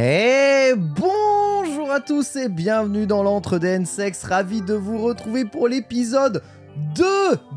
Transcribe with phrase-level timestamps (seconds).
[0.00, 4.24] Et bonjour à tous et bienvenue dans l'entre des.
[4.24, 6.42] Ravi de vous retrouver pour l'épisode
[6.94, 7.04] 2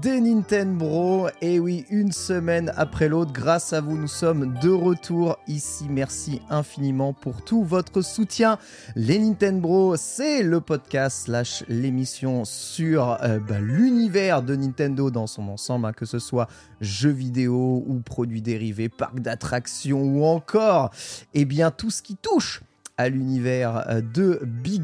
[0.02, 1.28] des Nintendo.
[1.42, 5.86] Et oui, une semaine après l'autre, grâce à vous, nous sommes de retour ici.
[5.90, 8.58] Merci infiniment pour tout votre soutien.
[8.96, 15.48] Les Nintendo c'est le podcast slash l'émission sur euh, bah, l'univers de Nintendo dans son
[15.50, 16.48] ensemble, hein, que ce soit
[16.80, 20.92] jeux vidéo ou produits dérivés, parcs d'attractions ou encore,
[21.34, 22.62] eh bien, tout ce qui touche
[22.98, 24.82] à l'univers euh, de Big.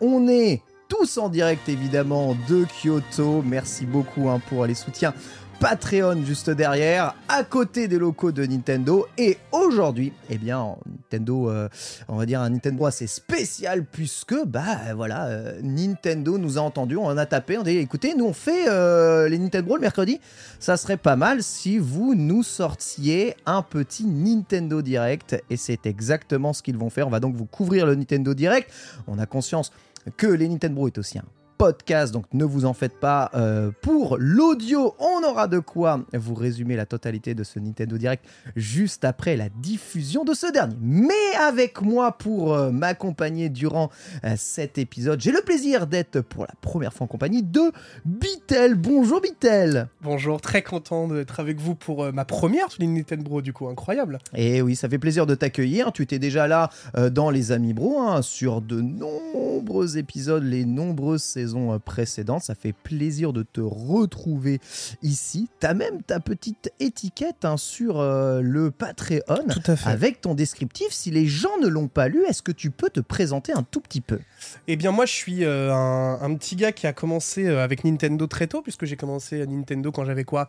[0.00, 3.42] On est tous en direct évidemment de Kyoto.
[3.42, 5.14] Merci beaucoup hein, pour les soutiens.
[5.60, 9.08] Patreon juste derrière, à côté des locaux de Nintendo.
[9.18, 11.68] Et aujourd'hui, eh bien, Nintendo, euh,
[12.06, 16.96] on va dire un Nintendo assez spécial puisque, bah voilà, euh, Nintendo nous a entendu,
[16.96, 19.80] on en a tapé, on a dit écoutez, nous on fait euh, les Nintendo le
[19.80, 20.20] mercredi,
[20.60, 25.42] ça serait pas mal si vous nous sortiez un petit Nintendo Direct.
[25.50, 27.08] Et c'est exactement ce qu'ils vont faire.
[27.08, 28.70] On va donc vous couvrir le Nintendo Direct.
[29.08, 29.72] On a conscience
[30.16, 31.24] que les Nintendo est aussi un
[31.58, 33.32] podcast, donc ne vous en faites pas.
[33.34, 38.24] Euh, pour l'audio, on aura de quoi vous résumer la totalité de ce Nintendo Direct
[38.54, 40.76] juste après la diffusion de ce dernier.
[40.80, 43.90] Mais avec moi pour euh, m'accompagner durant
[44.24, 47.72] euh, cet épisode, j'ai le plaisir d'être pour la première fois en compagnie de
[48.04, 48.76] Bitel.
[48.76, 49.88] Bonjour Bitel.
[50.00, 53.66] Bonjour, très content d'être avec vous pour ma première sur les Nintendo Bro, du coup,
[53.66, 54.20] incroyable.
[54.36, 55.90] Et oui, ça fait plaisir de t'accueillir.
[55.90, 56.70] Tu étais déjà là
[57.10, 62.42] dans les Amis Bro hein, sur de nombreux épisodes, les nombreuses saisons euh, précédentes.
[62.42, 64.60] Ça fait plaisir de te retrouver
[65.02, 65.48] ici.
[65.60, 69.20] Tu as même ta petite étiquette hein, sur euh, le Patreon
[69.50, 69.88] Tout à fait.
[69.88, 70.88] avec ton descriptif.
[70.90, 73.80] Si les gens ne l'ont pas lu, est-ce que tu peux te présenter un tout
[73.80, 74.18] petit peu?
[74.66, 77.84] Eh bien, moi, je suis euh, un, un petit gars qui a commencé euh, avec
[77.84, 80.48] Nintendo très tôt, puisque j'ai commencé à Nintendo quand j'avais quoi?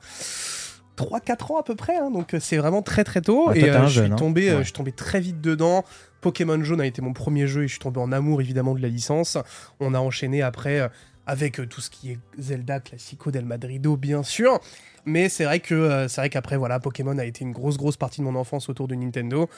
[0.98, 3.48] 3-4 ans à peu près, hein, donc c'est vraiment très très tôt.
[3.50, 4.16] Ouais, et je, jeune, suis hein.
[4.18, 4.60] tombé, euh, Ouais.
[4.60, 5.86] je suis tombé très vite dedans.
[6.22, 8.82] Pokémon Jaune a été mon premier jeu et je suis tombé en amour évidemment de
[8.82, 9.38] la licence.
[9.80, 10.88] On a enchaîné après euh,
[11.26, 14.60] avec euh, tout ce qui est Zelda, Classico, Del Madrido, bien sûr.
[15.06, 17.98] Mais c'est vrai que euh, c'est vrai qu'après voilà, Pokémon a été une grosse grosse
[17.98, 19.50] partie de mon enfance autour de Nintendo.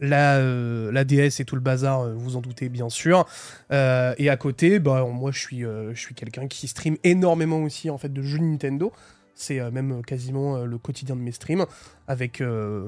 [0.00, 3.26] La, DS et tout le bazar, vous en doutez bien sûr.
[3.72, 7.98] Et à côté, bah, moi je suis, je suis quelqu'un qui stream énormément aussi en
[7.98, 8.92] fait de jeux Nintendo.
[9.40, 11.64] C'est euh, même euh, quasiment euh, le quotidien de mes streams
[12.08, 12.42] avec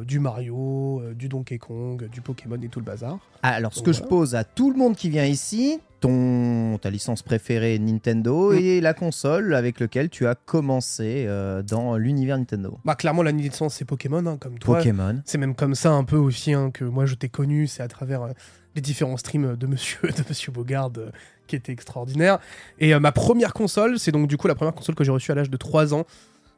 [0.06, 3.18] du Mario, du Donkey Kong, du Pokémon et tout le bazar.
[3.42, 6.90] Alors, ce Donc que je pose à tout le monde qui vient ici, ton, ta
[6.90, 8.56] licence préférée Nintendo Mm.
[8.56, 12.78] et la console avec laquelle tu as commencé euh, dans l'univers Nintendo.
[12.84, 14.78] Bah clairement la licence c'est Pokémon hein, comme toi.
[14.78, 15.20] Pokémon.
[15.24, 17.88] C'est même comme ça un peu aussi hein, que moi je t'ai connu, c'est à
[17.88, 18.32] travers euh,
[18.74, 21.10] les différents streams de Monsieur de Monsieur Bogard euh,
[21.46, 22.38] qui étaient extraordinaires.
[22.78, 25.34] Et ma première console, c'est donc du coup la première console que j'ai reçue à
[25.34, 26.06] l'âge de 3 ans.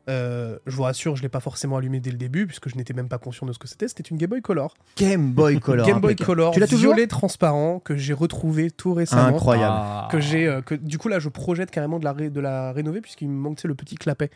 [0.09, 2.93] Euh, je vous rassure, je l'ai pas forcément allumée dès le début puisque je n'étais
[2.93, 3.87] même pas conscient de ce que c'était.
[3.89, 4.75] C'était une Game Boy Color.
[4.97, 5.87] Game Boy Color.
[5.87, 6.17] Game Boy.
[6.17, 9.37] Color, Tu l'as toujours violet transparent que j'ai retrouvé tout récemment.
[9.37, 10.09] Incroyable.
[10.11, 12.73] Que j'ai, euh, que du coup là je projette carrément de la, ré- de la
[12.73, 14.31] rénover puisqu'il me sais, le petit clapet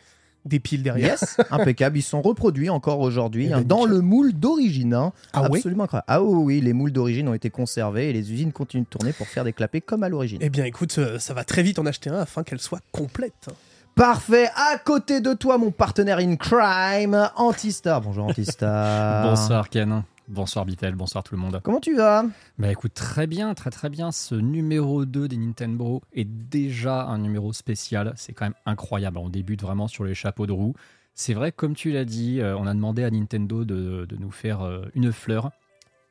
[0.45, 1.09] des piles derrière.
[1.19, 1.97] Yes, impeccable.
[1.97, 4.93] Ils sont reproduits encore aujourd'hui Eh hein, ben, dans le moule d'origine.
[4.93, 5.11] hein.
[5.33, 6.05] Ah Absolument incroyable.
[6.07, 9.11] Ah oui, oui, les moules d'origine ont été conservés et les usines continuent de tourner
[9.11, 10.37] pour faire des clapets comme à l'origine.
[10.39, 13.49] Eh bien, écoute, euh, ça va très vite en acheter un afin qu'elle soit complète.
[13.97, 14.47] Parfait.
[14.55, 17.99] À côté de toi, mon partenaire in crime, Antistar.
[17.99, 19.23] Bonjour Antistar.
[19.27, 21.59] Bonsoir Ken, bonsoir Bitel, bonsoir tout le monde.
[21.63, 22.23] Comment tu vas?
[22.59, 24.11] Bah écoute, très bien, très très bien.
[24.11, 28.13] Ce numéro 2 des Nintendo est déjà un numéro spécial.
[28.17, 29.17] C'est quand même incroyable.
[29.17, 30.75] On débute vraiment sur les chapeaux de roue.
[31.15, 34.29] C'est vrai, comme tu l'as dit, euh, on a demandé à Nintendo de, de nous
[34.29, 35.49] faire euh, une fleur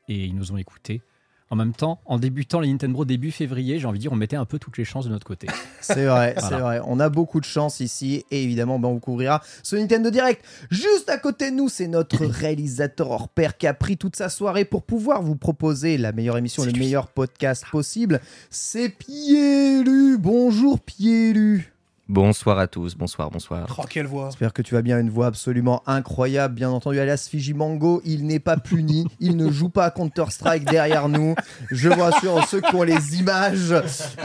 [0.09, 1.01] et ils nous ont écoutés.
[1.49, 4.35] En même temps, en débutant les Nintendo début février, j'ai envie de dire, on mettait
[4.35, 5.47] un peu toutes les chances de notre côté.
[5.81, 6.41] C'est vrai, Voilà.
[6.49, 6.81] c'est vrai.
[6.85, 10.43] On a beaucoup de chance ici et évidemment, ben, on vous couvrira ce Nintendo Direct.
[10.69, 14.27] Juste à côté de nous, c'est notre réalisateur hors pair qui a pris toute sa
[14.29, 18.19] soirée pour pouvoir vous proposer la meilleure émission, le meilleur podcast possible.
[18.49, 20.17] C'est Pielu.
[20.17, 21.71] Bonjour Pielu.
[22.09, 23.67] Bonsoir à tous, bonsoir, bonsoir.
[23.77, 24.29] Oh, quelle voix.
[24.29, 26.53] J'espère que tu vas bien, une voix absolument incroyable.
[26.53, 31.09] Bien entendu, alias Fijimango, il n'est pas puni, il ne joue pas à Counter-Strike derrière
[31.09, 31.35] nous.
[31.69, 33.75] Je vous rassure, ceux qui ont les images,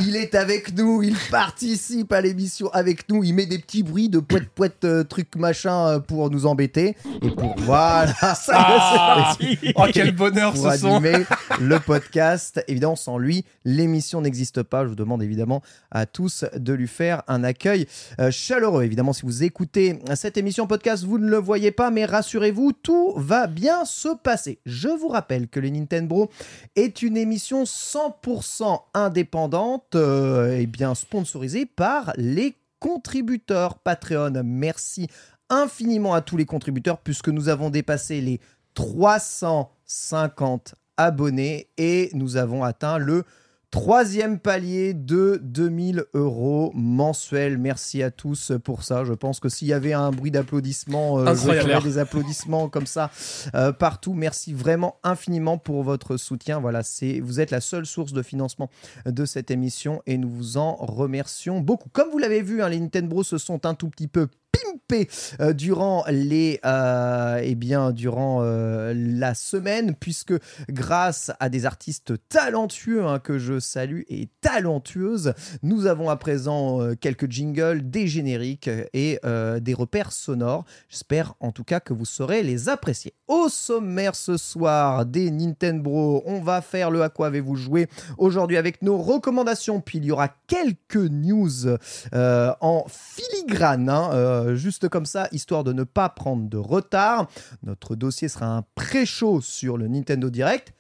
[0.01, 4.09] il est avec nous, il participe à l'émission avec nous, il met des petits bruits
[4.09, 6.95] de poète poète euh, truc machin euh, pour nous embêter.
[7.21, 9.37] Et pour voilà, ça Ah
[9.75, 10.99] oh, quel bonheur pour ce son.
[10.99, 11.25] animer
[11.61, 12.63] le podcast.
[12.69, 14.85] Évidemment, sans lui, l'émission n'existe pas.
[14.85, 17.72] Je vous demande évidemment à tous de lui faire un accueil
[18.21, 18.85] euh, chaleureux.
[18.85, 23.15] Évidemment, si vous écoutez cette émission podcast, vous ne le voyez pas, mais rassurez-vous, tout
[23.17, 24.59] va bien se passer.
[24.67, 26.31] Je vous rappelle que le Nintendo
[26.77, 34.43] est une émission 100% indépendante euh, et bien sponsorisée par les contributeurs Patreon.
[34.45, 35.09] Merci
[35.51, 38.41] infiniment à tous les contributeurs puisque nous avons dépassé les
[38.75, 43.25] 350 abonnés et nous avons atteint le
[43.73, 47.57] troisième palier de 2000 euros mensuels.
[47.59, 49.05] Merci à tous pour ça.
[49.05, 53.11] Je pense que s'il y avait un bruit d'applaudissements, euh, je des applaudissements comme ça
[53.55, 54.13] euh, partout.
[54.13, 56.61] Merci vraiment infiniment pour votre soutien.
[56.61, 58.71] Voilà, c'est vous êtes la seule source de financement
[59.07, 61.89] de cette émission et nous vous en remercions beaucoup.
[61.89, 65.09] Comme vous l'avez vu, hein, les Nintendo se sont un tout petit peu pimpés
[65.41, 70.35] euh, durant les euh, eh bien durant euh, la semaine puisque
[70.69, 76.81] grâce à des artistes talentueux hein, que je salue et talentueuses nous avons à présent
[77.01, 80.65] quelques jingles des génériques et des repères sonores.
[80.89, 83.15] J'espère en tout cas que vous saurez les apprécier.
[83.29, 87.89] Au sommaire ce soir des Nintendo on va faire le à quoi avez-vous joué
[88.19, 89.81] aujourd'hui avec nos recommandations.
[89.81, 91.77] Puis il y aura quelques news
[92.13, 94.11] en filigrane, hein,
[94.55, 97.29] juste comme ça, histoire de ne pas prendre de retard.
[97.63, 100.75] Notre dossier sera un pré-show sur le Nintendo Direct.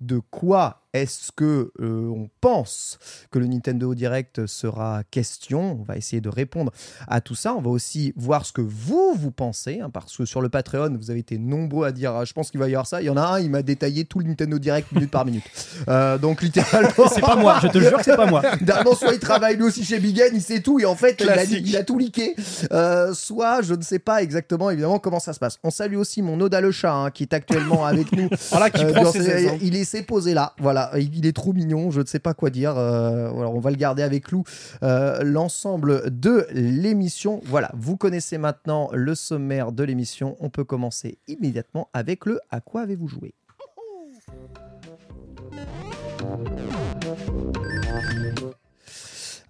[0.00, 2.98] De quoi est-ce que euh, on pense
[3.30, 5.78] que le Nintendo Direct sera question?
[5.80, 6.72] On va essayer de répondre
[7.06, 7.54] à tout ça.
[7.54, 10.96] On va aussi voir ce que vous vous pensez, hein, parce que sur le Patreon,
[10.98, 12.12] vous avez été nombreux à dire.
[12.14, 13.02] ah, je pense qu'il va y avoir ça.
[13.02, 15.44] Il y en a un, il m'a détaillé tout le Nintendo Direct minute par minute.
[15.88, 18.42] Euh, donc littéralement, C'est pas moi, je te jure que c'est pas moi.
[18.60, 21.16] D'abord, soit il travaille lui aussi chez Big N, il sait tout, et en fait,
[21.20, 21.64] il a, Classique.
[21.66, 22.34] il a tout liqué.
[22.72, 25.58] Euh, soit je ne sais pas exactement, évidemment, comment ça se passe.
[25.62, 28.28] On salue aussi mon Oda le chat, hein, qui est actuellement avec nous.
[28.50, 29.48] Voilà qui prend dans ses ses- aises.
[29.52, 29.58] hein.
[29.62, 30.77] Il est s'est posé là, voilà.
[30.98, 32.76] Il est trop mignon, je ne sais pas quoi dire.
[32.76, 34.44] Euh, on va le garder avec nous
[34.82, 37.40] euh, l'ensemble de l'émission.
[37.44, 40.36] Voilà, vous connaissez maintenant le sommaire de l'émission.
[40.40, 43.34] On peut commencer immédiatement avec le À quoi avez-vous joué?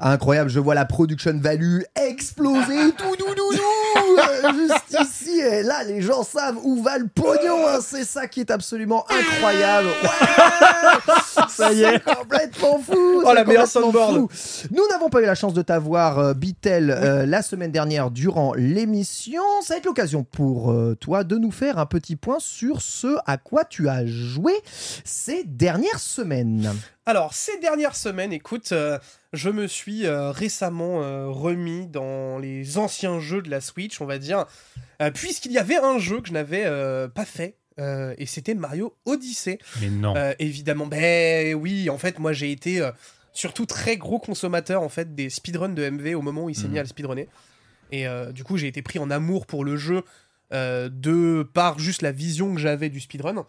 [0.01, 3.17] Incroyable, je vois la production value exploser, tout
[4.55, 5.39] juste ici.
[5.41, 7.67] Et là, les gens savent où va le pognon.
[7.69, 7.79] hein.
[7.83, 9.89] C'est ça qui est absolument incroyable.
[10.03, 11.13] Ouais
[11.49, 12.01] Ça y est.
[12.05, 13.23] C'est complètement fou.
[13.25, 14.15] Oh, la meilleure soundboard.
[14.17, 14.29] fou.
[14.71, 18.53] Nous n'avons pas eu la chance de t'avoir, euh, Bitel, euh, la semaine dernière durant
[18.55, 19.43] l'émission.
[19.63, 23.17] Ça va être l'occasion pour euh, toi de nous faire un petit point sur ce
[23.27, 24.53] à quoi tu as joué
[25.05, 26.73] ces dernières semaines.
[27.09, 28.99] Alors, ces dernières semaines, écoute, euh,
[29.33, 34.05] je me suis euh, récemment euh, remis dans les anciens jeux de la Switch, on
[34.05, 34.45] va dire,
[35.15, 36.65] puisqu'il y avait un jeu que je n'avais
[37.15, 37.57] pas fait.
[37.79, 39.59] euh, et c'était Mario Odyssey.
[39.81, 40.15] Mais non.
[40.17, 42.91] Euh, évidemment, ben oui, en fait, moi j'ai été euh,
[43.33, 46.65] surtout très gros consommateur en fait des speedruns de MV au moment où il s'est
[46.65, 46.73] Mhm.
[46.73, 47.29] mis à le speedrunner.
[47.91, 50.03] Et du coup, j'ai été pris en amour pour le jeu
[50.53, 53.47] de par juste la vision que j'avais du speedrun.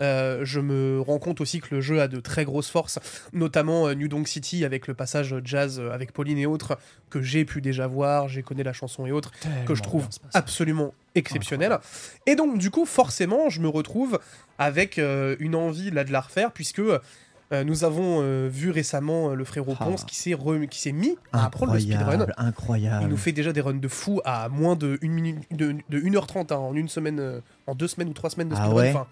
[0.00, 2.98] Euh, je me rends compte aussi que le jeu a de très grosses forces,
[3.32, 6.76] notamment euh, New Donk City avec le passage jazz euh, avec Pauline et autres
[7.10, 9.30] que j'ai pu déjà voir, j'ai connu la chanson et autres
[9.66, 11.78] que je trouve absolument exceptionnel.
[12.26, 14.18] Et donc, du coup, forcément, je me retrouve
[14.58, 16.82] avec une envie là de la refaire, puisque
[17.52, 19.84] nous avons vu récemment le frérot Ah.
[19.84, 22.26] Ponce qui s'est re- qui s'est mis à apprendre le speedrun.
[22.36, 25.76] Incroyable, Il nous fait déjà des runs de fou à moins de 1 minute de,
[25.88, 28.74] de 1h30 hein, en une semaine en deux semaines ou trois semaines de Ah speedrun.
[28.82, 29.06] ouais Enfin,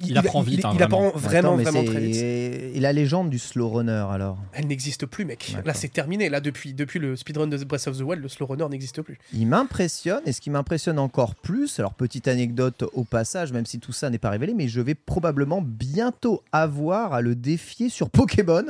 [0.00, 2.16] il, Il apprend vite, Il, hein, il apprend vraiment vraiment très vite.
[2.16, 4.38] Et la légende du slow runner alors.
[4.52, 5.56] Elle n'existe plus, mec.
[5.64, 6.28] Là, c'est terminé.
[6.28, 9.18] Là, depuis, depuis le speedrun de Breath of the Wild, le slow runner n'existe plus.
[9.32, 13.78] Il m'impressionne et ce qui m'impressionne encore plus, alors petite anecdote au passage, même si
[13.78, 18.10] tout ça n'est pas révélé, mais je vais probablement bientôt avoir à le défier sur
[18.10, 18.64] Pokémon.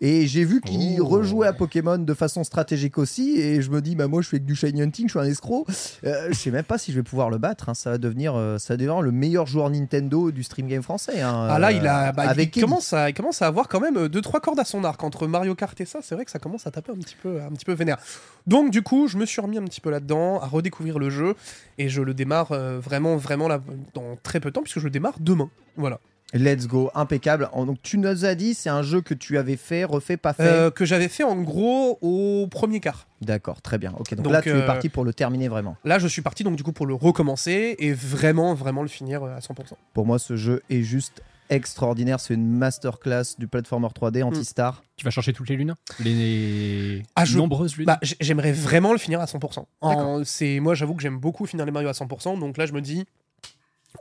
[0.00, 1.06] Et j'ai vu qu'il Oh.
[1.06, 3.38] rejouait à Pokémon de façon stratégique aussi.
[3.38, 5.30] Et je me dis, bah moi je fais que du shiny hunting, je suis un
[5.30, 5.66] escroc.
[6.04, 7.68] Euh, je sais même pas si je vais pouvoir le battre.
[7.68, 7.74] hein.
[7.74, 11.20] Ça, va devenir, euh, ça va devenir le meilleur joueur Nintendo du stream game français.
[11.20, 11.48] hein.
[11.50, 14.06] Ah là, il, a, bah, avec il, commence à, il commence à avoir quand même
[14.06, 15.02] 2-3 cordes à son arc.
[15.04, 17.40] Entre Mario Kart et ça, c'est vrai que ça commence à taper un petit, peu,
[17.42, 17.98] un petit peu vénère.
[18.46, 21.34] Donc, du coup, je me suis remis un petit peu là-dedans, à redécouvrir le jeu.
[21.78, 23.60] Et je le démarre euh, vraiment, vraiment là,
[23.94, 25.50] dans très peu de temps, puisque je le démarre demain.
[25.76, 25.98] Voilà.
[26.34, 27.48] Let's go, impeccable.
[27.52, 30.32] En- Donc tu nous as dit, c'est un jeu que tu avais fait, refait, pas
[30.32, 30.42] fait.
[30.42, 33.06] Euh, que j'avais fait en gros au premier quart.
[33.22, 33.92] D'accord, très bien.
[33.98, 35.76] Ok, donc, Donc, là tu es euh, parti pour le terminer vraiment.
[35.84, 39.22] Là, je suis parti donc du coup pour le recommencer et vraiment, vraiment le finir
[39.22, 39.74] euh, à 100%.
[39.94, 42.18] Pour moi, ce jeu est juste extraordinaire.
[42.20, 44.28] C'est une masterclass du platformer 3D Hmm.
[44.28, 44.82] anti-star.
[44.96, 48.98] Tu vas chercher toutes les lunes Les Ah, je- nombreuses lunes Bah, j'aimerais vraiment le
[48.98, 49.66] finir à 100%.
[49.82, 52.36] En- c'est moi, j'avoue que j'aime beaucoup finir les Mario à 100%.
[52.38, 53.04] Donc là, je me dis,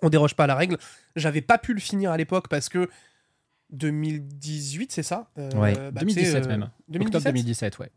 [0.02, 0.78] on déroge pas à la règle.
[1.16, 2.90] J'avais pas pu le finir à l'époque parce que
[3.72, 5.74] 2018, c'est ça Euh, Ouais.
[5.92, 6.70] bah, 2017 tu sais, euh, même.
[6.90, 7.92] 2017 Octobre 2017, ouais.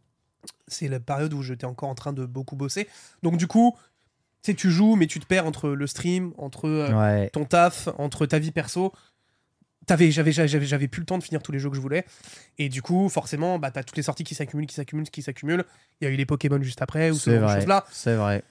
[0.69, 2.89] c'est la période où j'étais encore en train de beaucoup bosser.
[3.23, 3.77] Donc du coup,
[4.43, 7.31] tu sais, tu joues, mais tu te perds entre le stream, entre euh, Ouais.
[7.31, 8.93] ton taf, entre ta vie perso.
[9.87, 12.05] T'avais, j'avais, j'avais, j'avais plus le temps de finir tous les jeux que je voulais.
[12.59, 15.65] Et du coup, forcément, bah, t'as toutes les sorties qui s'accumulent, qui s'accumulent, qui s'accumulent.
[16.01, 17.85] Il y a eu les Pokémon juste après, ou ce genre de choses-là.
[17.93, 18.43] C'est vrai.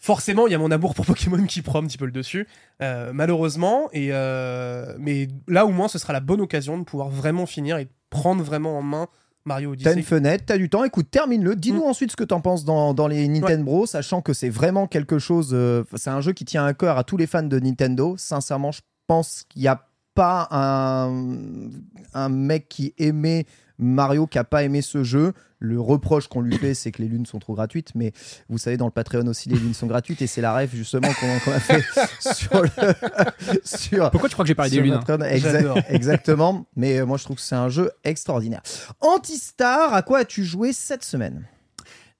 [0.00, 2.48] Forcément, il y a mon amour pour Pokémon qui prend un petit peu le dessus,
[2.82, 3.88] euh, malheureusement.
[3.92, 7.76] Et euh, mais là, au moins, ce sera la bonne occasion de pouvoir vraiment finir
[7.78, 9.06] et de prendre vraiment en main
[9.44, 9.96] Mario T'as Odyssey.
[9.98, 10.84] une fenêtre, t'as du temps.
[10.84, 11.54] Écoute, termine-le.
[11.56, 11.88] Dis-nous Mm.
[11.90, 15.18] ensuite ce que t'en penses dans, dans les Nintendo Bros, sachant que c'est vraiment quelque
[15.18, 15.50] chose.
[15.52, 18.14] euh, c'est un jeu qui tient à cœur à tous les fans de Nintendo.
[18.18, 21.24] Sincèrement, je pense qu'il n'y a pas un,
[22.14, 23.46] un mec qui aimait
[23.80, 25.32] Mario qui a pas aimé ce jeu.
[25.62, 28.12] Le reproche qu'on lui fait, c'est que les lunes sont trop gratuites, mais
[28.48, 31.08] vous savez, dans le Patreon aussi, les lunes sont gratuites et c'est la ref justement
[31.12, 31.82] qu'on a fait
[32.34, 32.68] sur le.
[33.64, 34.94] sur, Pourquoi tu crois que j'ai parlé des lunes.
[34.94, 35.78] Exa- J'adore.
[35.88, 36.66] exactement.
[36.76, 38.62] Mais euh, moi, je trouve que c'est un jeu extraordinaire.
[39.00, 41.44] Antistar, à quoi as-tu joué cette semaine?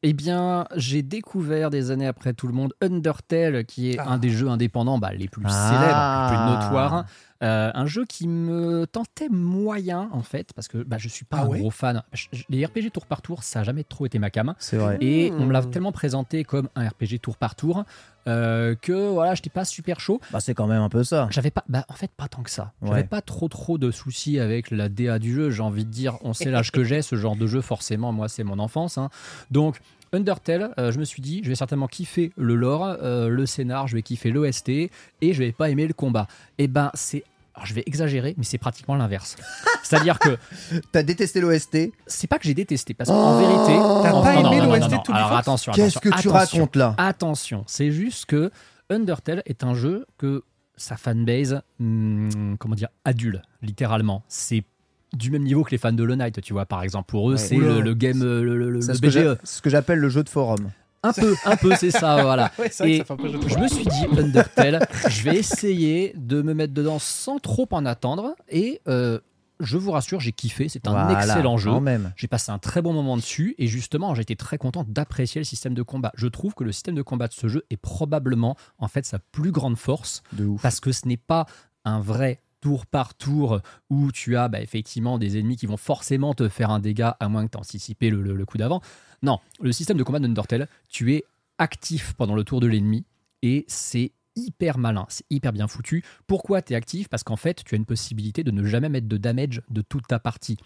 [0.02, 4.08] Eh bien, j'ai découvert des années après tout le monde Undertale, qui est Ah.
[4.08, 5.68] un des jeux indépendants bah, les plus Ah.
[5.68, 7.04] célèbres, les plus notoires.
[7.42, 11.38] Euh, un jeu qui me tentait moyen, en fait, parce que bah, je suis pas
[11.40, 12.02] Ah un ouais gros fan.
[12.50, 14.54] Les RPG tour par tour, ça a jamais trop été ma cam.
[14.58, 14.98] C'est vrai.
[15.00, 15.70] Et on me l'a Hmm.
[15.70, 17.84] tellement présenté comme un RPG tour par tour
[18.28, 20.20] euh, que voilà, j'étais pas super chaud.
[20.32, 21.28] Bah, c'est quand même un peu ça.
[21.30, 22.72] J'avais pas, bah, en fait, pas tant que ça.
[22.82, 23.04] J'avais Ouais.
[23.04, 25.50] pas trop trop de soucis avec la DA du jeu.
[25.50, 28.28] J'ai envie de dire, on sait l'âge que j'ai, ce genre de jeu, forcément, moi,
[28.28, 28.98] c'est mon enfance.
[28.98, 29.08] hein.
[29.50, 29.80] Donc,
[30.12, 33.86] Undertale, euh, je me suis dit, je vais certainement kiffer le lore, euh, le scénar,
[33.86, 34.90] je vais kiffer l'OST et
[35.22, 36.26] je vais pas aimer le combat.
[36.58, 37.22] Et ben, c'est.
[37.54, 39.36] Alors, je vais exagérer, mais c'est pratiquement l'inverse.
[39.82, 40.36] C'est-à-dire que
[40.92, 43.78] T'as détesté l'OST c'est pas que j'ai détesté, parce qu'en vérité.
[44.02, 46.32] T'as pas non, aimé l'OST Toon Alors attention, Qu'est-ce que tu attention.
[46.32, 48.50] racontes là Attention, c'est juste que
[48.88, 50.42] Undertale est un jeu que
[50.76, 54.22] sa fanbase, hmm, comment dire, adulte, littéralement.
[54.28, 54.64] C'est
[55.12, 57.06] du même niveau que les fans de Hollow Knight, tu vois, par exemple.
[57.10, 57.38] Pour eux, Ouais.
[57.38, 59.10] c'est le, le game, le, BGE.
[59.10, 60.70] j'a- ce que j'appelle le jeu de forum.
[61.02, 62.50] Un peu, un peu, c'est ça, voilà.
[62.58, 65.36] Ouais, Et ça fait un peu jeu de je me suis dit, Undertale, je vais
[65.36, 68.34] essayer de me mettre dedans sans trop en attendre.
[68.50, 69.18] Et euh,
[69.60, 70.68] je vous rassure, j'ai kiffé.
[70.68, 71.70] C'est un Voilà, excellent jeu.
[72.16, 75.44] J'ai passé un très bon moment dessus et justement, j'ai été très content d'apprécier le
[75.44, 76.12] système de combat.
[76.16, 79.18] Je trouve que le système de combat de ce jeu est probablement en fait sa
[79.18, 80.60] plus grande force De ouf.
[80.62, 81.46] parce que ce n'est pas
[81.84, 86.34] un vrai tour par tour où tu as bah, effectivement des ennemis qui vont forcément
[86.34, 88.82] te faire un dégât à moins que tu anticipé le, le- le coup d'avant.
[89.22, 91.24] Non, le système de combat d'Undertale, tu es
[91.58, 93.04] actif pendant le tour de l'ennemi
[93.42, 96.02] et c'est hyper malin, c'est hyper bien foutu.
[96.26, 97.08] Pourquoi tu es actif?
[97.08, 100.06] Parce qu'en fait, tu as une possibilité de ne jamais mettre de damage de toute
[100.06, 100.56] ta partie.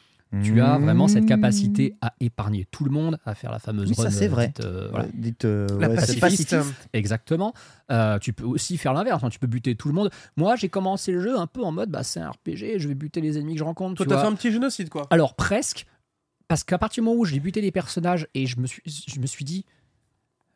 [0.43, 3.95] Tu as vraiment cette capacité à épargner tout le monde, à faire la fameuse Oui,
[3.95, 4.49] ça, c'est vrai.
[4.49, 5.07] dite, euh, Euh, voilà.
[5.45, 6.57] Euh, La ouais, pacifiste.
[6.93, 7.55] Exactement.
[7.93, 9.23] Euh, tu peux aussi faire l'inverse.
[9.23, 9.29] hein.
[9.31, 10.11] Tu peux buter tout le monde.
[10.37, 12.97] Moi, j'ai commencé le jeu un peu en mode bah, c'est un RPG, je vais
[12.97, 13.95] buter les ennemis que je rencontre.
[13.95, 14.25] Toi, tu t'as vois.
[14.25, 15.07] fait un petit génocide, quoi.
[15.11, 15.87] Alors, presque.
[16.49, 19.19] Parce qu'à partir du moment où j'ai buté les personnages et je me suis, je
[19.21, 19.65] me suis dit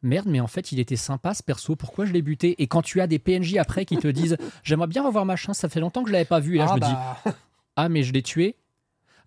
[0.03, 2.61] merde, mais en fait, il était sympa ce perso, pourquoi je l'ai buté?
[2.63, 5.69] Et quand tu as des PNJ après qui te disent j'aimerais bien revoir machin, ça
[5.69, 6.55] fait longtemps que je l'avais pas vu.
[6.57, 6.93] Et là, ah, je me dis
[7.25, 7.33] bah,
[7.77, 8.57] ah, mais je l'ai tué.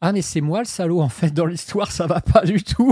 [0.04, 2.92] Ah, mais c'est moi le salaud, en fait, dans l'histoire, ça va pas du tout.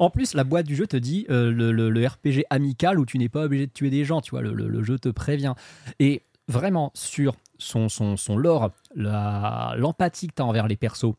[0.00, 3.06] En plus, la boîte du jeu te dit euh, le, le- le RPG amical où
[3.06, 5.54] tu n'es pas obligé de tuer des gens, tu vois, le, le- jeu te prévient.
[6.00, 11.14] Et vraiment, sur son, son, son lore, la- l'empathie que tu as envers les persos,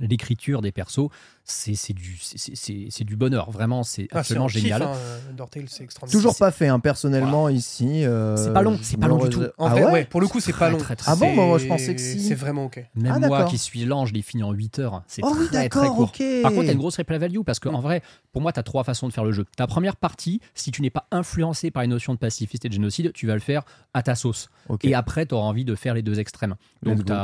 [0.00, 1.08] l'écriture des persos,
[1.44, 3.50] c'est c'est du, c'est- c'est- c'est- c'est du bonheur.
[3.50, 4.82] Vraiment, c'est Ah, absolument génial.
[4.82, 4.92] hein,
[5.68, 5.88] c'est.
[6.10, 8.04] Toujours pas fait, hein, personnellement, ici.
[8.04, 9.42] euh, C'est pas long, c'est pas long du tout.
[9.58, 10.78] En ah ouais, ouais, pour le coup, c'est pas Très, long.
[10.78, 12.20] très, très Ah bon, C'est- moi, je pensais que si.
[12.20, 12.84] C'est vraiment ok.
[12.94, 15.02] Même Ah, moi qui suis l'ange, je l'ai fini en 8 heures.
[15.06, 16.00] C'est Oh oui, très, très court.
[16.00, 16.22] ok.
[16.42, 18.52] Par contre, il y a une grosse replay value parce que, en vrai, pour moi,
[18.52, 19.44] tu as trois façons de faire le jeu.
[19.56, 22.74] Ta première partie, si tu n'es pas influencé par les notions de pacifiste et de
[22.74, 23.62] génocide, tu vas le faire
[23.94, 24.48] à ta sauce.
[24.68, 24.84] Ok.
[24.84, 26.54] Et après, tu auras envie de faire les deux extrêmes.
[26.82, 27.14] Donc, go.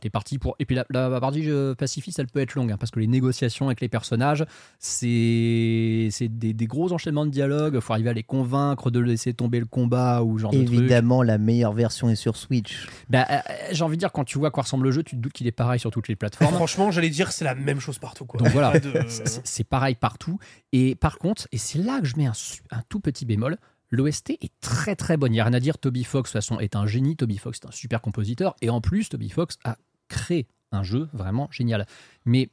[0.00, 0.56] tu es parti pour.
[0.58, 3.06] Et puis, la, la partie euh, pacifiste, elle peut être longue hein, parce que les
[3.06, 4.44] négociations avec les personnages,
[4.78, 7.78] c'est c'est des, des gros enchaînements de dialogue.
[7.80, 10.58] faut arriver à les convaincre de laisser tomber le combat ou genre de.
[10.58, 12.86] Évidemment, la meilleure version est sur Switch.
[13.08, 13.38] Bah, euh,
[13.72, 15.32] J'ai envie de dire, quand tu vois à quoi ressemble le jeu, tu te doutes
[15.32, 16.54] qu'il est pareil sur toutes les plateformes.
[16.54, 18.24] Franchement, j'allais dire, c'est la même chose partout.
[18.24, 18.38] Quoi.
[18.40, 18.92] Donc voilà, de-
[19.44, 20.38] c'est pareil partout.
[20.72, 22.32] Et par contre, et c'est là que je mets un,
[22.70, 23.56] un tout petit bémol,
[23.90, 25.32] l'OST est très très bonne.
[25.32, 27.16] Il n'y a rien à dire, Toby Fox, de toute façon, est un génie.
[27.16, 28.54] Toby Fox est un super compositeur.
[28.62, 29.76] Et en plus, Toby Fox a
[30.08, 31.86] créé un jeu vraiment génial.
[32.24, 32.48] Mais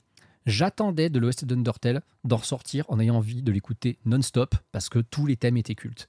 [0.45, 5.25] j'attendais de l'OST d'Undertale d'en ressortir en ayant envie de l'écouter non-stop parce que tous
[5.25, 6.07] les thèmes étaient cultes.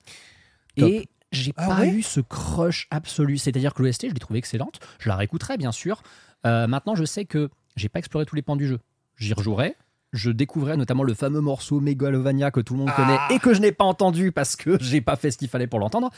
[0.76, 0.88] Top.
[0.88, 3.38] Et j'ai Ah pas ouais eu ce crush absolu.
[3.38, 4.81] C'est-à-dire que l'OST, je l'ai trouvé excellente.
[4.99, 6.03] Je la réécouterai, bien sûr.
[6.47, 8.79] Euh, maintenant, je sais que j'ai pas exploré tous les pans du jeu.
[9.17, 9.76] J'y rejouerai.
[10.12, 12.97] Je découvrais notamment le fameux morceau Megalovania que tout le monde Ah.
[13.29, 15.67] connaît et que je n'ai pas entendu parce que j'ai pas fait ce qu'il fallait
[15.67, 16.11] pour l'entendre.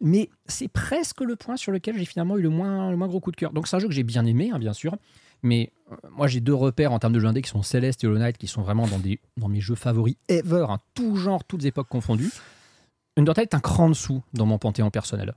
[0.00, 3.20] Mais c'est presque le point sur lequel j'ai finalement eu le moins, le moins gros
[3.20, 3.52] coup de cœur.
[3.52, 4.96] Donc c'est un jeu que j'ai bien aimé, hein, bien sûr.
[5.42, 5.70] Mais
[6.16, 8.38] moi j'ai deux repères en termes de jeux indés qui sont Celeste et Hollow Knight
[8.38, 11.88] qui sont vraiment dans, des, dans mes jeux favoris ever, hein, tout genre, toutes époques
[11.88, 12.30] confondues.
[13.18, 15.34] Undertale est un cran en dessous dans mon panthéon personnel.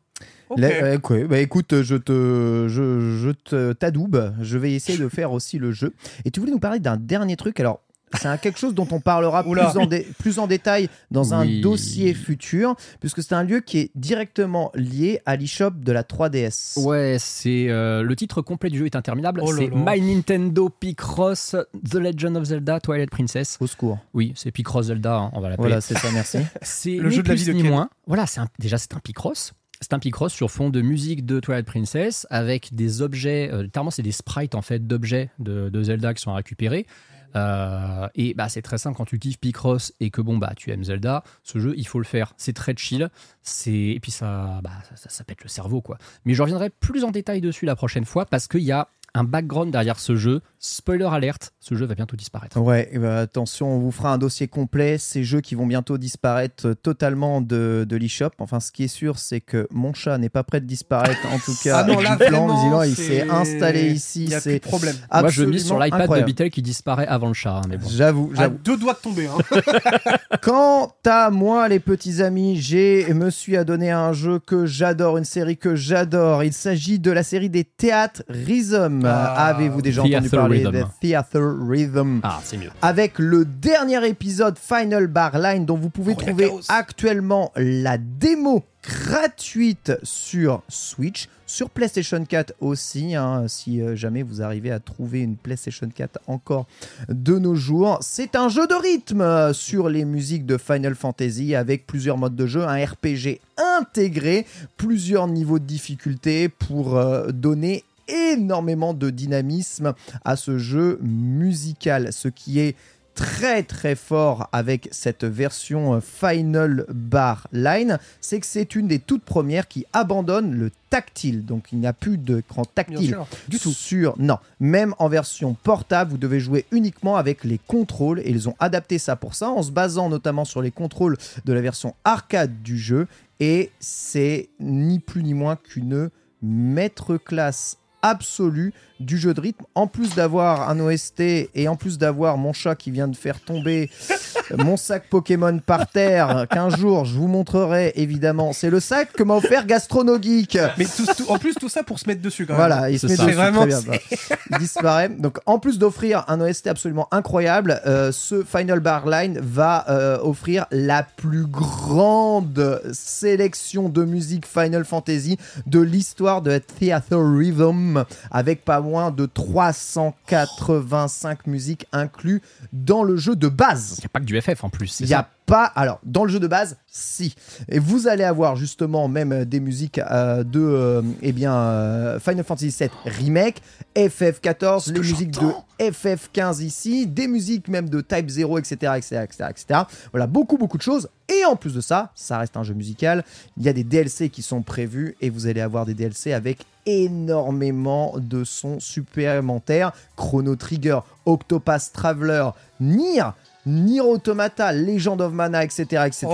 [0.49, 0.59] Ok.
[0.59, 4.33] La- euh, bah écoute, je te, je, je te t'adoube.
[4.39, 5.93] Je vais essayer de faire aussi le jeu.
[6.23, 7.59] Et tu voulais nous parler d'un dernier truc.
[7.59, 7.81] Alors,
[8.13, 12.13] c'est quelque chose dont on parlera plus en, dé- plus en détail dans un dossier
[12.13, 16.79] futur, puisque c'est un lieu qui est directement lié à l'eShop de la 3DS.
[16.83, 19.41] Ouais, c'est euh, le titre complet du jeu est interminable.
[19.43, 19.69] Oh c'est.
[19.73, 21.55] My Nintendo Picross
[21.89, 23.57] The Legend of Zelda Twilight Princess.
[23.59, 23.99] Au secours.
[24.13, 25.67] Oui, c'est Picross Zelda, hein, on va l'appeler.
[25.67, 26.37] Voilà, c'est ça, merci.
[26.61, 27.89] C'est Le jeu de la plus vie de ni moins.
[28.07, 29.53] Voilà, un- déjà c'est un Picross.
[29.81, 33.91] C'est un Picross sur fond de musique de Twilight Princess avec des objets, euh, littéralement
[33.91, 36.87] c'est des sprites en fait d'objets de, de Zelda qui sont à récupérer.
[37.35, 40.71] Euh, et bah c'est très simple quand tu kiffes Picross et que bon bah tu
[40.71, 42.33] aimes Zelda, ce jeu il faut le faire.
[42.37, 43.09] C'est très chill,
[43.41, 45.97] c'est et puis ça, bah, ça, ça- pète le cerveau quoi.
[46.25, 49.23] Mais je reviendrai plus en détail dessus la prochaine fois parce qu'il y a un
[49.23, 50.41] background derrière ce jeu.
[50.59, 52.59] Spoiler alerte, ce jeu va bientôt disparaître.
[52.61, 54.99] Ouais, ben, attention, on vous fera un dossier complet.
[54.99, 58.29] Ces jeux qui vont bientôt disparaître euh, totalement de, de l'eShop.
[58.37, 61.19] Enfin, ce qui est sûr, c'est que mon chat n'est pas prêt de disparaître.
[61.33, 64.25] En tout cas, Ah non, là, vraiment, il s'est installé ici.
[64.25, 64.95] Il n'y a plus C'est de problème.
[65.11, 66.21] Moi je mise sur l'iPad de.
[66.23, 67.55] Beatle qui disparaît avant le chat.
[67.57, 67.87] hein, mais bon.
[67.89, 68.57] J'avoue, À j'avoue.
[68.63, 69.25] deux doigts de tomber.
[69.27, 69.61] Hein.
[70.43, 75.17] Quant à moi, les petits amis, j'ai me suis adonné à un jeu que j'adore,
[75.17, 76.43] une série que j'adore.
[76.43, 79.01] Il s'agit de la série des théâtres Rhythm.
[79.05, 80.71] Ah, Avez-vous déjà entendu parler Rhythm.
[80.71, 82.69] de Theater Rhythm Ah, c'est mieux.
[82.81, 88.63] avec le dernier épisode Final Bar Line dont vous pouvez Oh, trouver actuellement la démo
[88.83, 95.21] gratuite sur Switch, sur PlayStation 4 aussi, hein, si euh, jamais vous arrivez à trouver
[95.21, 96.67] une PlayStation 4 encore
[97.09, 97.97] de nos jours.
[98.01, 102.35] C'est un jeu de rythme euh, sur les musiques de Final Fantasy avec plusieurs modes
[102.35, 104.45] de jeu, un RPG intégré,
[104.77, 112.27] plusieurs niveaux de difficulté pour euh, donner énormément de dynamisme à ce jeu musical, ce
[112.27, 112.75] qui est
[113.15, 118.99] très très fort avec cette version euh, Final Bar Line, c'est que c'est une des
[118.99, 121.45] toutes premières qui abandonne le tactile.
[121.45, 123.71] Donc il n'y a plus d'écran tactile du tout.
[123.71, 128.49] Sur, non, même en version portable, vous devez jouer uniquement avec les contrôles et ils
[128.49, 131.95] ont adapté ça pour ça en se basant notamment sur les contrôles de la version
[132.03, 133.07] arcade du jeu
[133.39, 136.09] et c'est ni plus ni moins qu'une
[136.41, 137.77] maître classe
[138.09, 141.19] absolue du jeu de rythme en plus d'avoir un OST
[141.53, 143.89] et en plus d'avoir mon chat qui vient de faire tomber
[144.57, 149.23] mon sac Pokémon par terre qu'un jour je vous montrerai évidemment c'est le sac que
[149.23, 152.53] m'a offert Gastronogeek Mais tout- tout- en plus, tout ça pour se mettre dessus quand
[152.57, 152.67] même.
[152.67, 153.23] voilà, il se met ça.
[153.25, 153.81] dessus, vraiment- très bien.
[153.85, 153.97] Bah,
[154.51, 155.09] il disparaît.
[155.09, 160.17] Donc, en plus d'offrir un OST absolument incroyable, euh, ce Final Bar Line va euh,
[160.21, 167.94] offrir la plus grande sélection de musique Final Fantasy de l'histoire de Theater Rhythm,
[168.31, 172.41] avec pas moins de 385 musiques inclus
[172.73, 173.95] dans le jeu de base.
[173.97, 174.99] Il n'y a pas que du FF en plus.
[174.99, 175.65] Il n'y a pas.
[175.75, 177.35] Alors, dans le jeu de base, si.
[177.69, 182.19] Et vous allez avoir justement même euh, des musiques euh, de euh, eh bien, euh,
[182.19, 183.61] Final Fantasy VII Remake,
[183.95, 189.45] FF14, les musiques de FF15 ici, des musiques même de Type 0, etc., etc., etc.,
[189.49, 189.81] etc.
[190.11, 191.09] Voilà, beaucoup, beaucoup de choses.
[191.29, 193.23] Et en plus de ça, ça reste un jeu musical.
[193.57, 196.65] Il y a des DLC qui sont prévus et vous allez avoir des DLC avec
[196.85, 199.91] énormément de sons supplémentaires.
[200.15, 203.23] Chrono Trigger, Octopath Traveler, Nier,
[203.65, 206.03] Nier Automata, Legend of Mana, etc.
[206.05, 206.27] etc.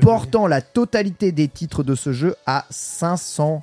[0.00, 3.62] Portant la totalité des titres de ce jeu à 502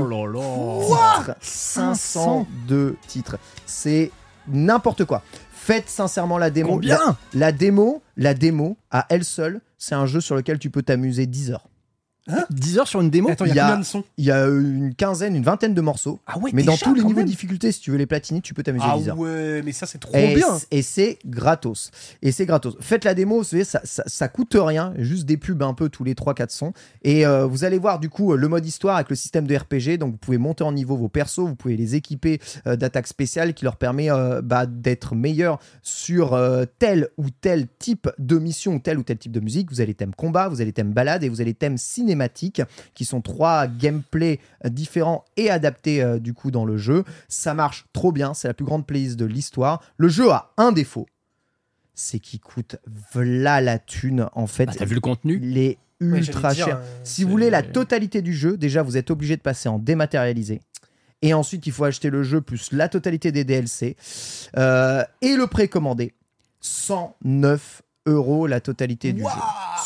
[0.00, 1.18] Oh là là.
[1.18, 1.36] titres.
[1.40, 3.38] 502 titres.
[3.64, 4.10] C'est
[4.48, 5.22] n'importe quoi.
[5.52, 6.74] Faites sincèrement la démo.
[6.74, 6.96] Combien?
[6.98, 10.82] La, la démo, la démo, à elle seule, c'est un jeu sur lequel tu peux
[10.82, 11.66] t'amuser 10 heures.
[12.50, 14.46] 10 heures sur une démo Attends, il y a combien de sons Il y a
[14.46, 16.18] une quinzaine, une vingtaine de morceaux.
[16.26, 18.54] Ah ouais, mais dans tous les niveaux de difficulté, si tu veux les platiner, tu
[18.54, 19.18] peux t'amuser Ah 10 heures.
[19.18, 20.46] ouais, mais ça c'est trop Et, bien.
[20.70, 21.90] et c'est gratos.
[22.22, 22.76] Et c'est gratos.
[22.80, 25.88] Faites la démo, vous savez, ça, ça, ça coûte rien, juste des pubs un peu
[25.88, 26.72] tous les 3-4 sons.
[27.02, 29.98] Et euh, vous allez voir du coup le mode histoire avec le système de RPG.
[29.98, 33.54] Donc vous pouvez monter en niveau vos persos, vous pouvez les équiper euh, d'attaques spéciales
[33.54, 36.36] qui leur permet euh, bah, d'être meilleurs sur
[36.78, 39.70] tel ou tel type de mission ou tel ou tel type de musique.
[39.70, 41.76] Vous avez les thèmes combat, vous avez les thèmes balade et vous avez les thèmes
[42.16, 42.62] cinématiques
[42.94, 47.04] qui sont trois gameplays différents et adaptés euh, du coup dans le jeu.
[47.28, 49.82] Ça marche trop bien, c'est la plus grande playlist de l'histoire.
[49.98, 51.06] Le jeu a un défaut,
[51.94, 52.76] c'est qu'il coûte
[53.14, 54.66] v'là la thune en fait.
[54.66, 55.38] Bah, T'as vu le contenu?
[55.42, 56.76] Il est Ouais, ultra dire, cher.
[56.76, 59.78] euh, Si vous voulez la totalité du jeu, déjà vous êtes obligé de passer en
[59.78, 60.60] dématérialisé.
[61.22, 63.96] Et ensuite, il faut acheter le jeu plus la totalité des DLC.
[64.58, 66.12] Euh, et le précommander.
[66.60, 69.28] 109 euros la totalité du jeu.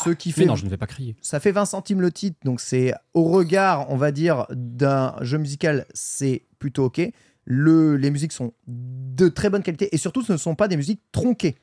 [0.03, 1.15] Ce qui Mais fait non, je ne vais pas crier.
[1.21, 5.37] ça fait 20 centimes le titre, donc c'est au regard, on va dire, d'un jeu
[5.37, 7.01] musical, c'est plutôt ok.
[7.45, 10.77] Le, les musiques sont de très bonne qualité et surtout, ce ne sont pas des
[10.77, 11.55] musiques tronquées.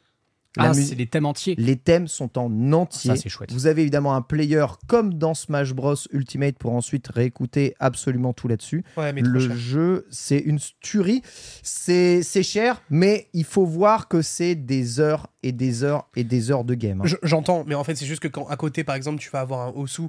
[0.57, 1.55] Ah, c'est les thèmes entiers.
[1.59, 3.11] les thèmes sont en entier.
[3.15, 3.53] Ça, c'est chouette.
[3.53, 8.49] Vous avez évidemment un player comme dans Smash Bros Ultimate pour ensuite réécouter absolument tout
[8.49, 8.83] là-dessus.
[8.97, 11.23] Ouais, mais trop Le jeu, c'est une tuerie.
[11.63, 16.25] C'est c'est cher, mais il faut voir que c'est des heures et des heures et
[16.25, 17.01] des heures de game.
[17.03, 17.07] hein.
[17.07, 19.41] Je- J'entends, mais en fait, c'est juste que quand à côté, par exemple, tu vas
[19.41, 20.03] avoir un Osu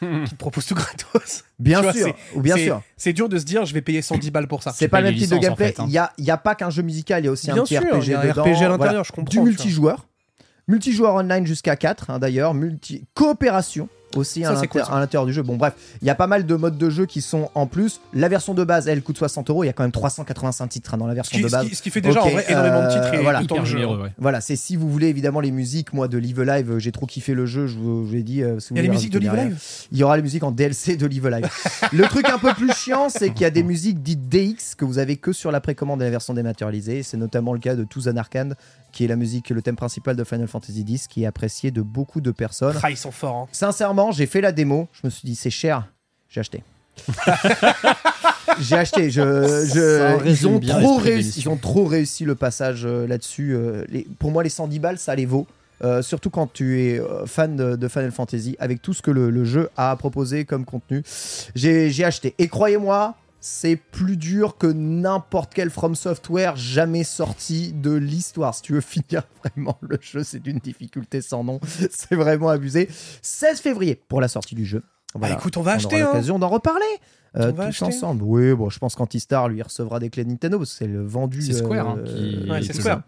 [0.24, 1.44] qui te propose tout gratos.
[1.58, 2.82] Bien vois, sûr, ou bien c'est- sûr.
[2.96, 4.72] C'est dur de se dire, je vais payer 110 balles pour ça.
[4.74, 5.68] C'est pas le même type de en gameplay.
[5.68, 5.84] fait, hein.
[5.88, 7.56] Il y a, il y a pas qu'un jeu musical, il y a aussi Bien
[7.56, 8.42] un petit sûr, RPG y a un dedans.
[8.42, 9.02] RPG à l'intérieur, Voilà.
[9.02, 10.06] je comprends, Du multijoueur.
[10.66, 12.54] Multijoueur online jusqu'à 4, hein, d'ailleurs.
[12.54, 15.42] Multi coopération aussi à Ça, cool, l'intérieur du jeu.
[15.42, 18.00] Bon, bref, il y a pas mal de modes de jeu qui sont en plus.
[18.12, 19.64] La version de base, elle coûte 60 euros.
[19.64, 21.68] Il y a quand même 385 titres hein, dans la version qui, de ce base.
[21.68, 23.44] qui- ce qui fait déjà Ok, en vrai énormément de titres euh, et voilà.
[23.44, 23.78] tout de jeu.
[23.78, 24.12] généreux, ouais.
[24.18, 27.06] Voilà, c'est si vous voulez évidemment les musiques, moi de Live Live, euh, j'ai trop
[27.06, 28.42] kiffé le jeu, je vous, je vous ai dit.
[28.42, 29.50] euh, si vous Il y a les voulez musiques de rajouter Live derrière.
[29.58, 31.48] Live Il y aura les musiques en DLC de Live Live.
[31.92, 34.84] le truc un peu plus chiant, c'est qu'il y a des musiques dites DX que
[34.84, 37.02] vous avez que sur la précommande et la version dématérialisée.
[37.02, 38.54] C'est notamment le cas de Tuzan Arcane,
[38.92, 41.82] qui est la musique, le thème principal de Final Fantasy X, qui est apprécié de
[41.82, 42.76] beaucoup de personnes.
[42.82, 43.36] Ah, ils sont forts.
[43.36, 43.48] hein.
[43.52, 45.88] Sincèrement, j'ai fait la démo, je me suis dit c'est cher,
[46.28, 46.62] j'ai acheté.
[48.60, 49.10] j'ai acheté.
[49.10, 49.20] Je,
[49.74, 51.40] je- ils ont trop réussi.
[51.40, 53.52] Ils ont trop réussi le passage euh, là-dessus.
[53.54, 55.46] euh, les- pour moi, les 110 balles, ça les vaut.
[55.82, 59.28] Euh, surtout quand tu es fan de, de Final Fantasy, avec tout ce que le,
[59.28, 61.02] le jeu a à proposer comme contenu,
[61.54, 62.34] j'ai j'ai acheté.
[62.38, 63.14] Et croyez-moi,
[63.46, 68.54] c'est plus dur que n'importe quel From Software jamais sorti de l'histoire.
[68.54, 71.60] Si tu veux finir vraiment le jeu, c'est d'une difficulté sans nom.
[71.90, 72.88] C'est vraiment abusé.
[73.20, 74.82] 16 février pour la sortie du jeu.
[75.14, 75.34] Voilà.
[75.34, 75.96] Bah, écoute, on va on acheter.
[75.96, 76.06] aura hein.
[76.06, 76.86] l'occasion d'en reparler
[77.36, 77.84] euh, tous acheter.
[77.84, 78.22] ensemble.
[78.24, 81.42] Oui, bon, je pense qu'Antistar lui recevra des clés Nintendo parce que c'est le vendu.
[81.42, 82.04] C'est Square, hein, euh,
[82.44, 83.02] qui- Ouais, c'est c'est Square.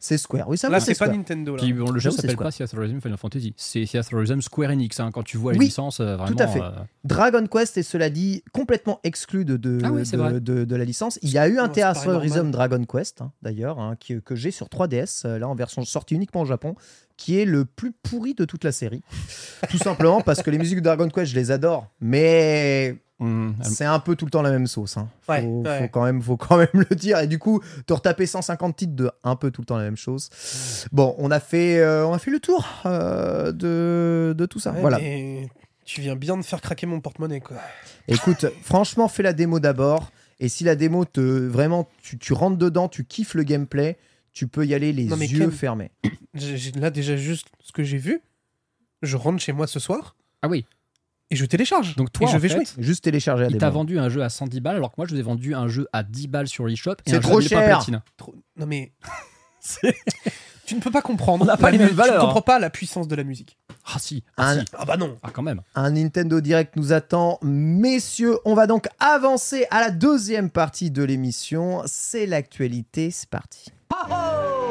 [0.00, 0.48] C'est Square.
[0.48, 1.08] Oui, ça Là, c'est pas.
[1.08, 1.56] Nintendo.
[1.56, 1.62] Là.
[1.62, 4.98] Puis bon, le jeu s'appelle pas Theatrhythm Final Fantasy, c'est Theatrhythm Square Enix.
[5.00, 5.10] hein.
[5.12, 6.36] Quand tu vois les Oui, licences, euh, vraiment.
[6.36, 6.60] tout à fait.
[6.60, 6.70] euh,
[7.04, 10.40] Dragon Quest est cela dit complètement exclu de, de, Ah oui, de, vrai.
[10.40, 11.18] de- de la licence.
[11.22, 12.50] Il y a eu un normal.
[12.50, 16.42] Dragon Quest hein, d'ailleurs hein, que j'ai sur 3DS euh, là en version sortie uniquement
[16.42, 16.74] au Japon
[17.16, 19.02] qui est le plus pourri de toute la série.
[19.70, 23.84] Tout simplement parce que les musiques de Dragon Quest je les adore mais hum, c'est
[23.84, 24.96] un peu tout le temps la même sauce.
[24.96, 25.08] Hein.
[25.22, 25.78] Faut, Ouais, ouais.
[25.80, 27.18] faut quand même, faut quand même le dire.
[27.20, 29.96] Et du coup, te retaper 150 titres de un peu tout le temps la même
[29.96, 30.28] chose.
[30.92, 34.72] Bon, on a fait, euh, on a fait le tour euh, de, de tout ça.
[34.72, 34.98] Ouais, voilà.
[35.84, 37.56] Tu viens bien de faire craquer mon porte-monnaie, quoi.
[38.08, 40.10] Écoute, franchement, fais la démo d'abord.
[40.40, 43.96] Et si la démo te vraiment, tu, tu rentres dedans, tu kiffes le gameplay,
[44.32, 45.90] tu peux y aller les Non, mais yeux Ken- fermés.
[46.76, 48.20] Là, déjà, juste ce que j'ai vu,
[49.02, 50.64] je rentre chez moi ce soir Ah oui.
[51.32, 51.96] Et je télécharge.
[51.96, 52.64] Donc toi, et je en vais fait, jouer.
[52.78, 55.14] Juste télécharger la il t'a vendu un jeu à 110 balles, alors que moi, je
[55.14, 56.92] vous ai vendu un jeu à 10 balles sur l'eShop.
[57.06, 58.00] et C'est trop à 1000 pas cher.
[58.16, 58.92] Trop- Non, mais.
[60.66, 61.42] tu ne peux pas comprendre.
[61.44, 62.26] On n'a pas la les mêmes valeurs, Tu ne hein.
[62.26, 63.56] comprends pas la puissance de la musique.
[63.86, 64.64] Ah si, ah, Un- si.
[64.76, 65.16] Ah bah non.
[65.22, 65.60] Ah, quand même.
[65.74, 67.38] Un Nintendo Direct nous attend.
[67.42, 71.82] Messieurs, on va donc avancer à la deuxième partie de l'émission.
[71.86, 73.10] C'est l'actualité.
[73.10, 73.70] C'est parti.
[73.92, 74.61] Oh,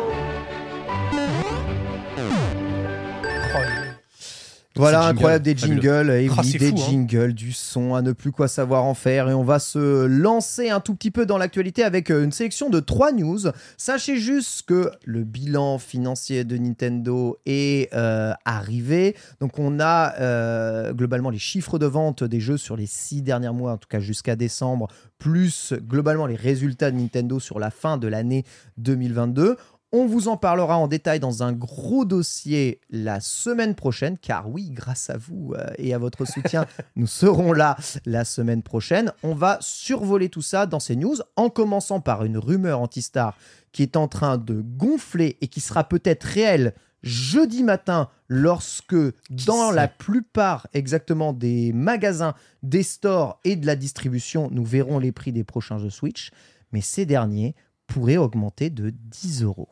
[4.78, 6.86] Voilà, incroyable, des jingles, et Ah, oui, des fou, hein.
[6.90, 9.30] jingles, du son, à ne plus quoi savoir en faire.
[9.30, 12.70] Et on va se lancer un tout petit peu dans l'actualité avec euh, une sélection
[12.70, 13.40] de trois news.
[13.76, 19.16] Sachez juste que le bilan financier de Nintendo est euh, arrivé.
[19.42, 23.52] Donc on a euh, globalement les chiffres de vente des jeux sur les six derniers
[23.52, 24.88] mois, en tout cas jusqu'à décembre,
[25.20, 28.46] plus globalement les résultats de Nintendo sur la fin de l'année
[28.78, 29.58] 2022.
[29.94, 34.70] On vous en parlera en détail dans un gros dossier la semaine prochaine, car oui,
[34.70, 37.76] grâce à vous euh, et à votre soutien, nous serons là
[38.06, 39.12] la semaine prochaine.
[39.22, 43.36] On va survoler tout ça dans ces news, en commençant par une rumeur anti-star
[43.74, 46.74] qui est en train de gonfler et qui sera peut-être réelle
[47.04, 48.96] jeudi matin lorsque
[49.30, 55.00] dans sait la plupart exactement des magasins, des stores et de la distribution, nous verrons
[55.00, 56.32] les prix des prochains jeux Switch,
[56.72, 57.56] mais ces derniers
[57.88, 59.68] pourraient augmenter de 10 euros.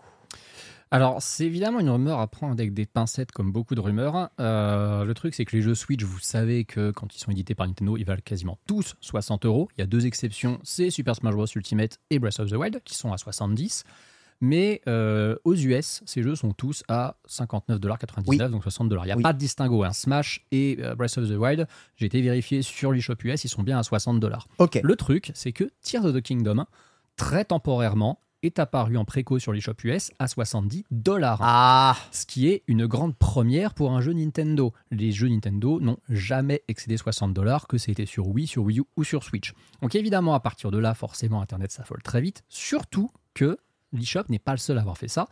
[0.91, 4.30] Alors, c'est évidemment une rumeur à prendre avec des pincettes, comme beaucoup de rumeurs.
[4.39, 7.54] Euh, le truc, c'est que les jeux Switch, vous savez que quand ils sont édités
[7.54, 9.69] par Nintendo, ils valent quasiment tous 60 euros.
[9.78, 11.45] Il y a deux exceptions, c'est Super Smash Bros.
[11.56, 13.84] Ultimate et Breath of the Wild, qui sont à 70.
[14.41, 18.38] Mais euh, aux US, ces jeux sont tous à 59,99$, Oui.
[18.38, 18.88] donc 60$.
[19.04, 19.21] Il n'y a Oui.
[19.21, 19.84] pas de distinguo.
[19.84, 19.91] hein.
[19.93, 23.62] Smash et euh, Breath of the Wild, j'ai été vérifié sur l'eShop US, ils sont
[23.63, 24.39] bien à 60$.
[24.58, 24.80] Ok.
[24.82, 26.65] Le truc, c'est que Tears of the Kingdom,
[27.17, 31.39] très temporairement, est apparu en préco sur l'eShop US à 70 dollars.
[31.41, 34.73] Ah Ce qui est une grande première pour un jeu Nintendo.
[34.91, 38.84] Les jeux Nintendo n'ont jamais excédé 60 dollars, que c'était sur Wii, sur Wii U
[38.95, 39.54] ou sur Switch.
[39.82, 42.43] Donc évidemment, à partir de là, forcément, Internet s'affole très vite.
[42.47, 43.58] Surtout que
[43.93, 45.28] l'eShop n'est pas le seul à avoir fait ça.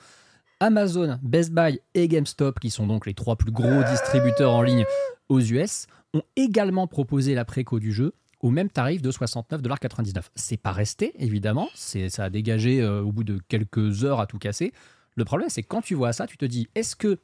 [0.60, 4.86] Amazon, Best Buy et GameStop, qui sont donc les trois plus gros distributeurs en ligne
[5.30, 10.22] aux US, ont également proposé la préco du jeu au même tarif de 69,99$.
[10.36, 14.28] C'est pas resté, évidemment, c'est, ça a dégagé euh, au bout de quelques heures à
[14.28, 14.74] tout casser.
[15.16, 17.20] Le problème, c'est que quand tu vois ça, tu te dis, est-ce que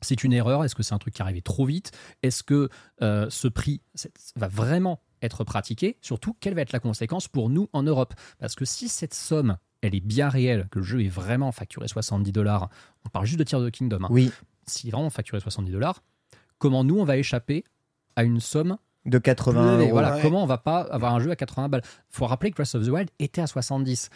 [0.00, 0.64] c'est une erreur?
[0.64, 1.92] Est-ce que c'est un truc qui est arrivé trop vite?
[2.22, 2.68] Est-ce que
[3.02, 3.80] euh, ce prix
[4.36, 5.96] va vraiment être pratiqué?
[6.00, 8.14] Surtout, quelle va être la conséquence pour nous en Europe?
[8.38, 11.88] Parce que si cette somme, elle est bien réelle, que le jeu est vraiment facturé
[11.88, 12.68] 70 dollars,
[13.04, 14.30] on parle juste de Tears of the Kingdom, hein, Oui,
[14.84, 16.02] est vraiment facturé 70 dollars,
[16.58, 17.64] comment nous, on va échapper
[18.14, 19.92] à une somme de 80 plus élevée euros.
[19.92, 20.22] Voilà, ouais.
[20.22, 21.82] comment on va pas avoir un jeu à 80 balles?
[22.10, 24.10] Faut rappeler que Breath of the Wild était à 70.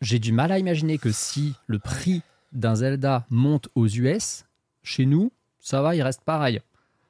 [0.00, 4.44] J'ai du mal à imaginer que si le prix d'un Zelda monte aux US,
[4.82, 6.60] chez nous, ça va, il reste pareil.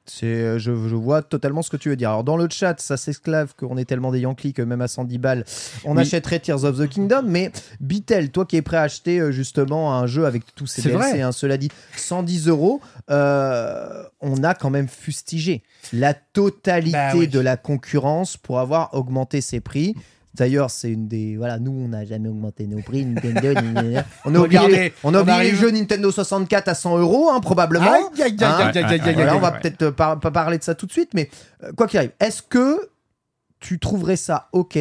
[0.07, 2.09] C'est, euh, je, je vois totalement ce que tu veux dire.
[2.09, 5.17] Alors dans le chat, ça s'esclave qu'on est tellement des Yankees que même à 110
[5.17, 5.45] balles,
[5.83, 6.01] on Oui.
[6.01, 7.23] achèterait Tears of the Kingdom.
[7.25, 10.83] Mais Bitel, toi qui es prêt à acheter euh, justement un jeu avec tous ces
[10.83, 15.63] DLC, hein, cela dit, 110 euros, euh, on a quand même fustigé
[15.93, 17.27] la totalité Bah oui.
[17.27, 19.95] de la concurrence pour avoir augmenté ses prix.
[20.35, 21.37] D'ailleurs, c'est une des.
[21.37, 23.05] Voilà, nous, on n'a jamais augmenté nos prix.
[23.05, 23.59] Nintendo,
[24.25, 25.59] on a oublié, on a oublié les arrive.
[25.59, 28.11] jeux Nintendo 64 à 100 euros, hein, probablement.
[29.35, 31.29] On va peut-être pas parler de ça tout de suite, mais
[31.63, 32.89] euh, quoi qu'il arrive, est-ce que
[33.59, 34.77] tu trouverais ça ok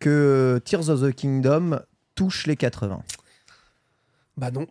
[0.00, 1.80] que Tears of the Kingdom
[2.14, 3.00] touche les 80
[4.36, 4.66] Bah non.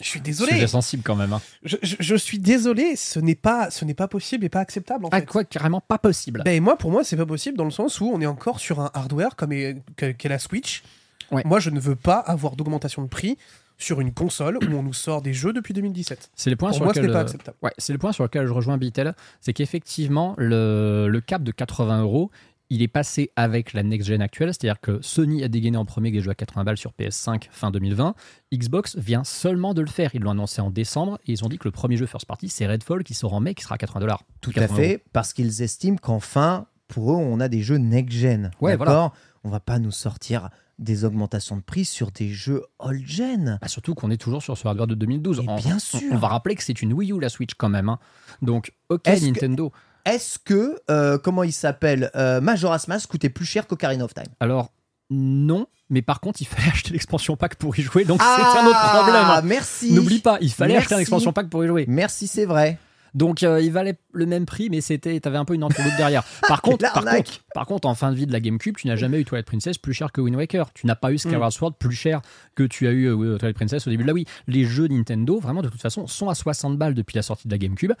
[0.00, 0.66] Je suis Sujet désolé.
[0.66, 1.32] sensible quand même.
[1.32, 1.40] hein.
[1.62, 2.96] Je, je- je suis désolé.
[2.96, 5.26] Ce n'est pas, ce n'est pas possible et pas acceptable en Ah, fait.
[5.26, 6.42] quoi, carrément pas possible.
[6.44, 8.80] Ben moi, pour moi, c'est pas possible dans le sens où on est encore sur
[8.80, 10.82] un hardware comme est, que- qu'est la Switch.
[11.30, 11.42] Ouais.
[11.44, 13.36] Moi, je ne veux pas avoir d'augmentation de prix
[13.78, 16.30] sur une console où on nous sort des jeux depuis 2017.
[16.34, 17.56] c'est le point Pour sur moi, ce lequel n'est pas euh, acceptable.
[17.62, 21.50] Ouais, c'est le point sur lequel je rejoins Bitel, c'est qu'effectivement, le, le cap de
[21.50, 22.30] 80 euros,
[22.70, 26.20] il est passé avec la next-gen actuelle, c'est-à-dire que Sony a dégainé en premier des
[26.20, 28.14] jeux à 80 balles sur PS5 fin 2020.
[28.54, 31.58] Xbox vient seulement de le faire, ils l'ont annoncé en décembre, et ils ont dit
[31.58, 33.78] que le premier jeu first party, c'est Redfall, qui sort en mai, qui sera à
[33.78, 34.22] 80 dollars.
[34.40, 38.50] Tout à fait, parce qu'ils estiment qu'enfin, pour eux, on a des jeux next-gen.
[38.60, 39.12] Ouais, D'accord?
[39.42, 43.58] On va pas nous sortir des augmentations de prix sur des jeux old-gen.
[43.60, 45.40] Bah, surtout qu'on est toujours sur ce hardware de 2012.
[45.44, 46.00] Et En- bien sûr.
[46.10, 47.88] On, va rappeler que c'est une Wii U, la Switch, quand même.
[47.88, 47.98] hein.
[48.42, 49.72] Donc, ok, que- Nintendo.
[50.04, 54.32] Est-ce que, euh, comment il s'appelle, euh, Majora's Mask coûtait plus cher qu'Ocarina of Time?
[54.40, 54.72] Alors,
[55.10, 58.66] non, mais par contre, il fallait acheter l'expansion pack pour y jouer, donc c'est un
[58.66, 59.24] autre problème.
[59.26, 61.02] Ah, merci N'oublie pas, il fallait acheter un Merci.
[61.02, 61.84] expansion pack pour y jouer.
[61.88, 62.78] Merci, c'est vrai.
[63.14, 66.22] Donc euh, il valait le même prix, mais c'était, t'avais un peu une entourloupe derrière.
[66.48, 68.94] Par contre, par contre, par contre, en fin de vie de la GameCube, tu n'as
[68.94, 70.72] jamais eu Twilight Princess plus cher que Wind Waker.
[70.74, 72.20] Tu n'as pas eu Skyward Sword plus cher
[72.54, 74.26] que tu as eu euh, Twilight Princess au début de la Wii.
[74.46, 77.52] Les jeux Nintendo, vraiment de toute façon, sont à 60 balles depuis la sortie de
[77.52, 77.92] la GameCube.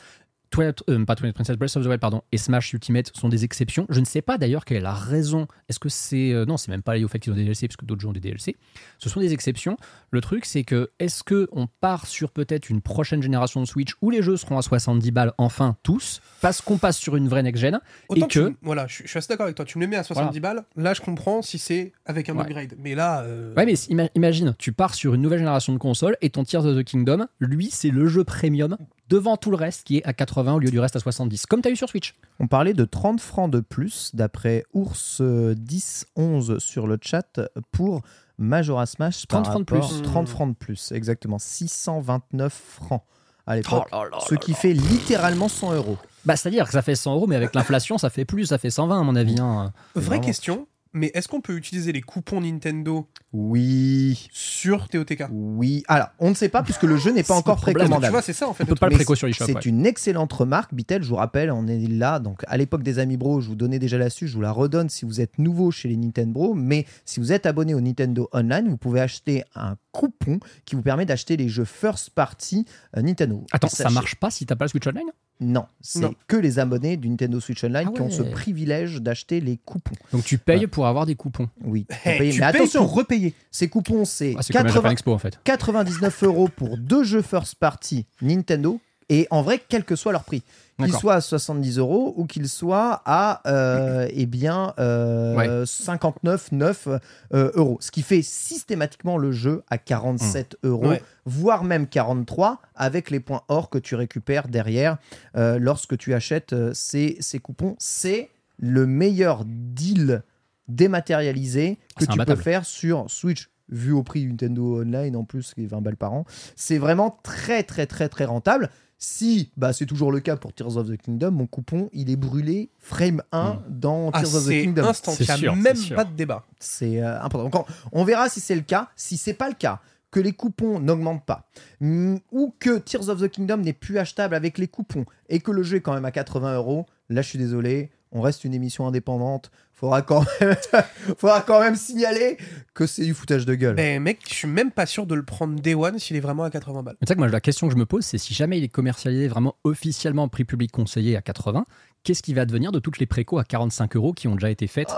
[0.50, 3.44] Twilight, euh, pas Twilight Princess, Breath of the Wild, pardon, et Smash Ultimate sont des
[3.44, 3.86] exceptions.
[3.88, 5.46] Je ne sais pas d'ailleurs quelle est la raison.
[5.68, 6.32] Est-ce que c'est.
[6.32, 8.00] euh, non, c'est même pas lié au fait qu'ils ont des DLC, parce que d'autres
[8.00, 8.56] jeux ont des DLC.
[8.98, 9.76] Ce sont des exceptions.
[10.10, 13.92] Le truc, c'est que est-ce que on part sur peut-être une prochaine génération de Switch
[14.02, 17.42] où les jeux seront à 70 balles, enfin tous, parce qu'on passe sur une vraie
[17.44, 18.48] next-gen Autant et que.
[18.48, 19.64] tu- voilà, je, suis- je suis assez d'accord avec toi.
[19.64, 20.64] Tu me les mets à 70 balles.
[20.76, 22.42] Là, je comprends si c'est avec un Ouais.
[22.42, 22.74] upgrade.
[22.78, 26.16] Mais là, euh, Ouais, mais ima- imagine, tu pars sur une nouvelle génération de consoles
[26.22, 28.76] et ton Tears of the Kingdom, lui, c'est le jeu premium
[29.10, 31.60] devant tout le reste qui est à 80 au lieu du reste à 70, comme
[31.60, 32.14] tu as eu sur Switch.
[32.38, 37.40] On parlait de 30 francs de plus, d'après ours 1011 sur le chat,
[37.72, 38.02] pour
[38.38, 39.28] Majora's Mask.
[39.28, 40.02] 30 par francs de plus.
[40.02, 41.38] 30 francs de plus, exactement.
[41.38, 43.02] 629 francs
[43.46, 43.88] à l'époque.
[43.92, 45.98] Oh ce qui fait littéralement 100 euros.
[46.24, 48.70] Bah, c'est-à-dire que ça fait 100 euros, mais avec l'inflation, ça fait plus, ça fait
[48.70, 49.40] 120 à mon avis.
[49.40, 49.72] hein.
[49.94, 55.84] Vraie vraiment- question, mais est-ce qu'on peut utiliser les coupons Nintendo Oui, sur TOTK oui.
[55.86, 57.74] Alors, on ne sait pas puisque le jeu n'est pas encore le problème.
[57.74, 58.12] Tu précommandable.
[58.12, 58.64] vois, c'est ça en fait.
[58.64, 59.28] On peut pas le préco sur.
[59.34, 59.60] C'est ouais.
[59.62, 61.02] une excellente remarque, Bitel.
[61.02, 62.18] Je vous rappelle, on est là.
[62.18, 64.30] Donc, à l'époque des Amis Bro, je vous donnais déjà l'astuce.
[64.30, 66.54] Je vous la redonne si vous êtes nouveau chez les Nintendo Bro.
[66.54, 70.82] Mais si vous êtes abonné au Nintendo Online, vous pouvez acheter un coupon qui vous
[70.82, 73.44] permet d'acheter les jeux first party euh, Nintendo.
[73.52, 75.10] Attends, ça marche pas si t'as pas le Switch Online?
[75.40, 79.40] Non, c'est que les abonnés du Nintendo Switch Online Ah qui ont ce privilège d'acheter
[79.40, 79.94] les coupons.
[80.12, 81.48] Donc tu payes pour avoir des coupons.
[81.64, 81.86] Oui.
[82.04, 83.34] Hey, tu mais payes attention, pour repayer.
[83.50, 85.38] ces coupons, c'est Ah, c'est comme la Japan 80 Expo en fait.
[85.44, 88.80] 99 euros pour deux jeux first party Nintendo.
[89.08, 90.42] Et en vrai, quel que soit leur prix,
[90.86, 91.00] D'accord.
[91.00, 96.98] soient à 70 euros ou qu'ils soient à euh, eh bien euh, 59,9
[97.32, 101.02] euh, euros, ce qui fait systématiquement le jeu à 47 euros, Ouais.
[101.24, 104.98] voire même 43 avec les points or que tu récupères derrière
[105.36, 107.76] euh, lorsque tu achètes ces, ces coupons.
[107.78, 110.22] C'est le meilleur deal
[110.68, 115.54] dématérialisé que C'est tu peux faire sur Switch vu au prix Nintendo Online en plus
[115.54, 116.24] qui est 20 balles par an
[116.56, 118.70] c'est vraiment très très très très rentable
[119.02, 122.16] si bah c'est toujours le cas pour Tears of the Kingdom mon coupon il est
[122.16, 125.12] brûlé frame 1 dans Ah, Tears of the c'est Kingdom instant.
[125.12, 125.96] C'est Il n'y a sûr, même c'est sûr.
[125.96, 126.44] pas de débat.
[126.60, 127.48] c'est euh, important.
[127.48, 128.90] Donc, on, on verra si c'est le cas.
[128.96, 131.48] Si c'est pas le cas, que les coupons n'augmentent pas,
[131.80, 135.50] mm, ou que Tears of the Kingdom n'est plus achetable avec les coupons, et que
[135.50, 138.52] le jeu est quand même à 80 euros, là je suis désolé, on reste une
[138.54, 139.50] émission indépendante.
[139.80, 140.54] Faudra quand même,
[141.16, 142.36] faudra quand même signaler
[142.74, 143.76] que c'est du foutage de gueule.
[143.76, 146.44] Ben mec, je suis même pas sûr de le prendre Day One s'il est vraiment
[146.44, 146.96] à 80 balles.
[147.00, 148.64] Mais tu sais que moi, la question que je me pose, c'est si jamais il
[148.64, 151.64] est commercialisé vraiment officiellement en prix public conseillé à 80,
[152.04, 154.66] qu'est-ce qui va devenir de toutes les précos à 45 euros qui ont déjà été
[154.66, 154.90] faites?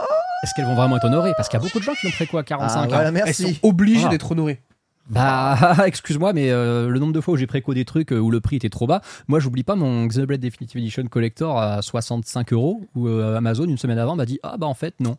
[0.43, 1.33] Est-ce qu'elles vont vraiment être honorées?
[1.37, 2.77] Parce qu'il y a beaucoup de gens qui l'ont préco à 45.
[2.77, 2.87] Ah, hein.
[2.89, 3.55] voilà, Elles merci.
[3.55, 4.11] sont obligées Voilà.
[4.11, 4.61] d'être honorées.
[5.11, 8.31] Bah, excuse-moi, mais euh, le nombre de fois où j'ai préco des trucs euh, où
[8.31, 12.53] le prix était trop bas, moi, j'oublie pas mon Xenoblade Definitive Edition Collector à 65
[12.53, 15.17] euros où euh, Amazon, une semaine avant, m'a dit Ah bah en fait, non.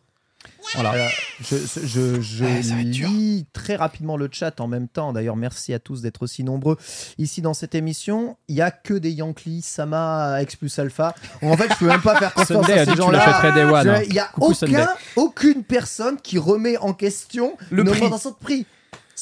[0.74, 1.08] Voilà.
[1.40, 5.12] Je lis très rapidement le chat en même temps.
[5.12, 6.76] D'ailleurs, merci à tous d'être aussi nombreux
[7.18, 8.36] ici dans cette émission.
[8.48, 11.14] Il y a que des Yankees, Sama, X plus Alpha.
[11.42, 13.18] En fait, je peux même pas faire confiance Sunday à a ces gens-là.
[13.18, 13.88] l'achèterais Day One.
[13.88, 14.02] hein.
[14.06, 14.82] Il y a Coucou, Sunday.
[14.82, 18.00] aucun, aucune personne qui remet en question Le prix.
[18.00, 18.66] de prix.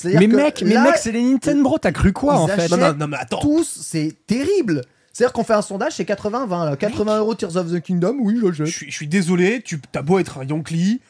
[0.05, 2.77] Mais que mec, mais là, mec, c'est les Nintendo, t'as cru quoi en fait Non,
[2.79, 3.41] non, non, mais attends.
[3.41, 4.83] tous, c'est terrible.
[5.13, 6.65] C'est-à-dire qu'on fait un sondage, c'est 80-20.
[6.71, 6.77] là.
[6.77, 10.19] 80 euros Tears of the Kingdom, oui, je suis, je suis désolé, tu as beau
[10.19, 11.01] être un Yankee,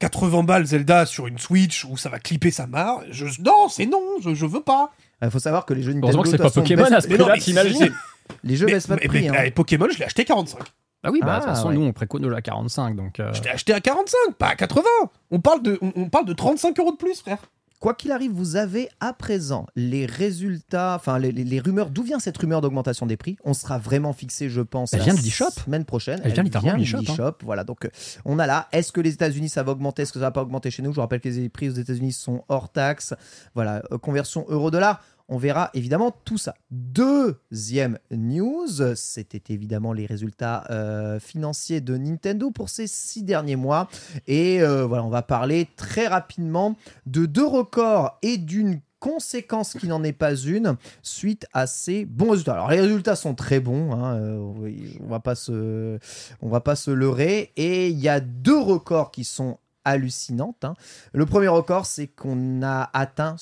[0.00, 3.00] 80 balles Zelda sur une Switch où ça va clipper sa marre.
[3.10, 4.90] Je, non, c'est non, je, je veux pas.
[5.22, 7.00] Il faut savoir que les jeux Nintendo, Heureusement que c'est pas façon, Pokémon baissent- à
[7.00, 9.28] ce Mais non, prix-là, mais t'imagines c'est- Les jeux mais- baissent pas de mais- prix.
[9.30, 9.42] mais- hein.
[9.46, 10.60] eh, Pokémon, je l'ai acheté 45.
[11.02, 11.74] Ah oui, bah de Ah, toute façon, ouais.
[11.74, 13.20] nous on préco nos à 45, donc.
[13.20, 14.82] euh, Je l'ai acheté à 45, pas à 80.
[15.30, 17.38] On parle de, on, on parle de 35 euros de plus, frère.
[17.80, 21.88] Quoi qu'il arrive, vous avez à présent les résultats, enfin les, les- les rumeurs.
[21.90, 23.36] D'où vient cette rumeur d'augmentation des prix?
[23.42, 24.92] On sera vraiment fixé, je pense.
[24.92, 25.50] Elle vient de l'eShop.
[25.50, 26.20] Semaine prochaine.
[26.22, 27.34] Elle vient littéralement de l'eShop, hein.
[27.42, 27.90] Voilà, donc euh,
[28.26, 28.68] on a là.
[28.72, 30.02] Est-ce que les États-Unis ça va augmenter?
[30.02, 30.90] Est-ce que ça va pas augmenter chez nous?
[30.90, 33.14] Je vous rappelle que les prix aux États-Unis sont hors taxe.
[33.54, 35.02] Voilà, euh, conversion euro-dollar.
[35.32, 36.54] On verra évidemment tout ça.
[36.72, 43.88] Deuxième news, c'était évidemment les résultats euh, financiers de Nintendo pour ces six derniers mois.
[44.26, 49.86] Et euh, voilà, on va parler très rapidement de deux records et d'une conséquence qui
[49.86, 52.54] n'en est pas une suite à ces bons résultats.
[52.54, 55.98] Alors les résultats sont très bons, hein, euh, on va pas se,
[56.42, 57.52] on va pas se leurrer.
[57.56, 60.64] Et il y a deux records qui sont hallucinantes.
[60.64, 60.74] hein.
[61.12, 63.36] Le premier record, c'est qu'on a atteint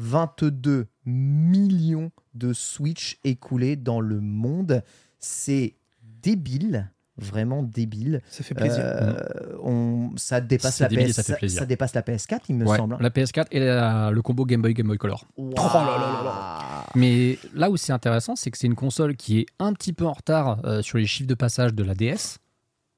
[0.00, 4.82] 122 millions de Switch écoulés dans le monde.
[5.18, 5.74] C'est
[6.22, 8.22] débile, vraiment débile.
[8.30, 8.80] Ça fait plaisir.
[8.82, 9.14] Euh,
[9.62, 11.66] on, ça dépasse la PS, ça fait plaisir.
[11.66, 12.94] dépasse la PS4, il me ouais, semble.
[12.94, 12.98] hein.
[13.00, 15.26] la PS4 et la- le combo Game Boy Game Boy Color.
[15.36, 16.86] Oh là là là là.
[16.94, 20.06] Mais là où c'est intéressant, c'est que c'est une console qui est un petit peu
[20.06, 22.38] en retard euh, sur les chiffres de passage de la DS.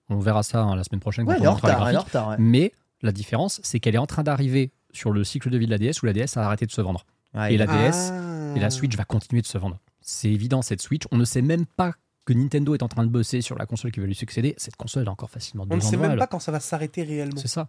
[0.08, 1.74] On verra ça hein, la semaine prochaine Ouais, quand elle est on en montrera les
[1.74, 2.14] retard, elle est en graphiques.
[2.14, 2.28] retard.
[2.30, 2.36] ouais.
[2.38, 5.70] Mais la différence, c'est qu'elle est en train d'arriver sur le cycle de vie de
[5.70, 7.06] la DS où la DS a arrêté de se vendre.
[7.34, 8.12] Ouais, Et la DS
[8.56, 9.78] et la Switch va continuer de se vendre.
[10.00, 11.04] C'est évident, cette Switch.
[11.10, 13.90] On ne sait même pas que Nintendo est en train de bosser sur la console
[13.90, 14.54] qui va lui succéder.
[14.58, 16.60] Cette console elle a encore facilement deux On ne sait même pas quand ça va
[16.60, 17.40] s'arrêter réellement.
[17.40, 17.68] C'est ça.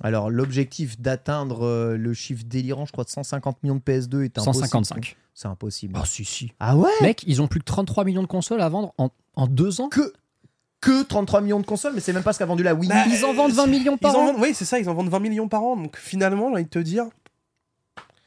[0.00, 4.38] Alors, l'objectif d'atteindre euh, le chiffre délirant, je crois, de 150 millions de PS2 est
[4.38, 4.66] impossible.
[4.66, 5.16] 155.
[5.34, 5.94] C'est impossible.
[5.96, 6.52] Ah si, si.
[6.60, 6.90] Ah ouais?
[7.00, 9.88] Mec, ils ont plus que 33 millions de consoles à vendre en, en deux ans?
[9.88, 10.12] que,
[10.80, 12.88] que 33 millions de consoles, mais c'est même pas ce qu'a vendu la Wii.
[12.88, 14.26] Bah, Ils en vendent 20 millions Ils par en an.
[14.32, 15.76] vendent, oui, c'est ça, ils en vendent 20 millions par an.
[15.76, 17.06] Donc finalement, j'ai envie de te dire,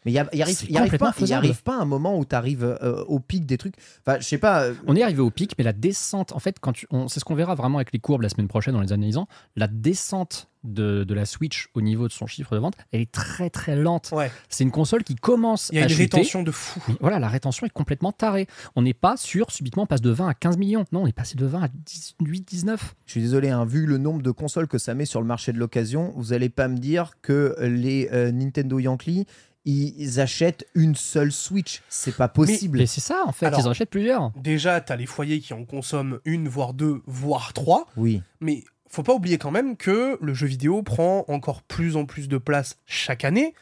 [0.05, 2.25] Mais il y, a- y arrive, y arrive pas, y arrive pas un moment où
[2.25, 2.77] tu arrives
[3.07, 3.75] au pic des trucs.
[4.05, 4.63] Enfin, je sais pas.
[4.63, 6.73] euh, On est arrivé au pic, mais la descente, en fait, quand
[7.07, 9.27] c'est ce qu'on verra vraiment avec les courbes la semaine prochaine en les analysant.
[9.55, 13.11] La descente de, de la Switch au niveau de son chiffre de vente, elle est
[13.11, 14.09] très très lente.
[14.11, 14.31] Ouais.
[14.47, 16.17] C'est une console qui commence Il y a à une chuter.
[16.17, 16.79] rétention de fou.
[16.99, 18.45] Voilà, la rétention est complètement tarée.
[18.75, 20.85] On n'est pas sur subitement on passe de 20 à 15 millions.
[20.91, 22.95] Non, on est passé de 20 à 18, 19.
[23.07, 25.51] Je suis désolé, hein, vu le nombre de consoles que ça met sur le marché
[25.51, 29.25] de l'occasion, vous allez pas me dire que les euh, Nintendo Yankee
[29.65, 31.81] ils achètent une seule Switch.
[31.89, 32.79] C'est pas possible.
[32.79, 34.31] Mais c'est ça, en fait, Alors- ils en achètent plusieurs.
[34.35, 37.87] Déjà, t'as les foyers qui en consomment une, voire deux, voire trois.
[37.97, 38.21] Oui.
[38.39, 42.27] Mais faut pas oublier quand même que le jeu vidéo prend encore plus en plus
[42.27, 43.53] de place chaque année,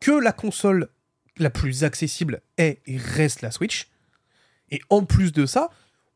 [0.00, 0.88] que la console
[1.38, 3.88] la plus accessible est et reste la Switch.
[4.70, 5.70] Et en plus de ça,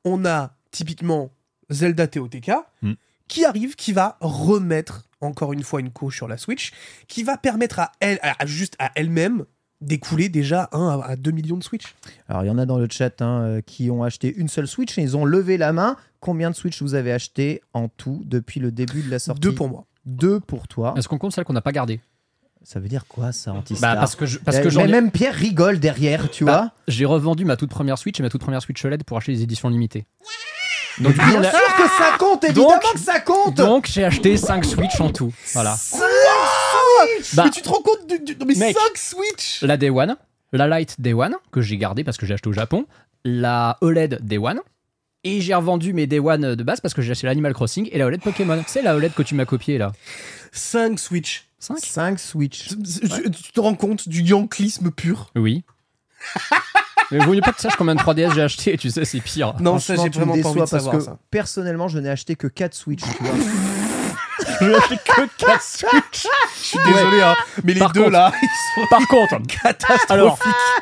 [0.05, 1.31] on a typiquement
[1.71, 2.51] Zelda TOTK
[2.83, 2.93] Mm.
[3.29, 6.73] qui arrive, qui va remettre encore une fois une couche sur la Switch,
[7.09, 9.45] qui va permettre à elle, à- à- juste à elle-même,
[9.83, 11.95] d'écouler déjà 1 à 2 millions de Switch.
[12.29, 14.67] Alors, il y en a dans le chat hein, euh, qui ont acheté une seule
[14.67, 15.97] Switch et ils ont levé la main.
[16.21, 19.55] Combien de Switch vous avez acheté en tout depuis le début de la sortie Deux
[19.55, 19.85] pour moi.
[20.07, 20.95] Deux pour toi.
[20.97, 22.01] Est-ce qu'on compte celle qu'on n'a pas gardée
[22.63, 23.95] Ça veut dire quoi, ça, bah, Antistar?
[23.97, 26.73] Parce que, je- parce que j'en mais ai- même Pierre rigole derrière, tu Bah, vois.
[26.89, 29.43] j'ai revendu ma toute première Switch et ma toute première Switch OLED pour acheter les
[29.43, 30.07] éditions limitées.
[30.99, 33.55] Donc, du coup, Bien on a- sûr que ça compte, évidemment Donc- que ça compte
[33.57, 35.33] donc j'ai acheté 5 Switch en tout.
[35.53, 35.77] Voilà.
[37.35, 38.77] Bah, mais tu te rends compte du, du- non, mais Mec.
[38.77, 40.17] 5 Switch la Day One,
[40.53, 42.87] la Lite Day One, que j'ai gardée parce que j'ai acheté au Japon,
[43.25, 44.61] la OLED Day One,
[45.25, 47.99] et j'ai revendu mes Day One de base parce que j'ai acheté l'Animal Crossing et
[47.99, 48.63] la OLED Pokémon.
[48.67, 49.93] C'est la OLED que tu m'as copiée là.
[50.53, 52.69] 5 Switch 5 5 Switch.
[52.69, 55.31] Tu te rends compte du yanklisme pur?
[55.37, 55.65] Oui.
[57.11, 59.21] Mais vaut mieux pas que tu saches combien de 3DS j'ai acheté, tu sais, c'est
[59.21, 59.55] pire.
[59.61, 61.19] Non, ça j'ai vraiment pas envie de parce savoir que ça.
[61.31, 63.35] personnellement, je n'ai acheté que 4 Switch, tu vois.
[64.61, 66.27] J'ai acheté que 4 Switch.
[66.61, 67.35] Je suis désolé, hein,
[67.65, 68.49] mais les Par deux contre- là, ils
[68.81, 70.11] sont Par contre, catastrophiques.
[70.11, 70.39] alors,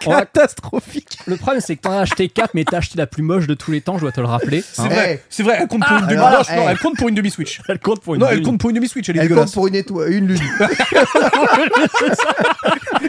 [0.06, 1.18] on va- catastrophiques.
[1.26, 3.54] le problème c'est que t'en as acheté 4, mais t'as acheté la plus moche de
[3.54, 4.62] tous les temps, je dois te le rappeler.
[4.72, 4.88] C'est Hein.
[4.88, 6.68] vrai, c'est vrai, elle compte pour une Ah, demi alors, Non, non, hey.
[6.70, 7.60] elle compte pour une demi-switch.
[7.68, 8.46] Elle compte pour une Non, elle demi.
[8.46, 9.52] compte pour une demi-switch, elle est Elle compte dégueulasse.
[9.52, 10.40] pour une étoile, une lune.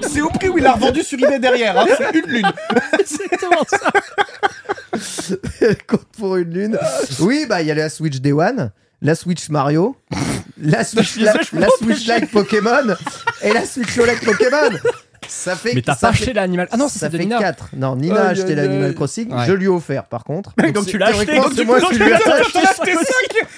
[0.07, 2.51] C'est au prix où il a revendu sur eBay derrière, hein, c'est une lune.
[3.05, 3.91] C'est exactement ça.
[5.61, 6.79] Elle compte pour une lune.
[7.19, 9.95] Oui, bah il y a la Switch Day One, la Switch Mario,
[10.61, 12.95] la Switch, la, je la m'en Switch Lite Pokémon
[13.41, 14.77] et la Switch OLED Pokémon.
[15.27, 16.67] Ça fait Mais t'as pas fait- acheté l'animal.
[16.71, 17.39] Ah non, ça fait Nina.
[17.39, 17.69] 4.
[17.77, 18.93] Non, Nina a acheté l'Animal.
[18.93, 19.33] Crossing.
[19.33, 19.45] Ouais.
[19.47, 20.53] Je lui ai offert par contre.
[20.73, 22.59] Donc tu l'as acheté, donc moi donc lui ai acheté.
[22.59, 23.55] acheté 5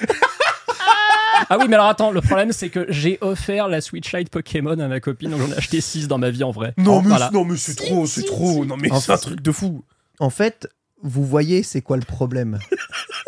[1.50, 4.80] Ah oui, mais alors attends, le problème c'est que j'ai offert la Switch Lite Pokémon
[4.80, 6.74] à ma copine, donc j'en ai acheté 6 dans ma vie en vrai.
[6.78, 7.30] Non, mais, Voilà.
[7.34, 8.66] non, mais c'est trop, c'est trop.
[8.66, 9.84] Non, mais c'est un truc de fou.
[10.20, 10.68] En fait,
[11.04, 12.60] vous voyez, c'est quoi le problème?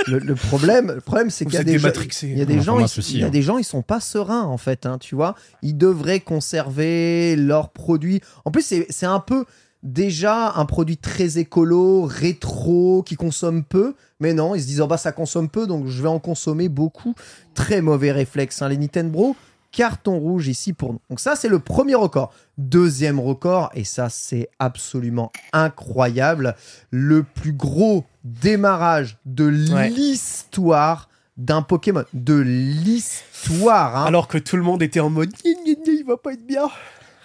[0.07, 1.91] Le, le problème, le problème, c'est qu'il y a des gens,
[2.23, 3.29] il y a des Enfin, gens, moi, ils, ceci, il y a hein.
[3.29, 5.35] des gens, ils sont pas sereins en fait, hein, tu vois.
[5.61, 8.21] Ils devraient conserver leurs produits.
[8.45, 9.45] En plus, c'est c'est un peu
[9.83, 13.95] déjà un produit très écolo, rétro, qui consomme peu.
[14.19, 16.69] Mais non, ils se disent oh bah ça consomme peu, donc je vais en consommer
[16.69, 17.13] beaucoup.
[17.53, 19.35] Très mauvais réflexe, hein, les Nintendo.
[19.71, 21.01] Carton rouge ici pour nous.
[21.09, 22.33] Donc ça, c'est le premier record.
[22.57, 26.55] Deuxième record, et ça, c'est absolument incroyable,
[26.91, 29.89] le plus gros démarrage de Ouais.
[29.89, 31.07] l'histoire
[31.37, 32.03] d'un Pokémon.
[32.13, 33.95] De l'histoire.
[33.97, 34.05] hein.
[34.05, 36.67] Alors que tout le monde était en mode il va pas être bien.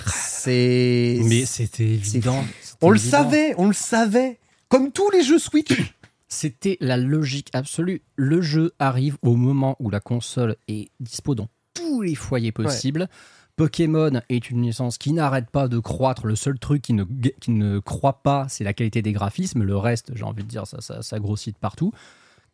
[0.07, 1.19] c'est...
[1.25, 2.45] Mais c'était évident.
[2.61, 3.11] c'était On le évident.
[3.11, 4.39] savait, on le savait.
[4.69, 5.73] Comme tous les jeux Switch.
[6.29, 8.03] C'était la logique absolue.
[8.17, 13.09] Le jeu arrive au moment où la console est dispo dans tous les foyers possibles.
[13.57, 16.27] Pokémon est une licence qui n'arrête pas de croître.
[16.27, 19.63] Le seul truc qui ne, qui ne croît pas, c'est la qualité des graphismes.
[19.63, 21.93] Le reste, j'ai envie de dire, ça, ça, ça grossit de partout.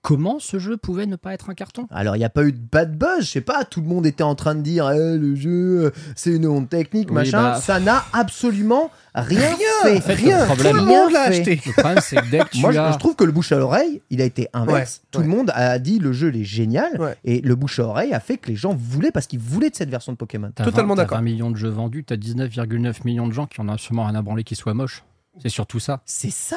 [0.02, 1.86] Comment ce jeu pouvait ne pas être un carton?
[1.90, 4.06] Alors, il n'y a pas eu de bad buzz, je sais pas, tout le monde
[4.06, 7.42] était en train de dire Eh, le jeu, euh, c'est une honte technique, Oui, machin.
[7.42, 9.40] bah, Ça n'a absolument rien,
[9.82, 9.98] fait.
[9.98, 11.60] En fait, le rien, problème- tout le Rien monde l'a acheté.
[11.66, 12.92] Le problème, c'est que dès que tu Moi, je, as...
[12.92, 15.00] je trouve que le bouche à l'oreille, il a été inverse.
[15.02, 15.24] Ouais, Tout ouais.
[15.26, 16.98] le monde a dit le jeu il est génial.
[16.98, 17.16] Ouais.
[17.24, 19.76] Et le bouche à oreille a fait que les gens voulaient, parce qu'ils voulaient de
[19.76, 20.50] cette version de Pokémon.
[20.54, 21.18] T'as Totalement 20 t'as d'accord.
[21.18, 24.14] 20 millions de jeux vendus, t'as 19,9 millions de gens qui en ont sûrement rien
[24.14, 25.04] à branler qui soit moche.
[25.42, 26.00] C'est surtout ça.
[26.06, 26.56] C'est ça.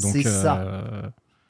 [0.00, 0.58] Donc, C'est ça.
[0.60, 1.02] euh,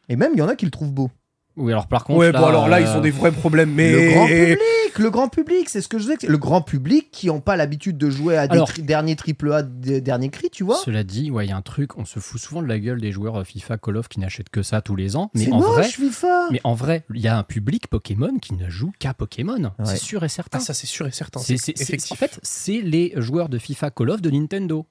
[0.09, 1.11] Et même, il y en a qui le trouvent beau.
[1.59, 2.19] Oui, alors par contre.
[2.21, 3.71] Ouais, là, bon, alors là, ils euh, ont des vrais problèmes.
[3.73, 3.91] Mais.
[3.93, 6.17] Le grand public, le grand public, c'est ce que je disais.
[6.27, 9.53] Le grand public qui n'ont pas l'habitude de jouer à des Alors- tri- derniers triple
[9.53, 10.77] A, des derniers cris, tu vois.
[10.85, 13.01] Cela dit, ouais, il y a un truc, on se fout souvent de la gueule
[13.01, 15.31] des joueurs euh, FIFA, Call of qui n'achètent que ça tous les ans.
[15.35, 16.49] Mais C'est en moche, vrai, FIFA.
[16.51, 19.63] mais en vrai, il y a un public Pokémon qui ne joue qu'à Pokémon.
[19.79, 19.85] Ouais.
[19.87, 20.59] C'est sûr et certain.
[20.59, 21.41] Ah, ça, c'est sûr et certain.
[21.41, 24.87] C'est- en fait, c'est les joueurs de FIFA Call of de Nintendo.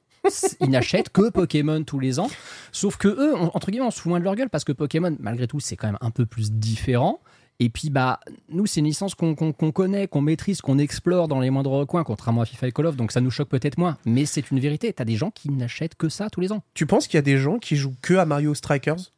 [0.62, 2.30] Ils n'achètent que Pokémon tous les ans.
[2.72, 4.72] Sauf que eux, on- entre guillemets, on se fout moins de leur gueule parce que
[4.72, 7.20] Pokémon, malgré tout, c'est quand même un peu plus différent.
[7.60, 8.20] Et puis, bah,
[8.50, 12.42] nous, c'est une licence qu'on connaît, qu'on maîtrise, qu'on explore dans les moindres recoins, contrairement
[12.42, 13.98] à FIFA et Call of, donc ça nous choque peut-être moins.
[14.06, 14.94] Mais c'est une vérité.
[14.94, 16.62] T'as des gens qui n'achètent que ça tous les ans.
[16.76, 19.12] Tu penses qu'il y a des gens qui jouent que à Mario Strikers?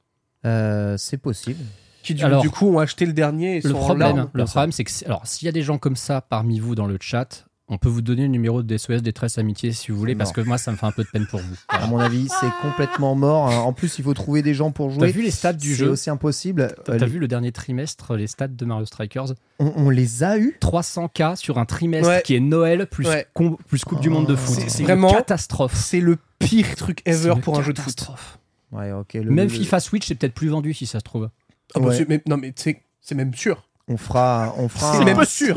[0.45, 1.59] Euh, c'est possible.
[2.01, 4.29] Qui du, Alors, du coup ont acheté le dernier et Le sont en problème, larmes
[4.31, 6.87] le problème, c'est que, alors, s'il y a des gens comme ça parmi vous dans
[6.87, 10.15] le chat, on peut vous donner le numéro de SOS Détresse Amitié si vous voulez,
[10.15, 11.55] parce que moi, ça me fait un peu de peine pour vous.
[11.69, 13.49] À mon avis, c'est complètement mort.
[13.49, 13.57] hein.
[13.59, 15.11] En plus, il faut trouver des gens pour T'as jouer.
[15.11, 16.73] vu les stats du C'est jeu aussi impossible.
[16.83, 19.89] T'as Euh, t'as les- vu le dernier trimestre, les stats de Mario Strikers on, on
[19.89, 22.21] les a eus 300K sur un trimestre Ouais.
[22.25, 23.27] qui est Noël plus, Ouais.
[23.33, 24.55] com- plus Coupe du Monde de foot.
[24.55, 25.75] C'est- C'est vraiment- une catastrophe.
[25.75, 27.93] C'est le pire truc C'est ever pour un jeu de foot.
[27.95, 28.39] catastrophe.
[28.71, 29.13] Ouais, ok.
[29.15, 31.29] le- Même le- FIFA Switch, c'est peut-être plus vendu si ça se trouve.
[31.75, 31.97] Ah bah, Ouais.
[31.97, 33.63] c'est- mais- non mais c'est c'est même sûr.
[33.87, 35.55] On fera, on fera, C'est un, même sûr.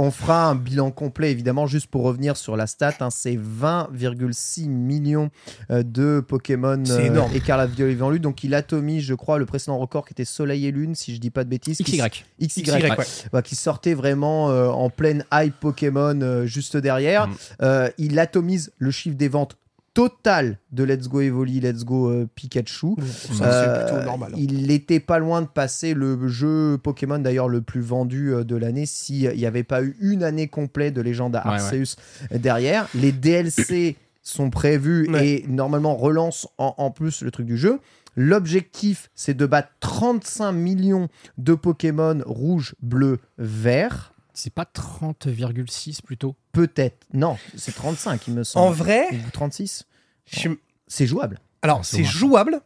[0.00, 2.94] On fera un bilan complet évidemment juste pour revenir sur la stat.
[3.00, 5.30] hein, c'est 20,6 millions
[5.70, 7.32] euh, de Pokémon énorme.
[7.34, 8.22] Écarlate Violet Vent Lune.
[8.22, 11.20] Donc il atomise, je crois, le précédent record qui était Soleil et Lune, si je
[11.20, 11.78] dis pas de bêtises.
[11.78, 12.24] qui- XY.
[12.40, 12.96] XY, XY, ouais.
[13.32, 17.28] Bah, qui sortait vraiment euh, en pleine hype Pokémon euh, juste derrière.
[17.28, 17.34] Mm.
[17.62, 19.56] Euh, il atomise le chiffre des ventes
[20.08, 22.94] total de Let's Go Evoli, Let's Go euh, Pikachu.
[23.32, 24.32] Ça, Euh, c'est plutôt normal.
[24.34, 24.38] hein.
[24.38, 28.56] Il était pas loin de passer le jeu Pokémon d'ailleurs le plus vendu euh, de
[28.56, 31.96] l'année s'il n'y avait pas eu une année complète de Légende à Ouais, Arceus
[32.32, 32.88] derrière.
[32.94, 35.26] Les DLC sont prévus Ouais.
[35.28, 37.78] et normalement relancent en, en plus le truc du jeu.
[38.16, 44.12] L'objectif, c'est de battre 35 millions de Pokémon rouge, bleu, vert.
[44.34, 46.34] C'est pas 30,6 plutôt?
[46.52, 47.06] Peut-être.
[47.12, 48.66] Non, c'est 35, il me semble.
[48.66, 49.84] En vrai, Ou 36.
[50.30, 50.48] Je-
[50.86, 51.38] C'est jouable.
[51.62, 52.60] alors c'est jouable,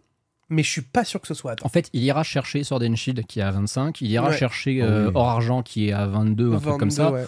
[0.51, 1.53] mais je suis pas sûr que ce soit.
[1.53, 1.67] Attends.
[1.67, 4.37] En fait, il ira chercher Sword and Shield qui est à 25, il ira Ouais.
[4.37, 5.13] chercher euh, Oui.
[5.15, 7.11] Or Argent qui est à 22, un truc comme 22, ça.
[7.13, 7.25] ouais.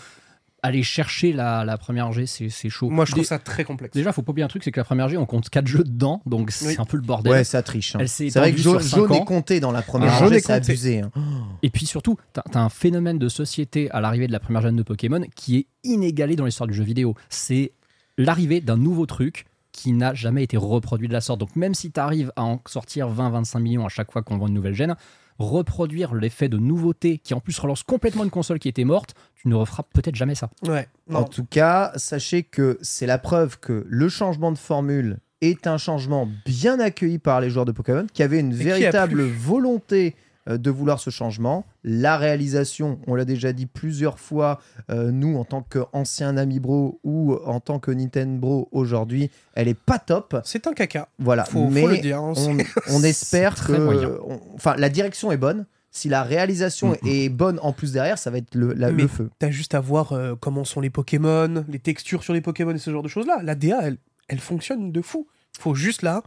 [0.62, 2.90] Aller chercher la, la première G, c'est chaud.
[2.90, 3.94] Moi, je trouve Dé- ça très complexe.
[3.94, 5.84] Déjà, faut pas oublier un truc, c'est que la première G, on compte 4 jeux
[5.84, 6.74] dedans, donc c'est Oui.
[6.78, 7.30] un peu le bordel.
[7.30, 7.94] Ouais, ça triche.
[7.94, 8.00] hein.
[8.06, 11.02] C'est vrai que jaune, jaune est compté dans la première Ah, est c'est abusé.
[11.02, 11.12] hein.
[11.62, 14.76] Et puis surtout, t'as as un phénomène de société à l'arrivée de la première gêne
[14.76, 17.14] de Pokémon qui est inégalé dans l'histoire du jeu vidéo.
[17.28, 17.70] C'est
[18.18, 19.44] l'arrivée d'un nouveau truc
[19.76, 21.38] qui n'a jamais été reproduit de la sorte.
[21.38, 24.48] Donc même si tu arrives à en sortir 20-25 millions à chaque fois qu'on vend
[24.48, 24.96] une nouvelle gêne,
[25.38, 29.48] reproduire l'effet de nouveauté qui en plus relance complètement une console qui était morte, tu
[29.48, 30.48] ne referas peut-être jamais ça.
[30.66, 30.88] Ouais.
[31.12, 35.76] En tout cas, sachez que c'est la preuve que le changement de formule est un
[35.76, 40.70] changement bien accueilli par les joueurs de Pokémon, qui avaient une véritable volonté euh, de
[40.70, 41.64] vouloir ce changement.
[41.84, 47.34] La réalisation, on l'a déjà dit plusieurs fois, euh, nous en tant qu'anciens Amibro ou
[47.44, 50.36] en tant que Nintendo aujourd'hui, elle est pas top.
[50.44, 51.08] C'est un caca.
[51.18, 52.18] Voilà, Faut, mais faut le dire.
[52.20, 52.32] hein.
[52.36, 52.56] on,
[52.90, 54.20] on espère que,
[54.54, 55.66] enfin, la direction est bonne.
[55.90, 59.08] Si la réalisation est bonne en plus derrière, ça va être le, la- Mais le
[59.08, 59.30] feu.
[59.38, 62.78] T'as juste à voir euh, comment sont les Pokémon, les textures sur les Pokémon et
[62.78, 63.40] ce genre de choses-là.
[63.42, 63.96] La DA, elle,
[64.28, 65.26] elle fonctionne de fou.
[65.58, 66.22] Faut juste là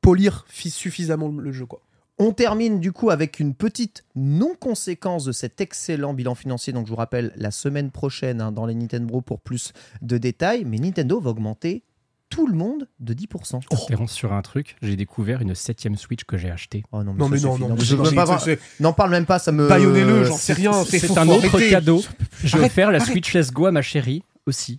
[0.00, 1.80] polir fi- suffisamment le, le jeu, quoi.
[2.18, 6.72] On termine du coup avec une petite non-conséquence de cet excellent bilan financier.
[6.72, 10.64] Donc je vous rappelle, la semaine prochaine hein, dans les Nintendo pour plus de détails,
[10.64, 11.82] mais Nintendo va augmenter
[12.30, 13.60] tout le monde de 10%.
[13.70, 16.84] Référence sur un truc, j'ai découvert une septième Switch que j'ai achetée.
[16.92, 17.76] Oh non, mais, Non, ça mais non, non.
[17.78, 19.68] c'est- je c'est- N'en parle même pas, ça me.
[19.68, 20.72] Baïonnez-le, j'en sais rien.
[20.84, 21.70] C'est un autre arrêter.
[21.70, 22.00] cadeau.
[22.44, 23.10] J'ai Arrête, offert la arrête.
[23.12, 24.78] Switch Let's Go à ma chérie aussi.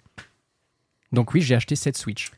[1.11, 2.31] Donc oui, j'ai acheté cette Switch.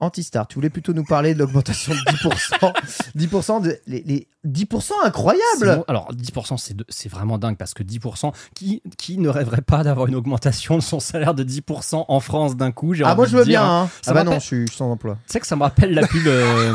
[0.00, 2.72] Antistar, tu voulais plutôt nous parler de l'augmentation de 10%.
[3.16, 5.84] 10%, de, les, les 10% C'est incroyable bon.
[5.88, 9.82] Alors 10%, c'est de- c'est vraiment dingue parce que 10%, qui, qui ne rêverait pas
[9.84, 13.26] d'avoir une augmentation de son salaire de 10% en France d'un coup j'ai Ah, moi
[13.26, 13.64] je veux dire, bien.
[13.70, 13.82] hein.
[13.84, 13.90] Hein.
[14.02, 15.18] Ça Ah bah non, je suis, je suis sans emploi.
[15.26, 16.26] Tu sais que ça me rappelle la pub.
[16.26, 16.74] euh,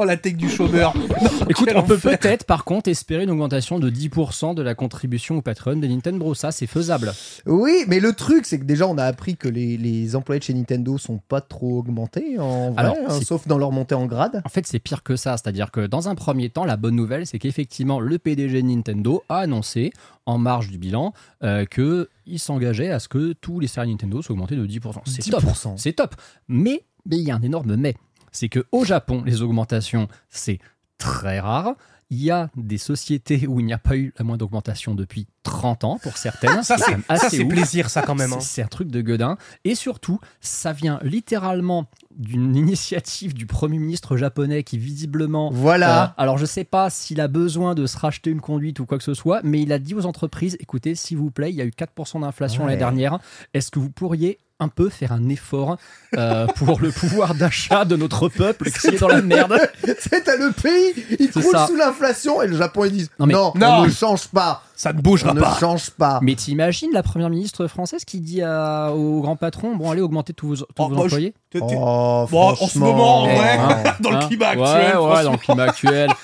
[0.00, 0.96] Oh, la tech du chômeur.
[0.96, 4.76] Non, Écoute, quel on peut peut-être par contre espérer une augmentation de 10% de la
[4.76, 6.34] contribution au Patreon de Nintendo.
[6.34, 7.12] Ça, c'est faisable.
[7.46, 10.44] Oui, mais le truc, c'est que déjà, on a appris que les, les employés de
[10.44, 14.06] chez Nintendo sont pas trop augmentés, en vrai, Alors, hein, sauf dans leur montée en
[14.06, 14.40] grade.
[14.44, 15.36] En fait, c'est pire que ça.
[15.36, 19.24] C'est-à-dire que dans un premier temps, la bonne nouvelle, c'est qu'effectivement, le PDG de Nintendo
[19.28, 19.92] a annoncé,
[20.26, 21.12] en marge du bilan,
[21.42, 25.00] euh, qu'il s'engageait à ce que tous les salariés Nintendo soient augmentés de 10%.
[25.06, 25.42] C'est top.
[25.42, 25.74] 10%.
[25.76, 26.14] C'est top.
[26.46, 27.94] Mais mais il y a un énorme mais.
[28.38, 30.60] C'est que au Japon, les augmentations, c'est
[30.96, 31.74] très rare.
[32.10, 35.26] Il y a des sociétés où il n'y a pas eu la moindre augmentation depuis
[35.42, 36.62] 30 ans pour certaines.
[36.62, 38.32] Ça, C'est même ça, c'est plaisir, ça, quand même.
[38.32, 38.36] hein.
[38.40, 39.36] C'est- C'est un truc de gueudin.
[39.64, 41.84] Et surtout, ça vient littéralement
[42.16, 45.50] d'une initiative du Premier ministre japonais qui visiblement...
[45.52, 46.04] Voilà.
[46.04, 48.96] euh, alors je sais pas s'il a besoin de se racheter une conduite ou quoi
[48.98, 51.60] que ce soit, mais il a dit aux entreprises, écoutez, s'il vous plaît, il y
[51.60, 52.68] a eu 4% d'inflation Ouais.
[52.68, 53.18] l'année dernière,
[53.52, 55.76] est-ce que vous pourriez un peu faire un effort
[56.16, 59.56] euh, pour le pouvoir d'achat de notre peuple qui est dans la merde
[60.00, 61.66] C'est t'as le pays, il croule ça.
[61.68, 63.66] sous l'inflation et le Japon ils disent Non, mais- non, Non.
[63.78, 65.56] on ne change pas, Ça ne bougera on ne pas.
[65.60, 66.18] change pas.
[66.22, 70.32] Mais t'imagines la première ministre française qui dit à- au grand patron, bon allez, augmentez
[70.32, 71.34] tous vos, tous Oh, vos je- employés?
[71.60, 74.26] Oh, Bon, en ce moment, en vrai, Hein, dans le hein?
[74.28, 74.86] climat Ouais, actuel.
[74.86, 75.22] ouais, franchement.
[75.24, 76.10] dans le climat actuel.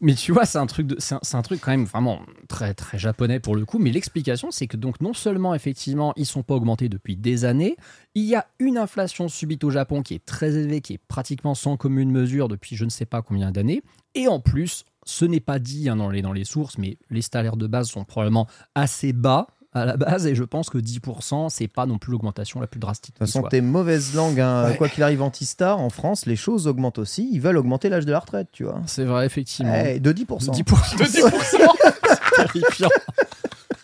[0.00, 3.40] Mais tu vois, c'est un truc, c'est un truc quand même vraiment très très japonais
[3.40, 3.78] pour le coup.
[3.78, 7.76] Mais l'explication, c'est que donc non seulement effectivement ils sont pas augmentés depuis des années,
[8.14, 11.56] il y a une inflation subite au Japon qui est très élevée, qui est pratiquement
[11.56, 13.82] sans commune mesure depuis je ne sais pas combien d'années,
[14.14, 17.22] et en plus, ce n'est pas dit hein, dans, les, dans les sources, mais les
[17.22, 21.50] salaires de base sont probablement assez bas à la base, et je pense que 10%,
[21.50, 23.14] c'est pas non plus l'augmentation la plus drastique.
[23.16, 24.76] De toute façon, tes mauvaises langues, hein, Ouais.
[24.76, 27.28] quoi qu'il arrive anti-star, en France, les choses augmentent aussi.
[27.32, 28.80] Ils veulent augmenter l'âge de la retraite, tu vois.
[28.86, 29.74] C'est vrai, effectivement.
[29.74, 30.52] Eh, de 10%.
[30.52, 30.96] 10%.
[30.98, 31.30] De 10%.
[32.38, 32.88] c'est terrifiant.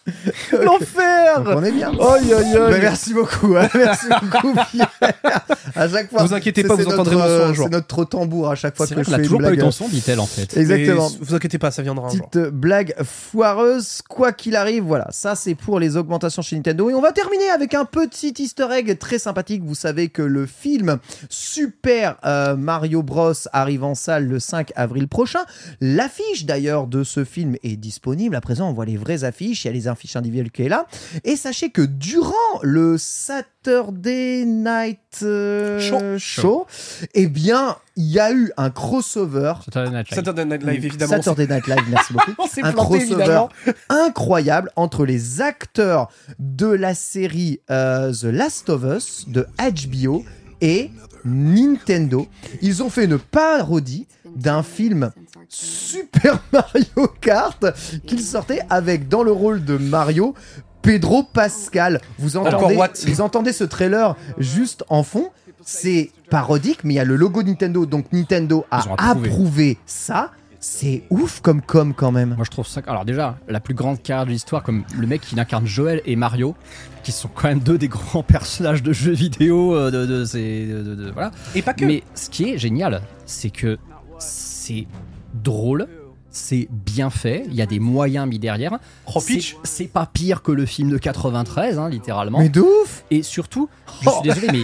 [0.52, 1.90] L'enfer on est bien.
[1.90, 2.58] Aïe, aïe, aïe.
[2.70, 3.56] Mais merci beaucoup.
[3.56, 3.68] hein.
[3.74, 4.90] Merci beaucoup, Pierre.
[5.74, 6.24] À chaque fois.
[6.24, 7.64] Vous inquiétez pas, c'est vous entendrez notre, mon son un euh, jour.
[7.66, 9.40] C'est notre trop tambour à chaque fois C'est que vrai je qu'on a une toujours
[9.40, 9.64] pas eu blague.
[9.64, 10.56] ton son, dit-elle en fait.
[10.56, 11.08] Exactement.
[11.10, 12.28] Mais vous inquiétez pas, ça viendra un jour.
[12.28, 16.90] Petite blague foireuse, quoi qu'il arrive, voilà, ça c'est pour les augmentations chez Nintendo.
[16.90, 19.62] Et on va terminer avec un petit easter egg très sympathique.
[19.64, 20.98] Vous savez que le film
[21.30, 25.40] Super euh, Mario Bros arrive en salle le 5 avril prochain.
[25.80, 28.36] L'affiche d'ailleurs de ce film est disponible.
[28.36, 30.68] À présent, on voit les vraies affiches, il y a les affiches individuelles qui est
[30.68, 30.86] là.
[31.24, 32.32] Et sachez que durant
[32.62, 36.18] le Saturday Night euh, Show.
[36.18, 36.66] Show,
[37.14, 40.16] eh bien, il y a eu un crossover Saturday Night Live.
[40.16, 41.16] Saturday Night Live, évidemment.
[41.22, 42.34] Saturday Night Live, merci beaucoup.
[42.38, 43.48] On s'est un planté, crossover évidemment.
[43.88, 50.24] incroyable entre les acteurs de la série euh, The Last of Us de HBO
[50.60, 50.90] et
[51.24, 52.26] Nintendo.
[52.62, 55.10] Ils ont fait une parodie d'un film
[55.48, 57.64] Super Mario Kart
[58.06, 60.34] qu'il sortait avec dans le rôle de Mario
[60.82, 62.00] Pedro Pascal.
[62.18, 62.90] Vous Encore entendez, what?
[63.06, 65.30] vous entendez ce trailer juste en fond?
[65.66, 69.28] C'est parodique, mais il y a le logo Nintendo, donc Nintendo a Ils ont approuvé.
[69.30, 70.30] approuvé ça.
[70.60, 72.34] C'est ouf comme com quand même.
[72.36, 72.80] Moi je trouve ça.
[72.86, 76.16] Alors déjà, la plus grande carrière de l'histoire, comme le mec qui incarne Joel et
[76.16, 76.54] Mario,
[77.02, 80.66] qui sont quand même deux des grands personnages de jeux vidéo euh, de, de ces.
[80.66, 81.30] de- de- de- voilà.
[81.54, 81.84] Et pas que.
[81.86, 83.78] Mais ce qui est génial, c'est que
[84.18, 84.86] c'est
[85.34, 85.86] drôle,
[86.30, 88.78] c'est bien fait, il y a des moyens mis derrière.
[89.14, 89.54] Oh, C'est-.
[89.64, 92.38] C'est pas pire que le film de 93, hein, littéralement.
[92.40, 93.68] Mais de ouf Et surtout,
[94.02, 94.62] je suis désolé, mais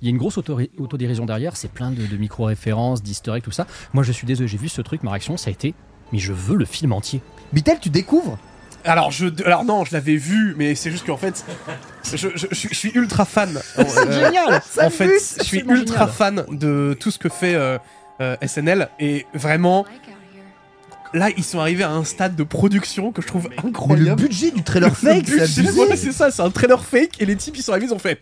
[0.00, 3.50] il y a une grosse autodérision derrière, c'est plein de, de micro-références, d'easter eggs, tout
[3.50, 3.66] ça.
[3.92, 5.74] Moi, je suis désolé, j'ai vu ce truc, ma réaction, ça a été,
[6.12, 7.20] mais je veux le film entier.
[7.52, 8.38] Bitel, tu découvres?
[8.84, 11.44] Alors, je, alors non, je l'avais vu, mais c'est juste qu'en fait,
[12.04, 13.60] je, je- je suis- je suis ultra fan.
[13.78, 15.08] Euh, génial en fait,
[15.38, 16.08] je suis ultra génial.
[16.10, 17.78] fan de tout ce que fait euh,
[18.20, 19.84] euh, SNL et vraiment,
[21.14, 24.22] là, ils sont arrivés à un stade de production que je trouve Mais le incroyable.
[24.22, 27.20] budget du trailer fake, ouais, c'est ça, c'est un trailer fake.
[27.20, 28.20] Et les types ils sont arrivés, ils ont fait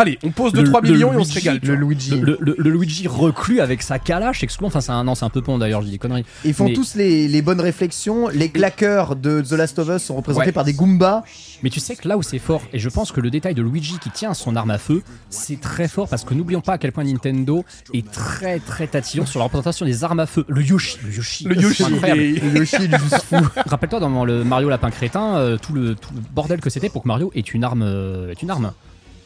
[0.00, 1.60] Allez, on pose Le- 2-3 le millions et on se régale.
[1.62, 1.74] Le.
[1.74, 2.10] Luigi.
[2.18, 5.30] Le, le- le Luigi reclus avec sa calache, excluant, enfin, c'est un, non, c'est un
[5.30, 6.24] peu pont d'ailleurs, je dis des conneries.
[6.44, 8.28] Ils font mais- tous les, les bonnes réflexions.
[8.28, 10.52] Les claqueurs de The Last of Us sont représentés Ouais.
[10.52, 11.22] par des Goombas.
[11.62, 13.60] Mais tu sais que là où c'est fort, et je pense que le détail de
[13.62, 16.78] Luigi qui tient son arme à feu, c'est très fort parce que n'oublions pas à
[16.78, 20.46] quel point Nintendo est très très tatillon sur la représentation des armes à feu.
[20.48, 22.20] Le Yoshi, le Yoshi, Le Yoshi, incroyable.
[22.22, 23.36] est- Le Yoshi, il est juste fou.
[23.66, 27.02] Rappelle-toi dans le Mario Lapin Crétin, euh, tout, le, tout le bordel que c'était pour
[27.02, 27.82] que Mario ait une arme.
[27.82, 28.72] euh, ait une arme.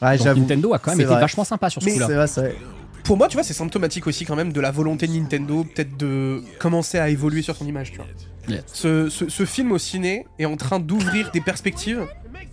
[0.05, 0.37] Ouais, Donc.
[0.37, 1.21] Nintendo a quand même C'est été vrai.
[1.21, 2.07] vachement sympa sur ce coup-là.
[2.07, 2.57] vrai, c'est vrai.
[3.05, 5.97] Pour moi, tu vois, c'est symptomatique aussi quand même de la volonté de Nintendo, peut-être
[5.99, 8.07] de commencer à évoluer sur son image, tu vois.
[8.49, 8.61] Yeah.
[8.67, 12.07] Ce, ce- ce film au ciné est en train d'ouvrir des perspectives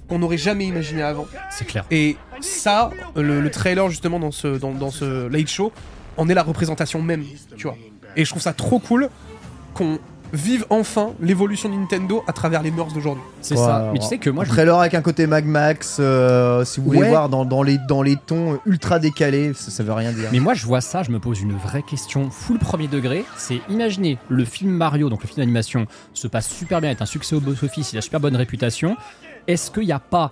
[0.09, 1.25] qu'on n'aurait jamais imaginées avant.
[1.49, 1.85] C'est clair.
[1.89, 5.71] Et ça, le, le trailer justement dans ce, dans, dans ce late show,
[6.17, 7.23] en est la représentation même,
[7.55, 7.77] tu vois.
[8.17, 9.09] Et je trouve ça trop cool
[9.73, 9.99] qu'on
[10.33, 13.23] vive enfin l'évolution de Nintendo à travers les mœurs d'aujourd'hui.
[13.41, 13.75] C'est Ouais, ça.
[13.77, 16.79] alors, Mais tu sais que moi, je trailer avec un côté Mag Max, euh, si
[16.79, 17.09] vous voulez Ouais.
[17.09, 20.29] voir dans, dans les, dans les tons ultra décalés, ça, ça veut rien dire.
[20.31, 23.25] Mais moi, je vois ça, je me pose une vraie question full premier degré.
[23.37, 27.05] C'est imaginer le film Mario, donc le film d'animation, se passe super bien, est un
[27.05, 28.95] succès au box-office, il a super bonne réputation.
[29.47, 30.31] Est-ce qu'il n'y a pas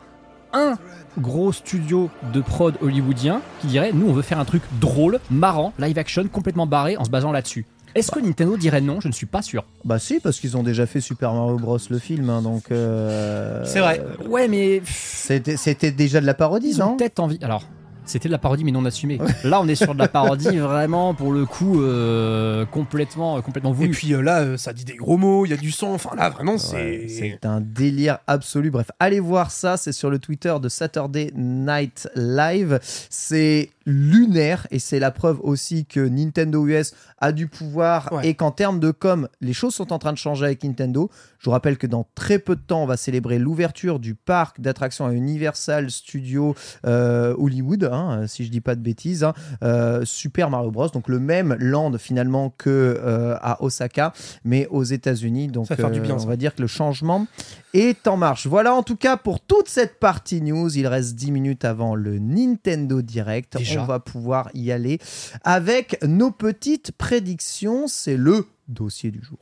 [0.54, 0.76] un
[1.20, 5.74] gros studio de prod hollywoodien qui dirait nous, on veut faire un truc drôle, marrant,
[5.78, 7.66] live action, complètement barré en se basant là-dessus?
[7.96, 9.00] Est-ce que Nintendo dirait non?
[9.02, 9.66] Je ne suis pas sûr.
[9.84, 11.78] Bah si, parce qu'ils ont déjà fait Super Mario Bros.
[11.90, 12.72] le film, hein, donc...
[12.72, 14.02] euh, C'est vrai.
[14.28, 16.98] Ouais, mais C'était déjà de la parodie, ils non?
[16.98, 17.40] peut-être envie.
[17.42, 17.64] Alors.
[18.06, 19.20] C'était de la parodie mais non assumée.
[19.44, 23.76] Là, on est sur de la parodie vraiment pour le coup euh, complètement complètement Et
[23.76, 23.92] voulu.
[23.92, 26.16] puis euh, là, euh, ça dit des gros mots, il y a du sang, enfin
[26.18, 26.76] là, vraiment, c'est.
[26.76, 28.72] Ouais, C'est un délire absolu.
[28.72, 29.78] Bref, allez voir ça.
[29.78, 32.80] C'est sur le Twitter de Saturday Night Live.
[32.82, 38.30] C'est lunaire et c'est la preuve aussi que Nintendo US a du pouvoir Ouais.
[38.30, 41.10] et qu'en termes de com, les choses sont en train de changer avec Nintendo.
[41.40, 44.62] Je vous rappelle que dans très peu de temps, on va célébrer l'ouverture du parc
[44.62, 49.24] d'attractions à Universal Studios euh, Hollywood, hein, si je dis pas de bêtises.
[49.24, 49.34] hein.
[49.64, 50.88] Euh, Super Mario Bros.
[50.90, 54.14] Donc le même land finalement que euh, à Osaka,
[54.44, 55.48] mais aux États-Unis.
[55.48, 57.26] Donc Ça va faire du bien, on va dire que le changement
[57.74, 58.48] est en marche.
[58.48, 60.76] Voilà en tout cas pour toute cette partie news.
[60.78, 63.58] Il reste 10 minutes avant le Nintendo Direct.
[63.58, 65.00] Déjà On va pouvoir y aller
[65.44, 67.88] avec nos petites prédictions.
[67.88, 69.40] C'est le dossier du jour.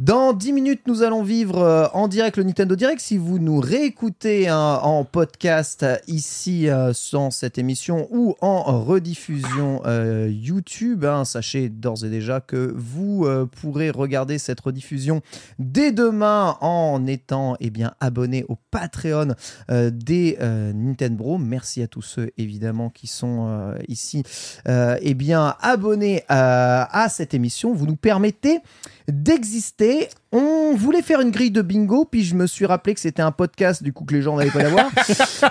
[0.00, 3.02] Dans 10 minutes, nous allons vivre euh, en direct le Nintendo Direct.
[3.02, 8.82] Si vous nous réécoutez hein, en podcast euh, ici euh, sans cette émission ou en
[8.82, 13.26] rediffusion euh, YouTube, hein, sachez d'ores et déjà que vous
[13.60, 15.20] pourrez regarder cette rediffusion
[15.58, 19.34] dès demain en étant eh bien, abonné au Patreon
[19.68, 21.36] des Nintendo.
[21.36, 24.22] Merci à tous ceux évidemment qui sont ici
[24.66, 27.74] eh bien, abonnés à cette émission.
[27.74, 28.60] Vous nous permettez
[29.10, 29.89] d'exister.
[30.32, 33.32] On voulait faire une grille de bingo, puis je me suis rappelé que c'était un
[33.32, 34.86] podcast, du coup que les gens n'allaient pas l'avoir.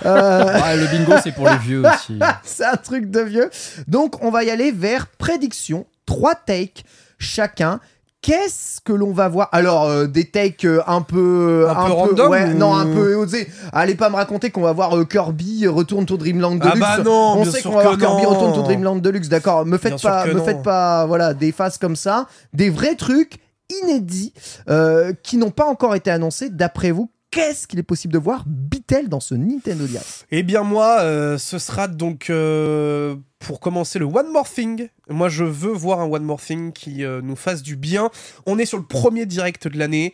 [0.05, 2.17] Euh, Ah, le bingo, c'est pour les vieux aussi.
[2.43, 3.49] c'est un truc de vieux.
[3.87, 6.83] Donc on va y aller vers prédiction, trois takes
[7.17, 7.79] chacun.
[8.21, 9.47] Qu'est-ce que l'on va voir?
[9.53, 13.15] Alors euh, des takes euh, un peu Un peu random ouais, ou- non un peu
[13.15, 13.47] osé.
[13.71, 16.79] Allez pas me raconter qu'on va voir euh, Kirby retourne to Dreamland Ah Deluxe.
[16.97, 19.65] bah non, on bien sait qu'on va voir Kirby retourne to Dreamland Deluxe, d'accord.
[19.65, 20.43] Me faites Bien pas, me non.
[20.45, 23.37] faites pas, voilà, des phases comme ça, des vrais trucs
[23.83, 24.33] inédits
[24.69, 26.49] euh, qui n'ont pas encore été annoncés.
[26.49, 30.27] D'après vous, qu'est-ce qu'il est possible de voir Bitel dans ce Nintendo Direct?
[30.31, 34.89] Eh bien moi, euh, ce sera donc euh, pour commencer le One More Thing.
[35.09, 38.09] Moi je veux voir un One More Thing qui nous fasse du bien.
[38.45, 40.13] On est sur le premier direct de l'année.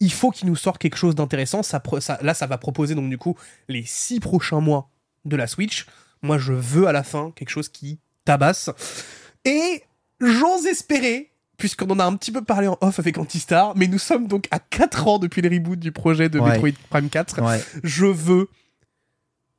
[0.00, 1.60] Il faut qu'il nous sorte quelque chose d'intéressant.
[2.22, 3.36] Là ça va proposer donc du coup
[3.68, 4.90] les six prochains mois
[5.24, 5.86] de la Switch.
[6.22, 8.70] Moi je veux à la fin quelque chose qui tabasse.
[9.44, 9.82] Et
[10.20, 11.29] j'ose espérer
[11.60, 14.48] puisqu'on en a un petit peu parlé en off avec Antistar, mais nous sommes donc
[14.50, 16.50] à 4 ans depuis le reboot du projet de Ouais.
[16.52, 17.62] Metroid Prime 4 Ouais.
[17.84, 18.48] je veux.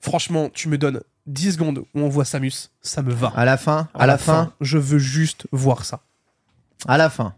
[0.02, 3.32] Franchement, tu me donnes 10 secondes où on voit Samus, ça me va.
[3.36, 6.02] À la fin, à, la fin, je veux juste voir ça.
[6.88, 7.36] À la fin.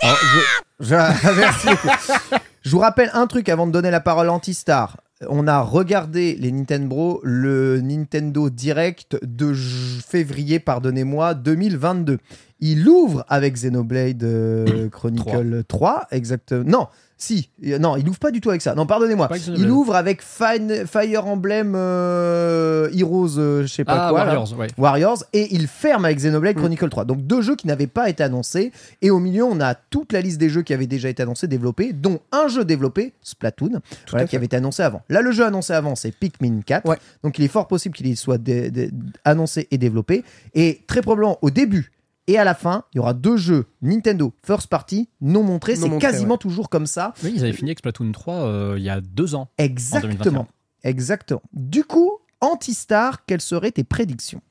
[0.00, 0.16] Alors,
[0.78, 1.88] je, je- merci beaucoup.
[2.62, 4.98] Je vous rappelle un truc avant de donner la parole à Antistar.
[5.28, 12.18] On a regardé les Nintendo, le Nintendo Direct de février, pardonnez-moi, 2022.
[12.60, 16.64] Il ouvre avec Xenoblade euh, Chronicle 3, exactement.
[16.66, 16.86] Non,
[17.16, 18.74] si, non, il ouvre pas du tout avec ça.
[18.74, 19.28] Non, pardonnez-moi.
[19.56, 24.20] Il ouvre avec Fine- Fire Emblem euh, Heroes, euh, je sais pas Ah, quoi.
[24.24, 24.66] Warriors, ouais.
[24.78, 26.60] Warriors et il ferme avec Xenoblade Mm.
[26.60, 27.04] Chronicle 3.
[27.04, 30.20] Donc deux jeux qui n'avaient pas été annoncés et au milieu on a toute la
[30.22, 33.80] liste des jeux qui avaient déjà été annoncés, développés, dont un jeu développé, Splatoon,
[34.10, 35.02] voilà, qui avait été annoncé avant.
[35.10, 36.96] Là le jeu annoncé avant c'est Pikmin 4, Ouais.
[37.22, 38.38] donc il est fort possible qu'il y soit
[39.24, 41.92] annoncé et développé et très probablement au début
[42.30, 45.76] et à la fin, il y aura deux jeux Nintendo First Party non montrés.
[45.76, 46.38] Non C'est quasiment ouais.
[46.38, 47.12] toujours comme ça.
[47.24, 49.48] Oui, ils avaient fini avec Splatoon 3 euh, il y a deux ans.
[49.58, 50.12] Exactement.
[50.12, 50.46] 2021.
[50.84, 51.42] Exactement.
[51.52, 54.42] Du coup, Antistar, quelles seraient tes prédictions?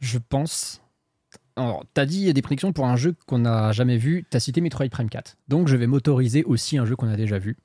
[0.00, 0.80] Je pense.
[1.56, 4.24] Alors, t'as dit des prédictions pour un jeu qu'on n'a jamais vu.
[4.30, 5.36] T'as cité Metroid Prime 4.
[5.48, 7.58] Donc, je vais m'autoriser aussi un jeu qu'on a déjà vu.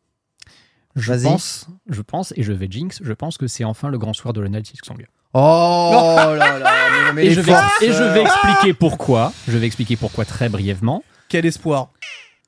[0.98, 1.24] Je Vas-y.
[1.24, 4.34] pense, je pense, et je vais jinx, je pense que c'est enfin le grand soir
[4.34, 5.06] de Ronald Silksong.
[5.34, 5.92] Oh
[6.38, 9.34] là là, mais, mais Et les je, vais, forces, et je vais expliquer pourquoi.
[9.48, 11.04] Je vais expliquer pourquoi très brièvement.
[11.30, 11.90] Quel espoir.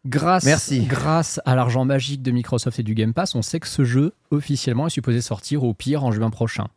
[0.05, 0.85] Grâce, Merci.
[0.85, 4.13] grâce à l'argent magique de Microsoft et du Game Pass, on sait que ce jeu,
[4.31, 6.67] officiellement, est supposé sortir au pire en juin prochain.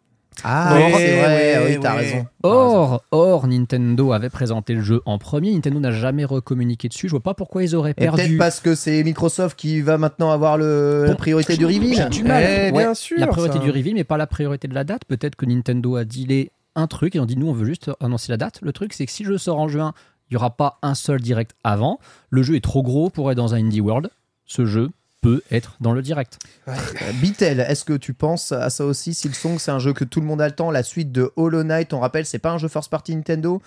[0.45, 2.01] Ah, c'est vrai, oui, t'as ouais.
[2.01, 2.27] raison.
[2.43, 5.53] Or, or, Nintendo avait présenté le jeu en premier.
[5.53, 7.07] Nintendo n'a jamais recommuniqué dessus.
[7.09, 8.37] Je vois pas pourquoi ils auraient Et peut-être perdu.
[8.39, 12.09] parce que c'est Microsoft qui va maintenant avoir le, la priorité du J'ai reveal.
[12.11, 12.43] du mal.
[12.43, 13.19] Eh, Ouais, bien sûr.
[13.21, 13.65] la priorité ça.
[13.65, 15.05] du reveal, mais pas la priorité de la date.
[15.07, 18.33] Peut-être que Nintendo a dealé un truc et ont dit nous, on veut juste annoncer
[18.33, 18.59] la date.
[18.63, 19.93] Le truc, c'est que si je sors en juin,
[20.31, 21.99] il n'y aura pas un seul direct avant.
[22.31, 24.09] Le jeu est trop gros pour être dans un Indie World.
[24.47, 24.89] Ce jeu
[25.23, 26.39] peut être dans le direct.
[26.69, 26.75] Euh,
[27.23, 30.27] Beatle, est-ce que tu penses à ça aussi Silksong, c'est un jeu que tout le
[30.27, 30.71] monde a le temps.
[30.71, 33.63] La suite de Hollow Knight, on rappelle, c'est pas un jeu first party Nintendo.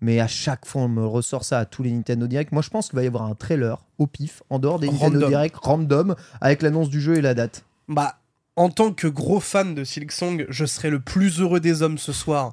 [0.00, 2.52] Mais à chaque fois, on me ressort ça à tous les Nintendo Direct.
[2.52, 5.28] Moi, je pense qu'il va y avoir un trailer au pif, en dehors des Nintendo.
[5.28, 7.64] Direct, random, avec l'annonce du jeu et la date.
[7.88, 8.19] Bah,
[8.56, 12.12] en tant que gros fan de Silksong, je serais le plus heureux des hommes ce
[12.12, 12.52] soir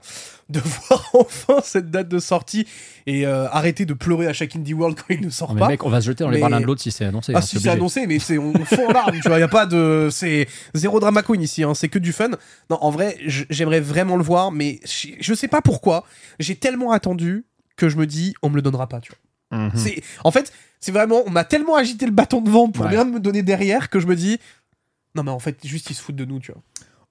[0.49, 2.65] de voir enfin cette date de sortie
[3.07, 5.67] et euh, arrêter de pleurer à chaque Indie World quand il ne sort mais pas.
[5.67, 7.33] mec, on va se jeter dans les Mais- bras l'un de l'autre si c'est annoncé.
[7.35, 9.47] Ah hein, si c'est annoncé, mais c'est on fond en larmes, tu vois, y a
[9.49, 12.29] pas de, c'est zéro drama queen ici, hein, c'est que du fun.
[12.69, 16.05] Non, en vrai, j'aimerais vraiment le voir, mais je je sais pas pourquoi.
[16.39, 17.45] J'ai tellement attendu
[17.75, 19.59] que je me dis, on me le donnera pas, tu vois.
[19.59, 19.71] Mhm.
[19.75, 22.91] C'est, en fait, c'est vraiment, on m'a tellement agité le bâton devant pour Ouais.
[22.91, 24.39] rien me donner derrière que je me dis,
[25.17, 26.61] non mais en fait, juste ils se foutent de nous, tu vois.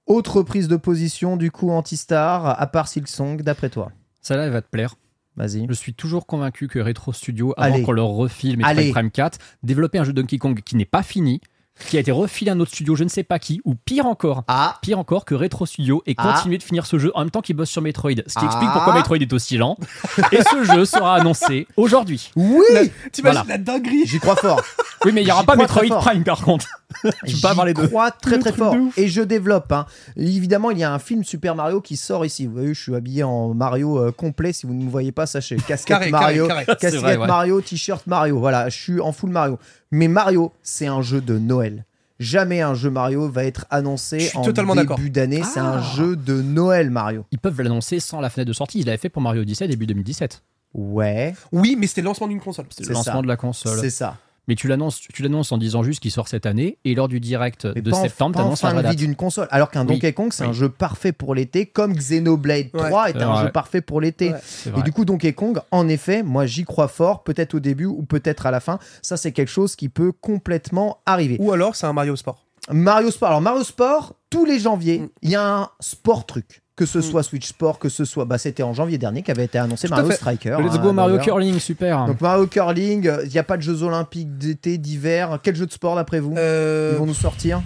[0.07, 3.91] Autre prise de position, du coup, anti-star, à part Silksong, d'après toi
[4.21, 4.95] Celle-là, elle va te plaire.
[5.35, 5.65] Vas-y.
[5.67, 8.91] Je suis toujours convaincu que Retro Studio, avant qu'on leur refile Metroid.
[8.91, 11.41] Prime 4, développait un jeu Donkey Kong qui n'est pas fini,
[11.89, 14.07] qui a été refilé à un autre studio, je ne sais pas qui, ou pire
[14.07, 16.33] encore, Ah, pire encore que Retro Studio ait Ah.
[16.33, 18.13] continué de finir ce jeu en même temps qu'il bosse sur Metroid.
[18.25, 18.45] Ce qui Ah.
[18.45, 19.77] explique pourquoi Metroid est aussi lent.
[20.31, 22.31] Et ce jeu sera annoncé aujourd'hui.
[22.35, 22.63] oui
[23.11, 23.43] T'imagines Voilà.
[23.47, 24.59] la dinguerie J'y crois fort.
[25.05, 25.99] Oui, mais il n'y aura J'y pas Metroid.
[25.99, 26.65] Prime par contre.
[27.25, 27.87] Tu peux pas avoir les J'y deux.
[27.89, 28.73] crois très très fort.
[28.73, 28.89] de.
[28.97, 29.71] Et je développe.
[29.71, 29.85] hein.
[30.15, 32.45] Évidemment, il y a un film Super Mario qui sort ici.
[32.45, 34.53] Vous voyez, je suis habillé en Mario euh, complet.
[34.53, 35.57] Si vous ne me voyez pas, sachez.
[35.67, 36.77] Casquette Carré, Mario, carré, carré.
[36.79, 37.27] C'est casquette vrai, ouais.
[37.27, 38.39] Mario, t-shirt Mario.
[38.39, 39.59] Voilà, je suis en full Mario.
[39.91, 41.85] Mais Mario, c'est un jeu de Noël.
[42.19, 44.97] Jamais un jeu Mario va être annoncé Je en totalement d'accord.
[44.97, 45.43] début d'année.
[45.43, 45.95] C'est un Ah.
[45.95, 47.25] jeu de Noël, Mario.
[47.31, 48.79] Ils peuvent l'annoncer sans la fenêtre de sortie.
[48.79, 50.41] Ils l'avaient fait pour Mario Odyssey début 2017.
[50.73, 52.65] Ouais, Oui, mais c'était le lancement d'une console.
[52.69, 53.21] C'est C'est le lancement ça.
[53.21, 53.79] de la console.
[53.79, 54.17] c'est ça.
[54.47, 57.19] Mais tu l'annonces, tu l'annonces en disant juste qu'il sort cette année et lors du
[57.19, 59.47] direct Mais de septembre, pas en t'annonces la fin de vraie vie d'une console.
[59.51, 59.93] Alors qu'un Oui.
[59.95, 60.49] Donkey Kong, c'est Oui.
[60.49, 62.89] un jeu parfait pour l'été, comme Xenoblade Ouais.
[62.89, 63.41] 3 est un Ouais.
[63.43, 64.31] jeu parfait pour l'été.
[64.31, 64.39] Ouais.
[64.77, 68.03] Et du coup, Donkey Kong, en effet, moi j'y crois fort, peut-être au début ou
[68.03, 68.79] peut-être à la fin.
[69.01, 71.35] Ça, c'est quelque chose qui peut complètement arriver.
[71.39, 72.45] Ou alors, c'est un Mario Sport.
[72.71, 73.29] Mario Sport.
[73.29, 75.09] Alors, Mario Sport, tous les janviers, Mm.
[75.23, 76.61] il y a un sport truc.
[76.77, 77.01] Que ce Mm.
[77.01, 78.23] soit Switch Sport, que ce soit.
[78.25, 80.11] Bah, c'était en janvier dernier qu'avait été annoncé Tout Mario.
[80.11, 80.57] Striker.
[80.63, 81.17] Let's hein, go Mario.
[81.17, 82.05] Curling, super.
[82.05, 85.39] Donc, Mario Curling, il n'y a pas de Jeux Olympiques d'été, d'hiver.
[85.41, 87.61] Quel jeu de sport d'après vous Euh, Ils vont nous sortir?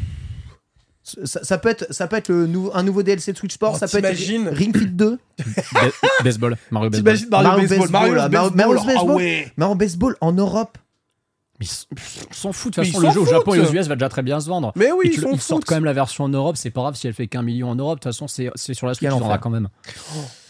[1.03, 3.73] Ça, ça peut être, ça peut être le nou- un nouveau DLC de Switch Sport,
[3.75, 7.17] Oh, ça peut être Ring Fit 2, Be- baseball, Mario Baseball.
[7.31, 9.47] Mario, Mario Baseball, Mario Mario- Baseball, Mario.
[9.57, 9.75] Ah ouais.
[9.75, 10.77] baseball en Europe.
[11.61, 11.67] Mais
[12.29, 12.75] ils s'en fout.
[12.75, 13.75] De toute façon, le jeu au Japon et aux foutent.
[13.75, 14.71] US va déjà très bien se vendre.
[14.75, 15.65] Mais oui, Et ils tu- sont ils sortent foutent.
[15.69, 16.57] quand même la version en Europe.
[16.57, 17.99] C'est pas grave si elle fait qu'un million en Europe.
[17.99, 19.69] De toute façon, c'est sur la Switch, Quel ils en aura quand même.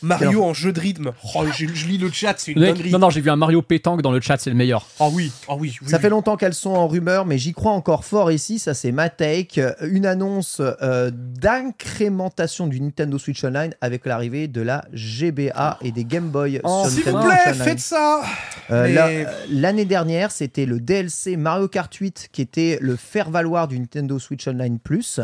[0.02, 1.12] Mario en jeu de rythme.
[1.36, 2.92] Oh, je, je lis le chat, c'est une Mec, dinguerie.
[2.92, 4.88] non, non, j'ai vu un Mario pétanque dans le chat, c'est le meilleur.
[5.00, 5.78] Ah oui, ah oui.
[5.82, 6.02] oui, Ça oui.
[6.02, 8.60] fait longtemps qu'elles sont en rumeur, mais j'y crois encore fort ici.
[8.60, 9.60] Ça, c'est ma take.
[9.62, 15.92] Euh, Une annonce euh, d'incrémentation du Nintendo Switch Online avec l'arrivée de la GBA et
[15.92, 18.22] des Game Boy Oh, sur S'il Nintendo vous plaît, faites ça.
[18.70, 23.80] Euh, Mais- L'année dernière, c'était le DLC Mario Kart 8 qui était le faire-valoir du
[23.80, 25.20] Nintendo Switch Online Plus.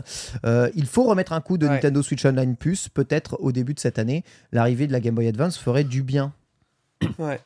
[0.45, 1.73] Euh, il faut remettre un coup de Ouais.
[1.73, 2.87] Nintendo Switch Online Plus.
[2.89, 4.23] Peut-être au début de cette année,
[4.67, 6.33] l'arrivée de la Game Boy Advance ferait du bien.
[7.17, 7.39] Ouais.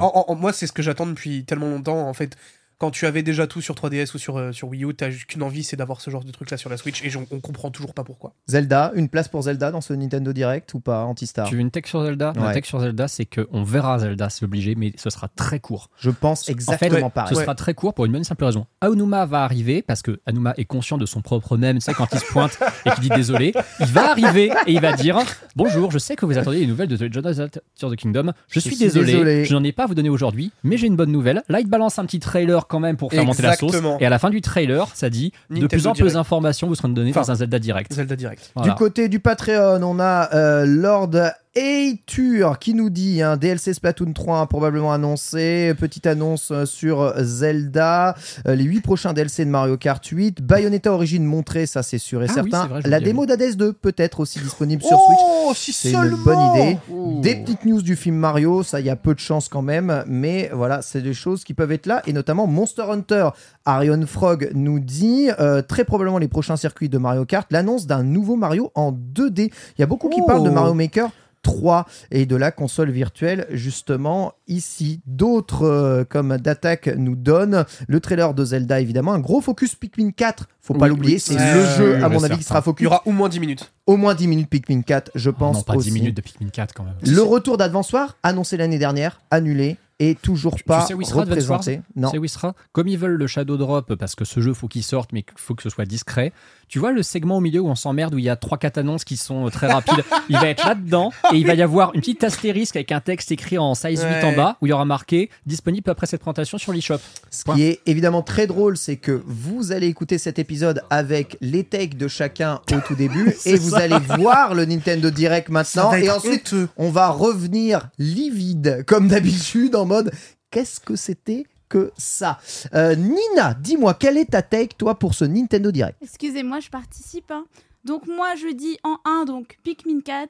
[0.00, 2.08] En- en- moi, c'est ce que j'attends depuis tellement longtemps.
[2.08, 2.36] En fait,
[2.78, 5.26] quand tu avais déjà tout sur 3DS ou sur, euh, sur Wii U, t'as juste
[5.26, 7.70] qu'une envie, c'est d'avoir ce genre de truc là sur la Switch et on comprend
[7.70, 8.34] toujours pas pourquoi.
[8.48, 11.70] Zelda, une place pour Zelda dans ce Nintendo Direct ou pas, Antistar Tu veux une
[11.70, 12.32] tech sur Zelda?
[12.36, 12.42] Ouais.
[12.42, 15.90] La tech sur Zelda, c'est qu'on verra Zelda, c'est obligé, mais ce sera très court.
[15.98, 17.34] Je pense exactement ouais, pareil.
[17.34, 18.66] Ce sera très court pour une bonne simple raison.
[18.82, 21.78] Aonuma va arriver parce que Aonuma est conscient de son propre même.
[21.78, 24.80] Tu sais, quand il se pointe et qu'il dit désolé, il va arriver et il
[24.80, 25.18] va dire
[25.54, 27.96] Bonjour, je sais que vous attendez les nouvelles de The Legend of Zelda Tears of
[27.96, 28.32] the Kingdom.
[28.48, 29.44] Je, suis suis désolé, désolé.
[29.46, 31.42] je n'en ai pas à vous donner aujourd'hui, mais j'ai une bonne nouvelle.
[31.48, 33.68] Là, il balance un petit trailer quand même pour faire monter la sauce.
[33.70, 33.98] Exactement.
[34.00, 36.88] Et à la fin du trailer, ça dit De plus en plus d'informations vous seront
[36.88, 37.92] données Enfin, dans un Zelda Direct.
[37.92, 38.50] Zelda Direct.
[38.54, 38.72] Voilà.
[38.72, 41.10] Du côté du Patreon, on a euh, Lord
[41.56, 45.72] Eitur qui nous dit un DLC Splatoon 3 hein, probablement annoncé.
[45.78, 48.14] Petite annonce euh, sur Zelda.
[48.46, 50.42] Euh, les 8 prochains DLC de Mario Kart 8.
[50.42, 52.66] Bayonetta Origin montré, ça c'est sûr et Ah certain.
[52.66, 55.18] vrai, La démo d'Hades 2 peut-être aussi disponible sur Switch.
[55.22, 56.78] Oh, si C'est une bonne idée.
[56.90, 57.20] Ouh.
[57.22, 60.04] Des petites news du film Mario, ça il y a peu de chance quand même,
[60.06, 63.28] mais voilà, c'est des choses qui peuvent être là, et notamment Monster Hunter.
[63.64, 68.02] Arion Frog nous dit euh, très probablement les prochains circuits de Mario Kart, l'annonce d'un
[68.02, 69.50] nouveau Mario en 2D.
[69.50, 70.26] Il y a beaucoup qui Oh.
[70.26, 71.08] parlent de Mario Maker
[71.42, 75.00] 3 et de la console virtuelle justement ici.
[75.06, 80.10] D'autres euh, comme d'attaque nous donnent le trailer de Zelda évidemment, un gros focus Pikmin
[80.10, 82.58] 4, faut pas Oui, l'oublier, oui, c'est c'est le jeu à mon avis qui sera
[82.58, 83.72] Il y focus aura au moins 10 minutes.
[83.86, 85.90] au moins 10 minutes Pikmin 4, je pense non, pas aussi.
[85.90, 86.94] 10 minutes de Pikmin 4 quand même.
[87.02, 91.00] Le retour d'Advance War, annoncé l'année dernière, annulé et toujours Tu- tu pas sais où
[91.00, 91.80] il sera, représenté.
[91.94, 92.10] Non.
[92.10, 92.54] C'est où il sera?
[92.72, 95.38] Comme ils veulent le Shadow Drop, parce que ce jeu, faut qu'il sorte, mais qu'il
[95.38, 96.34] faut que ce soit discret.
[96.68, 99.04] Tu vois le segment au milieu où on s'emmerde, où il y a 3-4 annonces
[99.04, 100.04] qui sont euh, très rapides?
[100.28, 103.30] Il va être là-dedans, et il va y avoir une petite astérisque avec un texte
[103.30, 106.58] écrit en size 8 en bas, où il y aura marqué «Disponible après cette présentation
[106.58, 106.98] sur l'eShop.
[107.30, 111.64] Ce qui est évidemment très drôle, c'est que vous allez écouter cet épisode avec les
[111.64, 116.10] takes de chacun au tout début et vous allez voir le Nintendo Direct maintenant et
[116.10, 116.68] ensuite honteux.
[116.76, 120.12] on va revenir livide comme d'habitude en mode
[120.50, 122.38] qu'est-ce que c'était que ça
[122.74, 127.30] Euh, Nina, dis-moi quelle est ta take toi pour ce Nintendo Direct Excusez-moi, je participe.
[127.30, 127.44] hein.
[127.84, 130.28] Donc moi, je dis en 1, donc Pikmin 4,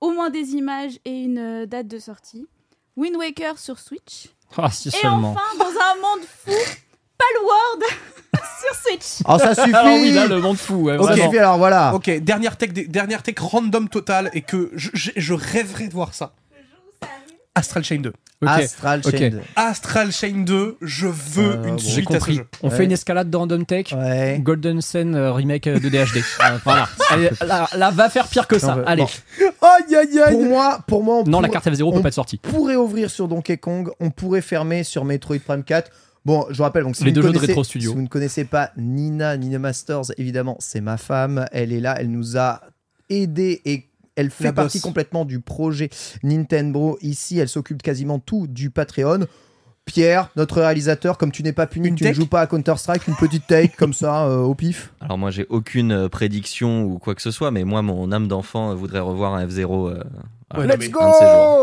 [0.00, 2.46] au moins des images et une euh, date de sortie.
[2.96, 4.28] Wind Waker sur Switch.».
[4.56, 5.30] Ah, si Et seulement.
[5.32, 6.52] enfin, dans un monde fou,
[7.18, 7.84] Palworld
[8.32, 9.22] sur Switch.
[9.26, 12.56] Oh ça suffit Alors oui, là, le monde fou, ouais, suffit alors voilà Ok, dernière
[12.56, 16.34] tech, dernière tech random totale et que je, je- je rêverais de voir ça.
[17.58, 18.08] Astral Chain 2.
[18.40, 19.16] Ok, Astral ok.
[19.18, 19.40] Chain 2.
[19.56, 21.78] Astral Chain 2, je veux Euh, une bon.
[21.78, 22.34] J'ai suite à ce compris.
[22.36, 22.46] jeu.
[22.62, 22.76] On Ouais.
[22.76, 23.86] fait une escalade dans Random Tech.
[23.92, 24.38] Ouais.
[24.42, 26.18] Golden Sun euh, remake euh, de DHD.
[26.18, 26.88] Euh, voilà.
[27.10, 28.76] Allez, là, là, va faire pire que ça.
[28.76, 29.02] Non, Allez.
[29.02, 29.08] bon.
[29.66, 32.08] Aïe aïe Pour moi, pour moi on Non, la pourrait- carte F0 peut on pas
[32.08, 32.36] être sortie.
[32.38, 35.90] pourrait ouvrir sur Donkey Kong, on pourrait fermer sur Metroid Prime 4.
[36.24, 37.90] Bon, je rappelle, donc, si, Les vous deux ne jeux de Retro Studio.
[37.90, 41.46] si vous ne connaissez pas Nina, Nina Masters, évidemment, c'est ma femme.
[41.52, 42.60] Elle est là, elle nous a
[43.08, 43.87] aidé et
[44.18, 44.82] elle fait La partie boss.
[44.82, 45.88] complètement du projet
[46.22, 46.98] Nintendo.
[47.00, 49.26] Ici, elle s'occupe quasiment tout du Patreon.
[49.84, 53.06] Pierre, notre réalisateur, comme tu n'es pas puni, Une tu ne joues pas à Counter-Strike,
[53.08, 54.92] une petite take comme ça, euh, au pif.
[55.00, 58.28] Alors moi j'ai aucune euh, prédiction ou quoi que ce soit, mais moi mon âme
[58.28, 59.88] d'enfant euh, voudrait revoir un F0.
[59.88, 60.02] euh,
[60.56, 60.96] Ouais, Let's un de ces jours.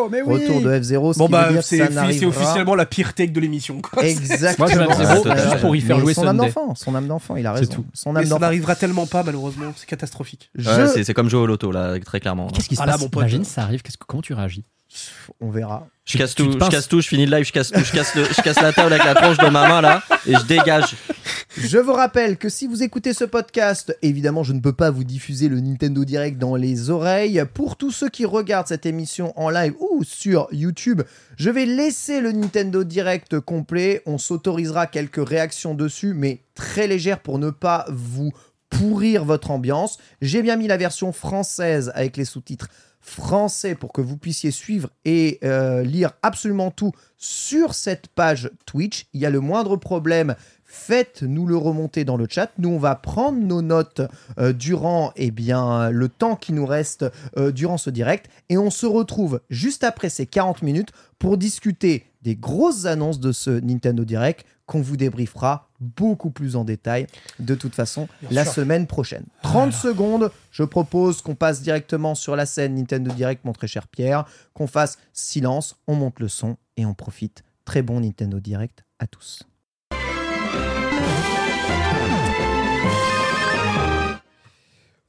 [0.03, 3.39] go Mais oui Retour de F0, ce Bon bah c'est officiellement la pire take de
[3.39, 3.81] l'émission.
[4.01, 4.67] Exactement.
[4.67, 6.75] Moi, je vais à F0 Ouais, juste pour y faire Mais jouer son âme d'enfant,
[6.75, 7.73] son âme d'enfant, il a C'est raison.
[7.73, 7.86] tout.
[7.93, 10.51] Son Mais âme ça n'arrivera tellement pas malheureusement, c'est catastrophique.
[10.55, 12.47] Je- Ouais, c'est- comme jouer au loto là, très clairement.
[12.47, 13.21] Qu'est-ce qui se Ah là, passe mon pote.
[13.23, 14.65] Imagine, ça arrive, qu'est-ce que- comment tu réagis?
[15.41, 15.88] On verra.
[16.06, 16.70] Je casse tout, je pinces.
[16.70, 18.72] casse tout, je finis le live, je casse tout, je casse, le- je casse la
[18.72, 20.96] table avec la tronche de ma main là et je dégage.
[21.58, 25.04] Je vous rappelle que si vous écoutez ce podcast, évidemment, je ne peux pas vous
[25.04, 27.43] diffuser le Nintendo Direct dans les oreilles.
[27.54, 31.02] Pour tous ceux qui regardent cette émission en live ou sur YouTube,
[31.38, 34.04] je vais laisser le Nintendo Direct complet.
[34.06, 38.32] On s'autorisera quelques réactions dessus, mais très légères pour ne pas vous
[38.70, 39.98] pourrir votre ambiance.
[40.22, 42.68] J'ai bien mis la version française avec les sous-titres
[43.06, 49.06] français pour que vous puissiez suivre et euh, lire absolument tout sur cette page Twitch.
[49.14, 50.36] Il y a le moindre problème,
[50.76, 52.51] faites-nous le remonter dans le chat.
[52.59, 54.01] Nous, on va prendre nos notes
[54.38, 57.05] euh, durant eh bien, le temps qui nous reste
[57.38, 62.05] euh, durant ce direct et on se retrouve juste après ces 40 minutes pour discuter
[62.21, 67.07] des grosses annonces de ce Nintendo Direct qu'on vous débriefera beaucoup plus en détail
[67.39, 68.53] de toute façon Bien la sûr.
[68.53, 69.26] semaine prochaine.
[69.43, 73.88] 30 secondes, je propose qu'on passe directement sur la scène Nintendo Direct, mon très cher
[73.88, 77.43] Pierre, qu'on fasse silence, on monte le son et on profite.
[77.63, 79.43] Très bon Nintendo Direct à tous.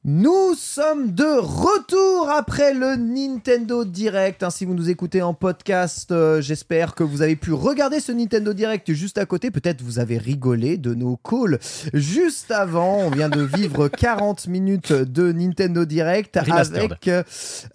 [0.09, 4.41] Nous sommes de retour après le Nintendo Direct.
[4.41, 4.49] hein.
[4.49, 8.53] si vous nous écoutez en podcast, euh, j'espère que vous avez pu regarder ce Nintendo
[8.53, 9.51] Direct juste à côté.
[9.51, 11.59] Peut-être vous avez rigolé de nos calls
[11.93, 12.99] juste avant.
[12.99, 16.83] On vient de vivre 40 minutes de Nintendo Direct Remastered.
[16.85, 17.23] avec euh,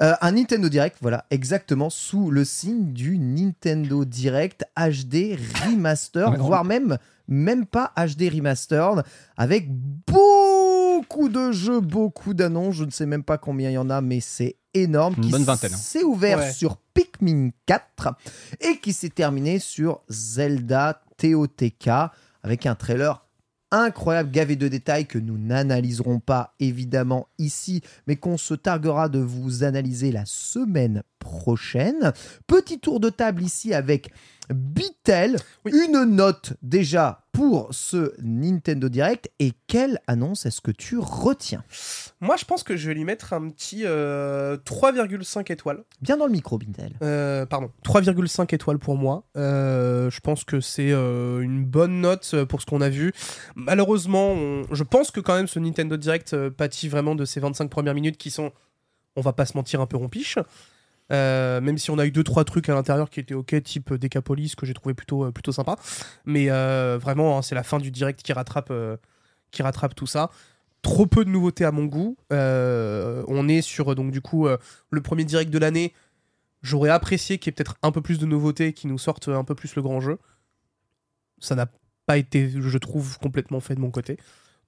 [0.00, 6.64] euh, un Nintendo Direct, voilà, exactement sous le signe du Nintendo Direct HD Remaster, voire
[6.64, 6.96] même
[7.28, 9.04] même pas HD Remastered,
[9.36, 10.61] avec beaucoup
[11.28, 12.74] de jeux, beaucoup d'annonces.
[12.76, 15.14] Je ne sais même pas combien il y en a, mais c'est énorme.
[15.18, 15.70] Une qui bonne vingtaine.
[15.70, 16.52] s'est ouvert Ouais.
[16.52, 18.14] sur Pikmin 4
[18.60, 21.88] et qui s'est terminé sur Zelda TOTK
[22.42, 23.26] avec un trailer
[23.70, 29.18] incroyable, gavé de détails que nous n'analyserons pas évidemment ici, mais qu'on se targuera de
[29.18, 32.12] vous analyser la semaine prochaine.
[32.46, 34.10] Petit tour de table ici avec
[34.52, 35.72] Bitel, Oui.
[35.86, 41.64] une note déjà pour ce Nintendo Direct et quelle annonce est-ce que tu retiens?
[42.20, 45.82] Moi je pense que je vais lui mettre un petit euh, 3,5 étoiles.
[46.02, 46.92] Bien dans le micro, Bitel.
[47.02, 49.24] Euh, pardon, 3,5 étoiles pour moi.
[49.36, 53.12] Euh, je pense que c'est euh, une bonne note euh, pour ce qu'on a vu.
[53.56, 57.40] Malheureusement, on- je pense que quand même ce Nintendo Direct euh, pâtit vraiment de ces
[57.40, 58.52] 25 premières minutes qui sont,
[59.16, 60.38] on va pas se mentir, un peu rompiches.
[61.10, 63.92] Euh, même si on a eu deux trois trucs à l'intérieur qui étaient ok, type
[63.94, 65.76] Decapolis que j'ai trouvé plutôt euh, sympa.
[66.24, 68.96] Mais euh, vraiment, hein, c'est la fin du direct qui rattrape euh,
[69.50, 70.30] qui rattrape tout ça.
[70.80, 72.16] Trop peu de nouveautés à mon goût.
[72.32, 74.56] Euh, on est sur donc du coup euh,
[74.90, 75.92] le premier direct de l'année.
[76.62, 79.44] J'aurais apprécié qu'il y ait peut-être un peu plus de nouveautés qui nous sortent un
[79.44, 80.18] peu plus le grand jeu.
[81.40, 81.66] Ça n'a
[82.06, 84.16] pas été, je trouve, complètement fait de mon côté.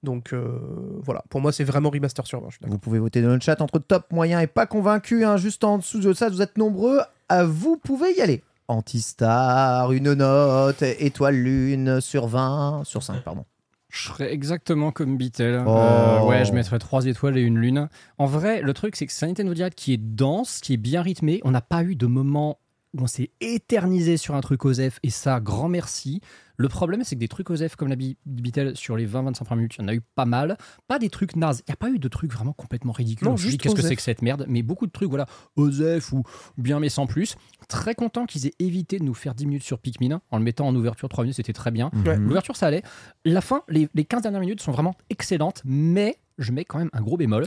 [0.05, 0.57] Donc euh,
[1.03, 2.47] voilà, pour moi c'est vraiment remaster sur 20.
[2.49, 2.73] je suis d'accord.
[2.73, 5.25] Vous pouvez voter dans le chat entre top, moyen et pas convaincu.
[5.25, 5.35] hein.
[5.35, 6.99] Juste en dessous de ça, vous êtes nombreux.
[7.27, 8.41] Ah, Vous pouvez y aller.
[8.67, 13.45] Antistar, une note, étoile lune sur 20, sur 5, pardon.
[13.89, 15.63] Je serais exactement comme Beatle.
[15.65, 15.69] Oh.
[15.69, 17.89] Euh, ouais, je mettrais 3 étoiles et une lune.
[18.17, 20.77] En vrai, le truc, c'est que c'est un Nintendo Direct qui est dense, qui est
[20.77, 21.41] bien rythmé.
[21.43, 22.57] On n'a pas eu de moment
[22.97, 26.21] où on s'est éternisé sur un truc OSEF, et ça, grand merci.
[26.57, 29.55] Le problème, c'est que des trucs OSEF comme la Bi- Beatle sur les 20-25 premières
[29.57, 30.57] minutes, il y en a eu pas mal.
[30.87, 31.61] Pas des trucs nazes.
[31.67, 33.27] Il n'y a pas eu de trucs vraiment complètement ridicules.
[33.27, 34.45] Non, juste qu'est-ce que c'est que cette merde?
[34.47, 35.25] Mais beaucoup de trucs, voilà,
[35.55, 36.23] OSEF ou
[36.57, 37.35] bien mais sans plus.
[37.67, 40.67] Très content qu'ils aient évité de nous faire 10 minutes sur Pikmin en le mettant
[40.67, 41.91] en ouverture 3 minutes, c'était très bien.
[42.05, 42.17] Ouais.
[42.17, 42.83] L'ouverture, ça allait.
[43.25, 46.89] La fin, les, les 15 dernières minutes sont vraiment excellentes, mais je mets quand même
[46.93, 47.45] un gros bémol.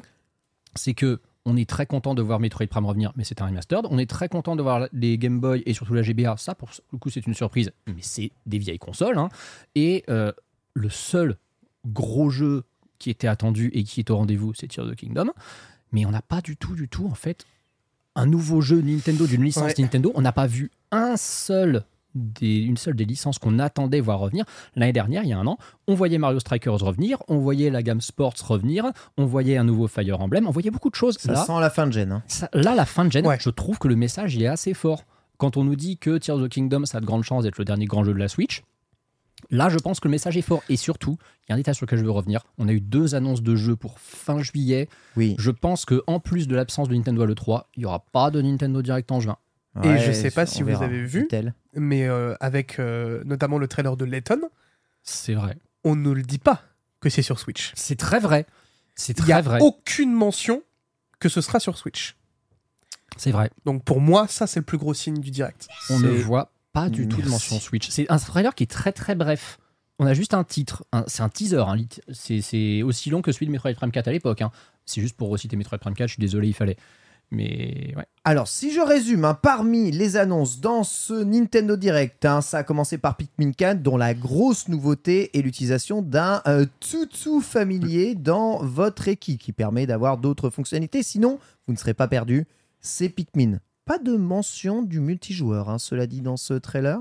[0.75, 3.87] C'est que on est très content de voir Metroid Prime revenir, mais c'est un remastered.
[3.91, 6.37] On est très content de voir les Game Boy et surtout la GBA.
[6.37, 9.17] Ça, pour le coup, c'est une surprise, mais c'est des vieilles consoles.
[9.19, 9.31] hein.
[9.75, 10.31] Et euh,
[10.75, 11.37] le seul
[11.87, 12.65] gros jeu
[12.99, 15.31] qui était attendu et qui est au rendez-vous, c'est Tears of the Kingdom.
[15.93, 17.47] Mais on n'a pas du tout, du tout, en fait,
[18.15, 19.75] un nouveau jeu Nintendo d'une licence Ouais.
[19.79, 20.13] Nintendo.
[20.15, 21.85] On n'a pas vu un seul
[22.19, 24.45] des, une seule des licences qu'on attendait voir revenir.
[24.77, 25.57] L'année dernière, il y a un an,
[25.87, 28.85] on voyait Mario Strikers revenir, on voyait la gamme Sports revenir,
[29.17, 31.17] on voyait un nouveau Fire Emblem, on voyait beaucoup de choses.
[31.19, 32.13] Ça là, sent la fin de gêne.
[32.13, 32.23] hein.
[32.27, 33.39] ça- là, la fin de gen, Ouais.
[33.41, 35.05] je trouve que le message il est assez fort.
[35.39, 37.59] Quand on nous dit que Tears of the Kingdom, ça a de grandes chances d'être
[37.59, 38.63] le dernier grand jeu de la Switch,
[39.51, 40.63] là, je pense que le message est fort.
[40.69, 42.43] Et surtout, il y a un détail sur lequel je veux revenir.
[42.59, 44.89] On a eu deux annonces de jeux pour fin juillet.
[45.17, 45.37] Oui.
[45.39, 48.31] Je pense que en plus de l'absence de Nintendo à l'E3, il n'y aura pas
[48.33, 49.37] de Nintendo Direct en juin.
[49.85, 51.29] Et je sais pas si vous avez vu.
[51.75, 54.41] Mais euh, avec euh, notamment le trailer de Letton,
[55.03, 55.57] C'est vrai.
[55.85, 56.63] on ne le dit pas
[57.01, 57.73] que c'est sur Switch.
[57.77, 58.47] C'est très vrai.
[58.97, 59.59] C'est Il n'y a très vrai.
[59.61, 60.63] aucune mention
[61.21, 62.17] que ce sera sur Switch.
[63.17, 63.51] C'est vrai.
[63.65, 65.69] Donc pour moi, ça c'est le plus gros signe du direct.
[65.91, 67.89] On ne voit pas du tout de mention Switch.
[67.91, 69.59] C'est un trailer qui est très très bref.
[70.01, 70.85] On a juste un titre.
[70.93, 71.59] un- C'est un teaser.
[71.67, 74.43] un lit- C'est c'est aussi long que celui de Metroid Prime 4 à l'époque.
[74.43, 74.51] hein.
[74.87, 76.09] C'est juste pour reciter Metroid Prime 4.
[76.09, 76.77] Je suis désolé, il fallait.
[77.31, 78.07] Mais ouais.
[78.25, 82.63] Alors, si je résume, hein, parmi les annonces dans ce Nintendo Direct, hein, ça a
[82.63, 88.59] commencé par Pikmin 4, dont la grosse nouveauté est l'utilisation d'un euh, toutou familier dans
[88.59, 91.03] votre équipe, qui permet d'avoir d'autres fonctionnalités.
[91.03, 92.47] Sinon, vous ne serez pas perdu.
[92.81, 93.61] C'est Pikmin.
[93.89, 97.01] Pas de mention du multijoueur, hein, cela dit dans ce trailer.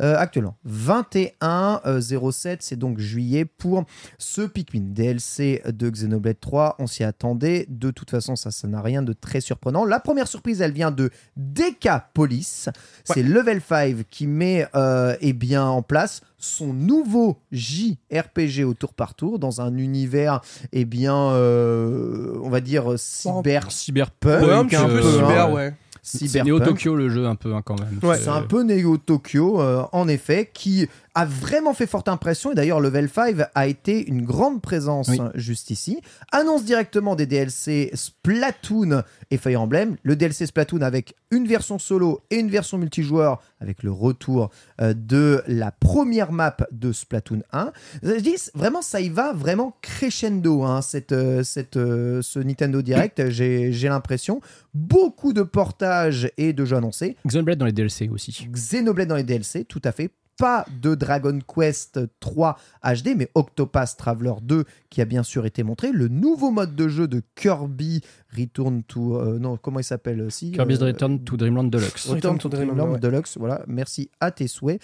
[0.00, 3.84] Euh, actuellement, 21-07, c'est donc juillet pour
[4.18, 4.92] ce Pikmin.
[4.92, 7.66] DLC de Xenoblade 3, on s'y attendait.
[7.68, 9.84] De toute façon, ça, ça n'a rien de très surprenant.
[9.84, 12.68] La première surprise, elle vient de Decapolis.
[13.02, 18.94] C'est Level 5 qui met euh, eh bien, en place son nouveau JRPG au tour
[18.94, 24.42] par tour dans un univers, eh bien, euh, on va dire cyber Cyberpunk.
[24.44, 25.72] Ouais, un peu peu, cyber, hein.
[26.10, 26.42] C'est.
[26.42, 27.98] Neo Tokyo le jeu un peu hein, quand même.
[28.02, 30.88] Ouais, C'est un peu Neo Tokyo, euh, en effet, qui
[31.18, 32.52] a vraiment fait forte impression.
[32.52, 35.18] Et d'ailleurs, Level 5 a été une grande présence Oui.
[35.34, 36.00] juste ici.
[36.30, 39.02] Annonce directement des DLC Splatoon
[39.32, 39.96] et Fire Emblem.
[40.04, 44.50] Le DLC Splatoon avec une version solo et une version multijoueur avec le retour
[44.80, 47.72] euh, de la première map de Splatoon 1.
[48.04, 52.80] Je dis, vraiment, ça y va vraiment crescendo, hein, cette, euh, cette, euh, ce Nintendo
[52.80, 53.28] Direct.
[53.28, 54.40] J'ai j'ai l'impression.
[54.72, 57.16] Beaucoup de portages et de jeux annoncés.
[57.26, 58.46] Xenoblade dans les DLC aussi.
[58.52, 60.12] Xenoblade dans les DLC, tout à fait.
[60.38, 65.62] Pas de Dragon Quest 3 HD, mais Octopath Traveler 2 qui a bien sûr été
[65.62, 65.90] montré.
[65.92, 68.02] Le nouveau mode de jeu de Kirby
[68.36, 69.16] Return to.
[69.16, 72.08] euh, non, comment il s'appelle aussi Kirby's euh, Return to Dreamland Deluxe.
[72.08, 73.00] Return to Dreamland, Dreamland ouais.
[73.00, 74.80] Deluxe, voilà, merci à tes souhaits.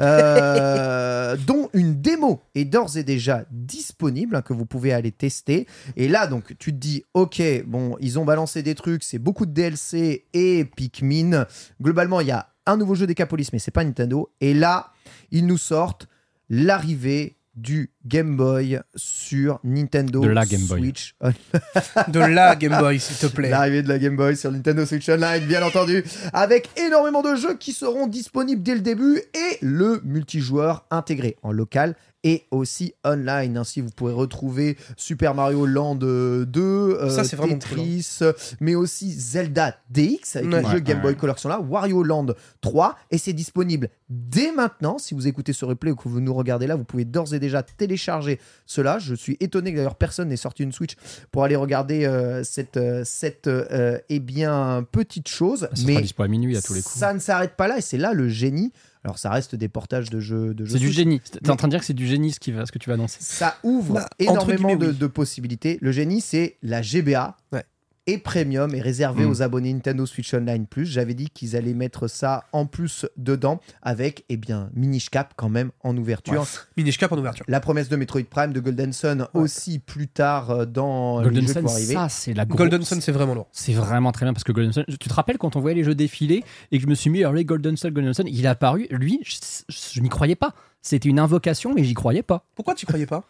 [0.00, 5.66] Euh, dont une démo est d'ores et déjà disponible, hein, que vous pouvez aller tester.
[5.96, 9.46] Et là, donc, tu te dis, ok, bon, ils ont balancé des trucs, c'est beaucoup
[9.46, 11.46] de DLC et Pikmin.
[11.80, 14.30] Globalement, il y a un nouveau jeu Decapolis, mais c'est pas Nintendo.
[14.40, 14.92] Et là,
[15.30, 16.08] ils nous sortent
[16.48, 20.80] l'arrivée du Game Boy sur Nintendo De la Game Boy.
[20.80, 21.16] Switch
[22.08, 23.48] De la Game Boy, s'il te plaît.
[23.48, 26.04] L'arrivée de la Game Boy sur Nintendo Switch Online, bien entendu,
[26.34, 31.50] avec énormément de jeux qui seront disponibles dès le début et le multijoueur intégré en
[31.50, 31.96] local
[32.26, 33.56] et aussi online.
[33.56, 37.58] Ainsi, vous pourrez retrouver Super Mario Land euh, 2, euh, Ça, c'est vraiment hein.
[37.58, 38.18] Tetris,
[38.58, 40.62] mais aussi Zelda DX avec Ouais.
[40.62, 41.16] le jeu Game Boy.
[41.16, 42.26] Color qui sont là, Wario Land
[42.62, 44.98] 3 et c'est disponible dès maintenant.
[44.98, 47.38] Si vous écoutez ce replay ou que vous nous regardez là, vous pouvez d'ores et
[47.38, 48.98] déjà télécharger cela.
[48.98, 50.96] Je suis étonné que d'ailleurs personne n'ait sorti une Switch
[51.30, 55.68] pour aller regarder euh, cette, euh, cette euh, eh bien, petite chose.
[55.70, 56.96] Ça sera mais dispo à minuit à tous les coups.
[56.96, 58.72] ça ne s'arrête pas là et c'est là le génie.
[59.06, 60.52] Alors ça reste des portages de jeux.
[60.52, 61.20] De jeux C'est du génie.
[61.20, 62.78] T'es Mais- en train de dire que c'est du génie ce, qui va, ce que
[62.80, 63.18] tu vas annoncer.
[63.20, 64.96] Ça ouvre Bah, énormément de, oui.
[64.96, 65.78] de possibilités.
[65.80, 67.36] Le génie, c'est la GBA.
[67.52, 67.62] Ouais.
[68.08, 69.30] Et premium est réservé Mm.
[69.30, 70.86] aux abonnés Nintendo Switch Online Plus.
[70.86, 75.48] J'avais dit qu'ils allaient mettre ça en plus dedans avec, eh bien, Minish Cap quand
[75.48, 76.46] même en ouverture.
[76.76, 77.44] Minish Cap en ouverture.
[77.48, 81.42] La promesse de Metroid Prime de Golden Sun aussi plus tard euh, dans les Golden
[81.42, 81.94] jeux qui Sun, vont arriver.
[81.94, 82.58] ça, c'est la grosse.
[82.58, 83.48] Golden Sun, c'est vraiment lourd.
[83.50, 85.84] C'est vraiment très bien parce que Golden Sun, tu te rappelles quand on voyait les
[85.84, 88.48] jeux défiler et que je me suis mis, les Golden Sun, Golden Sun, il est
[88.48, 89.36] apparu, lui, je,
[89.68, 90.54] je n'y croyais pas.
[90.80, 92.44] C'était une invocation, mais j'y croyais pas.
[92.54, 93.24] Pourquoi tu croyais pas?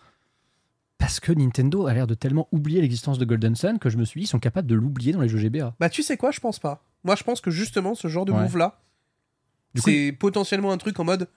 [0.98, 4.04] Parce que Nintendo a l'air de tellement oublier l'existence de Golden Sun que je me
[4.04, 5.74] suis dit, ils sont capables de l'oublier dans les jeux GBA.
[5.78, 6.84] Bah, tu sais quoi, je pense pas.
[7.04, 8.42] Moi, je pense que justement, ce genre de Ouais.
[8.42, 8.80] move-là,
[9.74, 11.28] c'est potentiellement un truc en mode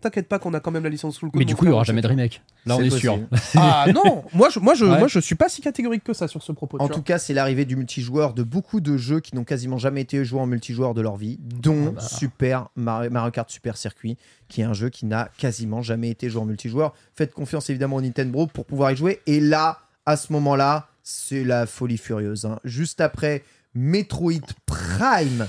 [0.00, 1.38] T'inquiète pas qu'on a quand même la licence sous le coude.
[1.38, 2.42] Mais du coup, il n'y aura jamais de remake.
[2.66, 3.18] Là, on est sûr.
[3.56, 4.98] Ah non Moi, je, moi, je, Ouais.
[4.98, 6.76] moi, je suis pas si catégorique que ça sur ce propos.
[6.80, 10.02] En tout cas, c'est l'arrivée du multijoueur de beaucoup de jeux qui n'ont quasiment jamais
[10.02, 12.00] été joués en multijoueur de leur vie, dont Ah bah.
[12.02, 14.18] Super Mario, Mario Kart Super Circuit,
[14.48, 16.92] qui est un jeu qui n'a quasiment jamais été joué en multijoueur.
[17.14, 19.20] Faites confiance évidemment au Nintendo pour pouvoir y jouer.
[19.26, 22.44] Et là, à ce moment-là, c'est la folie furieuse.
[22.44, 22.58] hein.
[22.64, 23.44] Juste après,
[23.74, 24.32] Metroid
[24.66, 25.46] Prime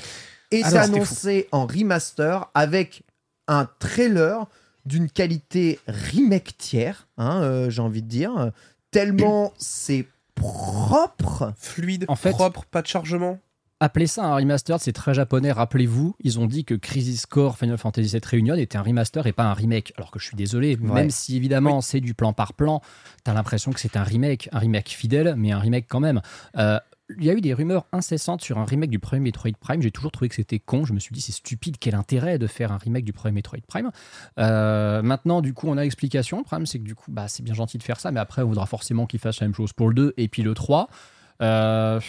[0.52, 3.04] est Alors, c'était annoncé en remaster avec
[3.48, 4.48] un trailer
[4.86, 8.52] d'une qualité remake tiers, hein, euh, j'ai envie de dire,
[8.92, 11.54] tellement c'est propre.
[11.58, 13.40] Fluide, En fait- propre, pas de chargement.
[13.80, 15.52] Appeler ça un remaster, c'est très japonais.
[15.52, 19.34] Rappelez-vous, ils ont dit que Crisis Core Final Fantasy VII Reunion était un remaster et
[19.34, 19.94] pas un remake.
[19.98, 20.94] Alors que je suis désolé, Ouais.
[20.96, 22.82] même si évidemment c'est du plan par plan,
[23.24, 26.22] t'as l'impression que c'est un remake, un remake fidèle, mais un remake quand même.
[26.58, 26.80] Euh,
[27.18, 29.82] il y a eu des rumeurs incessantes sur un remake du premier Metroid Prime.
[29.82, 30.84] J'ai toujours trouvé que c'était con.
[30.86, 31.78] Je me suis dit, c'est stupide.
[31.80, 33.92] Quel intérêt de faire un remake du premier Metroid Prime
[34.40, 36.38] Euh, Maintenant, du coup, on a l'explication.
[36.40, 38.42] Le problème, c'est que du coup, bah, c'est bien gentil de faire ça, mais après,
[38.42, 40.90] on voudra forcément qu'ils fassent la même chose pour le 2 et puis le 3.
[41.42, 42.00] Euh,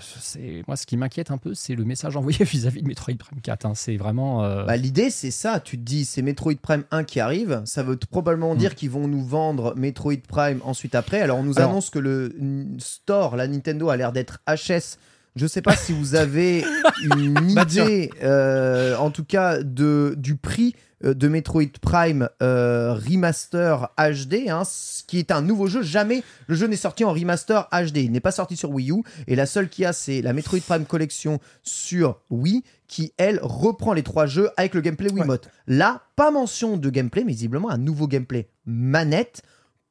[0.00, 3.40] c'est moi ce qui m'inquiète un peu, c'est le message envoyé vis-à-vis de Metroid Prime
[3.40, 3.66] 4.
[3.66, 3.72] hein.
[3.74, 4.44] C'est vraiment.
[4.44, 5.60] euh, Bah, L'idée, c'est ça.
[5.60, 7.62] Tu te dis, c'est Metroid Prime 1 qui arrive.
[7.64, 8.58] Ça veut probablement Mm.
[8.58, 11.20] dire qu'ils vont nous vendre Metroid Prime ensuite après.
[11.20, 12.34] Alors, on nous Alors- annonce que le
[12.78, 14.98] store, la Nintendo, a l'air d'être HS.
[15.36, 16.64] Je sais pas si vous avez
[17.18, 23.90] une Bah, idée, euh, en tout cas, de, du prix de Metroid Prime euh, Remaster
[23.98, 25.82] HD, hein, ce qui est un nouveau jeu.
[25.82, 27.98] Jamais le jeu n'est sorti en remaster HD.
[27.98, 29.02] Il n'est pas sorti sur Wii U.
[29.26, 33.40] Et la seule qu'il y a, c'est la Metroid Prime Collection sur Wii, qui, elle,
[33.42, 35.48] reprend les trois jeux avec le gameplay Wiimote.
[35.66, 39.42] Là, pas mention de gameplay, mais visiblement un nouveau gameplay manette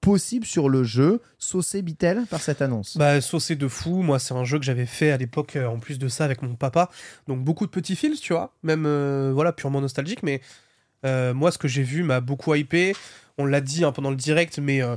[0.06, 2.96] possible sur le jeu, saucé Bitel par cette annonce.
[2.96, 4.04] Bah, saucé de fou.
[4.04, 6.44] Moi, c'est un jeu que j'avais fait à l'époque, euh, en plus de ça, avec
[6.44, 6.92] mon papa.
[7.28, 8.54] Donc, beaucoup de petits fils, tu vois.
[8.62, 10.22] Même, euh, voilà, purement nostalgique.
[10.22, 10.42] Mais
[11.06, 12.94] euh, moi, ce que j'ai vu m'a beaucoup hypé.
[13.38, 14.82] On l'a dit hein, pendant le direct, mais.
[14.82, 14.96] euh,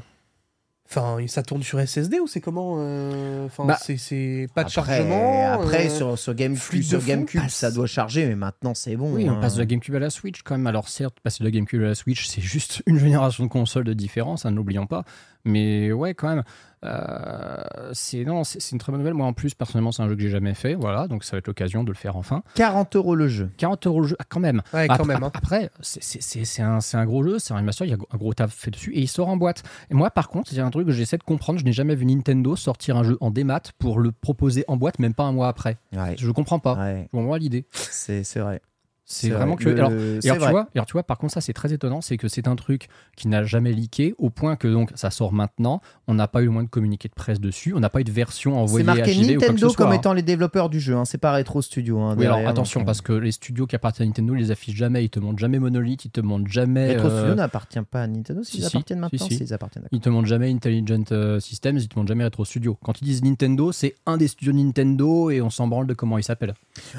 [0.90, 4.96] Enfin, ça tourne sur SSD ou c'est comment euh, Enfin, Bah, c'est- pas de après,
[4.96, 5.52] chargement.
[5.52, 7.52] après euh, sur, sur, Game- fluide de sur GameCube, passe.
[7.56, 9.12] ça doit charger, mais maintenant c'est bon.
[9.12, 9.34] Oui, hein.
[9.36, 10.66] on passe de la GameCube à la Switch quand même.
[10.66, 13.84] Alors certes, passer de la GameCube à la Switch, c'est juste une génération de consoles
[13.84, 15.04] de différence, hein, n'oublions pas.
[15.48, 16.42] Mais ouais, quand même,
[16.84, 17.62] euh,
[17.92, 19.14] c'est non, c'est c'est une très bonne nouvelle.
[19.14, 21.38] Moi, en plus, personnellement, c'est un jeu que j'ai jamais fait, voilà, donc ça va
[21.38, 22.42] être l'occasion de le faire enfin.
[22.54, 23.50] 40 euros le jeu.
[23.56, 24.62] 40 euros le jeu, ah, quand même.
[24.72, 25.24] Ouais, quand Après, même.
[25.24, 25.30] hein.
[25.34, 27.92] après, c'est- c'est c'est- c'est un, c'est un gros jeu, c'est un remaster, il y
[27.94, 29.62] a un gros taf fait dessus et il sort en boîte.
[29.90, 31.72] Et moi, par contre, il y a un truc que j'essaie de comprendre, je n'ai
[31.72, 35.24] jamais vu Nintendo sortir un jeu en démat pour le proposer en boîte, même pas
[35.24, 35.78] un mois après.
[35.96, 36.74] Ouais, Je comprends pas.
[36.76, 37.64] ouais, Je moi l'idée.
[37.72, 38.60] c'est c'est vrai.
[39.10, 39.38] C'est vrai.
[39.38, 39.64] vraiment que.
[39.64, 40.50] Le- Alors, c'est et alors, tu vrai.
[40.50, 42.56] vois, et alors, tu vois, par contre, ça c'est très étonnant, c'est que c'est un
[42.56, 45.80] truc qui n'a jamais leaké, au point que donc ça sort maintenant.
[46.08, 48.04] On n'a pas eu le moins de communiqué de presse dessus, on n'a pas eu
[48.04, 49.76] de version C'est envoyée marqué à ou quoi que Nintendo soit.
[49.76, 49.96] comme hein.
[49.96, 51.06] étant les développeurs du jeu, hein.
[51.06, 51.98] c'est pas Retro Studio.
[52.00, 54.50] hein, Oui, alors attention, donc, parce que les studios qui appartiennent à Nintendo, ils les
[54.50, 56.94] affichent jamais, ils te montrent jamais Monolith, ils te montrent jamais.
[56.96, 59.86] Retro euh, Studio n'appartient pas à Nintendo, si, s'ils si, appartiennent maintenant, si, s'ils appartiennent.
[59.90, 62.76] Ils te montrent jamais Intelligent euh, Systems, ils te montrent jamais Retro Studio.
[62.84, 66.18] Quand ils disent Nintendo, c'est un des studios Nintendo et on s'en branle de comment
[66.18, 66.52] il s'appelle.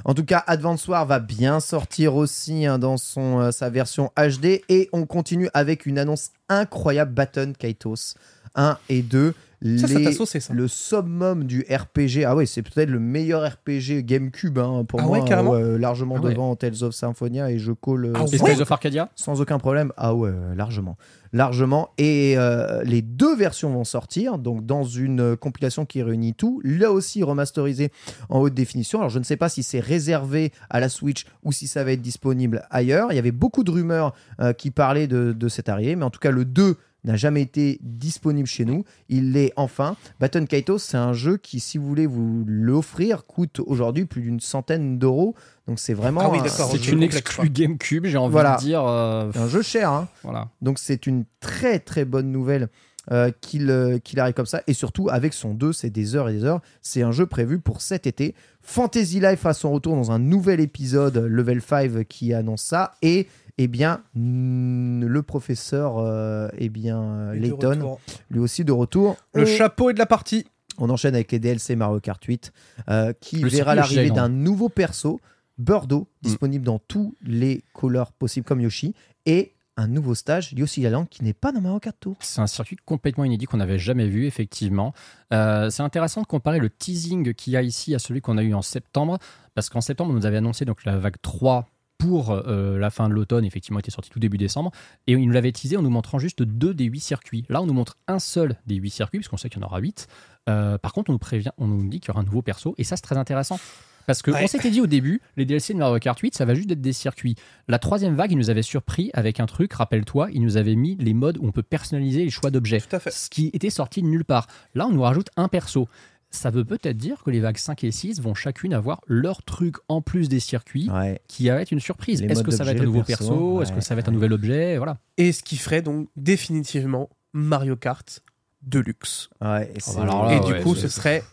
[0.06, 4.12] En tout cas, Advance War va bien sortir aussi hein, dans son, euh, sa version
[4.18, 8.16] HD et on continue avec une annonce incroyable Baton Kaitos
[8.56, 9.34] 1 et 2.
[9.78, 10.54] Ça saucé, ça.
[10.54, 12.24] le summum du RPG.
[12.26, 15.20] Ah ouais, c'est peut-être le meilleur RPG GameCube hein, pour Ah moi.
[15.20, 16.32] ouais, carrément ouais, largement Ah ouais.
[16.32, 19.10] devant Tales of Symphonia et je call euh, Ah ouais Skies of Arcadia?
[19.16, 19.92] sans aucun problème.
[19.98, 20.98] Ah ouais, euh, largement.
[21.34, 21.90] Largement.
[21.98, 26.62] Et euh, les deux versions vont sortir, donc dans une euh, compilation qui réunit tout,
[26.64, 27.92] là aussi remasterisé
[28.30, 29.00] en haute définition.
[29.00, 31.92] Alors je ne sais pas si c'est réservé à la Switch ou si ça va
[31.92, 33.12] être disponible ailleurs.
[33.12, 36.10] Il y avait beaucoup de rumeurs euh, qui parlaient de, de cette arrivée, mais en
[36.10, 38.84] tout cas le 2 n'a jamais été disponible chez nous.
[39.08, 39.96] Il l'est enfin.
[40.20, 44.40] Baton Kaitos, c'est un jeu qui, si vous voulez vous l'offrir, coûte aujourd'hui plus d'une
[44.40, 45.36] centaine d'euros.
[45.68, 48.56] Donc c'est vraiment Ah oui, un- C'est une exclue GameCube, j'ai envie Voilà.
[48.58, 48.84] de dire.
[48.86, 49.92] euh, un jeu cher.
[49.92, 50.08] Hein.
[50.24, 50.50] voilà.
[50.62, 52.68] Donc c'est une très très bonne nouvelle
[53.12, 54.62] euh, qu'il euh, qu'il arrive comme ça.
[54.68, 56.62] Et surtout avec son 2, c'est des heures et des heures.
[56.82, 58.36] C'est un jeu prévu pour cet été.
[58.62, 62.92] Fantasy Life a son retour dans un nouvel épisode, Level 5, qui annonce ça.
[63.02, 63.28] Et
[63.62, 67.98] eh bien, le professeur euh, eh bien, euh, Et Layton,
[68.30, 69.18] lui aussi de retour.
[69.34, 70.46] Le On- chapeau est de la partie.
[70.78, 72.54] on enchaîne avec les DLC Mario Kart 8,
[72.90, 75.20] euh, qui Le verra l'arrivée d'un nouveau perso,
[75.58, 76.06] Birdo, Mm.
[76.22, 78.96] disponible dans tous les couleurs possibles comme Yoshi,
[79.26, 82.16] et un nouveau stage, Yoshi Island, qui n'est pas dans Mario Kart Tour.
[82.22, 84.94] C'est un circuit complètement inédit qu'on n'avait jamais vu, effectivement.
[85.34, 88.44] Euh, c'est intéressant de comparer le teasing qu'il y a ici à celui qu'on a
[88.44, 89.18] eu en septembre,
[89.56, 91.68] parce qu'en septembre, on nous avait annoncé donc la vague 3
[92.00, 94.72] pour euh, la fin de l'automne, effectivement, était sorti tout début décembre,
[95.06, 97.46] et il nous l'avait teasé en nous montrant juste deux des huit circuits.
[97.50, 99.80] Là, on nous montre un seul des huit circuits, puisqu'on sait qu'il y en aura
[99.80, 100.08] huit.
[100.50, 102.74] Euh, par contre, on nous prévient, on nous dit qu'il y aura un nouveau perso,
[102.80, 103.60] et ça, c'est très intéressant.
[104.08, 104.48] Parce qu'on Ouais.
[104.48, 106.94] s'était dit au début, les DLC de Mario Kart 8, ça va juste être des
[106.94, 107.36] circuits.
[107.68, 110.96] La troisième vague, il nous avait surpris avec un truc, rappelle-toi, il nous avait mis
[110.96, 112.80] les modes où on peut personnaliser les choix d'objets.
[112.82, 113.12] Tout à fait.
[113.12, 114.48] Ce qui était sorti de nulle part.
[114.74, 115.88] Là, on nous rajoute un perso.
[116.32, 119.78] Ça veut peut-être dire que les vagues 5 et 6 vont chacune avoir leur truc
[119.88, 121.20] en plus des circuits Ouais.
[121.28, 122.22] qui va être une surprise.
[122.22, 124.34] Est-ce que ça va être un nouveau perso, Est-ce que ça va être un nouvel
[124.34, 124.78] objet?
[124.78, 124.98] Voilà.
[125.18, 128.22] Et ce qui ferait donc définitivement Mario Kart
[128.62, 129.30] Deluxe.
[129.42, 131.24] Ouais, et c'est- bah alors là, et ouais, du coup, ce serait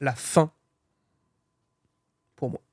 [0.00, 0.50] la fin
[2.36, 2.60] pour moi.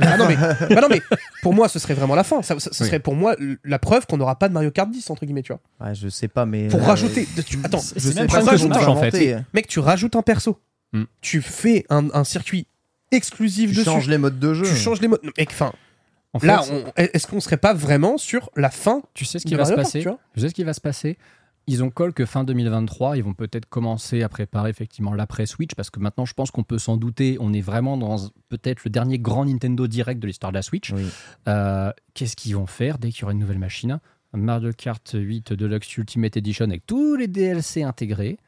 [0.00, 1.00] Ah non, mais, bah non, mais
[1.42, 2.40] pour moi, ce serait vraiment la fin.
[2.42, 2.88] Ça, ça- ce Oui.
[2.88, 3.34] serait pour moi
[3.64, 5.60] la preuve qu'on n'aura pas de Mario Kart 10, entre guillemets, tu vois.
[5.84, 6.68] Ouais, je sais pas, mais.
[6.68, 7.26] Pour euh, rajouter.
[7.44, 9.44] tu- attends, c'est- je c'est sais même pas personnage, en fait.
[9.52, 10.60] mec, tu rajoutes un perso.
[10.92, 11.04] Hmm.
[11.20, 12.66] Tu fais un, un circuit
[13.10, 13.84] exclusif Tu dessus.
[13.84, 14.64] changes les modes de jeu.
[14.64, 15.20] Tu changes les modes.
[15.40, 15.72] Enfin,
[16.32, 19.46] En fait, là, on- est-ce qu'on serait pas vraiment sur la fin tu sais ce
[19.46, 21.18] qui va se passer tu Tu sais ce qui va se passer?
[21.70, 25.74] Ils ont call que fin 2023, ils vont peut-être commencer à préparer effectivement l'après Switch
[25.74, 28.16] parce que maintenant je pense qu'on peut s'en douter, on est vraiment dans
[28.48, 30.92] peut-être le dernier grand Nintendo Direct de l'histoire de la Switch.
[30.92, 31.04] Oui.
[31.46, 34.00] Euh, Qu'est-ce qu'ils vont faire dès qu'il y aura une nouvelle machine?
[34.32, 38.38] Mario Kart 8 Deluxe Ultimate Edition avec tous les DLC intégrés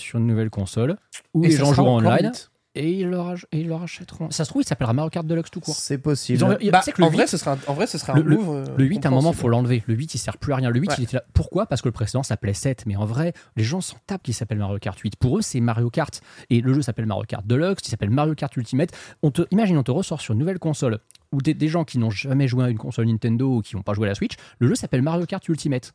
[0.00, 0.96] sur une nouvelle console
[1.34, 2.32] où Et les gens sera joueront online.
[2.74, 4.30] Et ils, le rach- et ils le rachèteront.
[4.30, 5.74] Ça se trouve, il s'appellera Mario Kart Deluxe tout court.
[5.74, 6.44] C'est possible.
[6.44, 8.20] Ont- il- Bah, que en, vrai, 8, ce serait un, en vrai, ce serait le,
[8.20, 8.54] un le- move.
[8.54, 9.40] euh, le 8, à un moment, compréhensible.
[9.40, 9.82] faut l'enlever.
[9.88, 10.70] Le 8, il sert plus à rien.
[10.70, 10.94] Le 8, Ouais.
[10.98, 11.24] il était là.
[11.34, 11.66] Pourquoi?
[11.66, 12.84] Parce que le précédent s'appelait 7.
[12.86, 15.16] Mais en vrai, les gens s'en tapent qu'il s'appelle Mario Kart 8.
[15.16, 16.20] Pour eux, c'est Mario Kart.
[16.50, 18.90] Et le jeu s'appelle Mario Kart Deluxe, il s'appelle Mario Kart Ultimate.
[19.24, 21.00] On te, imagine, on te ressort sur une nouvelle console
[21.32, 23.82] ou des, des gens qui n'ont jamais joué à une console Nintendo ou qui n'ont
[23.82, 24.34] pas joué à la Switch.
[24.60, 25.94] Le jeu s'appelle Mario Kart Ultimate.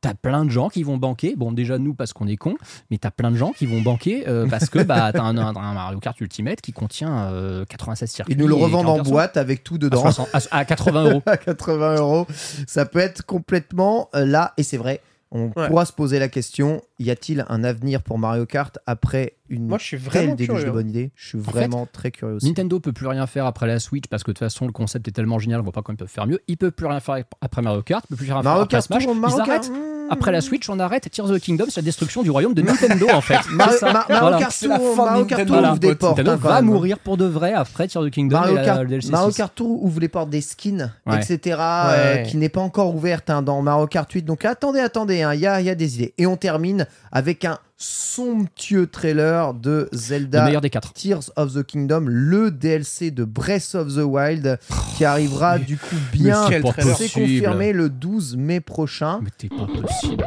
[0.00, 1.34] T'as plein de gens qui vont banquer.
[1.36, 2.54] Bon, déjà nous parce qu'on est cons,
[2.90, 5.56] mais t'as plein de gens qui vont banquer euh, parce que bah t'as un, un-
[5.56, 8.34] un Mario Kart Ultimate qui contient euh, 96 circuits.
[8.34, 10.00] Ils nous le revendent 40 en boîte avec tout à, dedans.
[10.02, 11.22] 60 à- à 80 euros.
[11.26, 12.26] à 80 euros.
[12.68, 15.00] Ça peut être complètement euh, là, et c'est vrai.
[15.30, 15.68] On Ouais.
[15.68, 19.78] pourra se poser la question y a-t-il un avenir pour Mario Kart après une Moi,
[19.78, 20.66] je suis telle vraiment déluge curieux.
[20.66, 22.46] de bonnes idées Je suis En vraiment très curieux aussi.
[22.46, 25.08] Nintendo peut plus rien faire après la Switch parce que de toute façon le concept
[25.08, 26.40] est tellement génial, on voit pas comment ils peuvent faire mieux.
[26.48, 28.76] Ils peuvent plus rien faire après Mario Kart, ils peuvent plus rien faire Mario après
[28.76, 29.04] Kart Smash.
[29.04, 29.70] Tour, Mario ils Kart, arrêtent.
[29.70, 29.94] mmh.
[30.10, 32.62] Après la Switch, on arrête Tears of the Kingdom, c'est la destruction du royaume de
[32.68, 33.40] Nintendo en fait.
[33.50, 34.38] Mario, Voilà.
[34.38, 36.16] Kart la Mario Kart Tour ouvre des portes.
[36.16, 38.64] Nintendo hein, va mourir pour de vrai après Tears of the Kingdom Mario et la-
[38.64, 39.36] Kart, le DLC Mario 6.
[39.36, 41.16] Kart Tour ouvre les portes des skins, Ouais.
[41.20, 41.58] etc.
[41.60, 44.22] euh, qui n'est pas encore ouverte hein, dans Mario Kart 8.
[44.22, 46.14] Donc attendez, attendez, hein, il y, a, il y a des idées.
[46.16, 50.92] Et on termine avec un somptueux trailer de Zelda meilleur des quatre.
[50.92, 54.58] Tears of the Kingdom, le DLC de Breath of the Wild
[54.96, 56.48] qui arrivera du coup bien.
[56.96, 59.20] C'est confirmé le 12 mai prochain.
[59.22, 60.26] Mais t'es pas possible.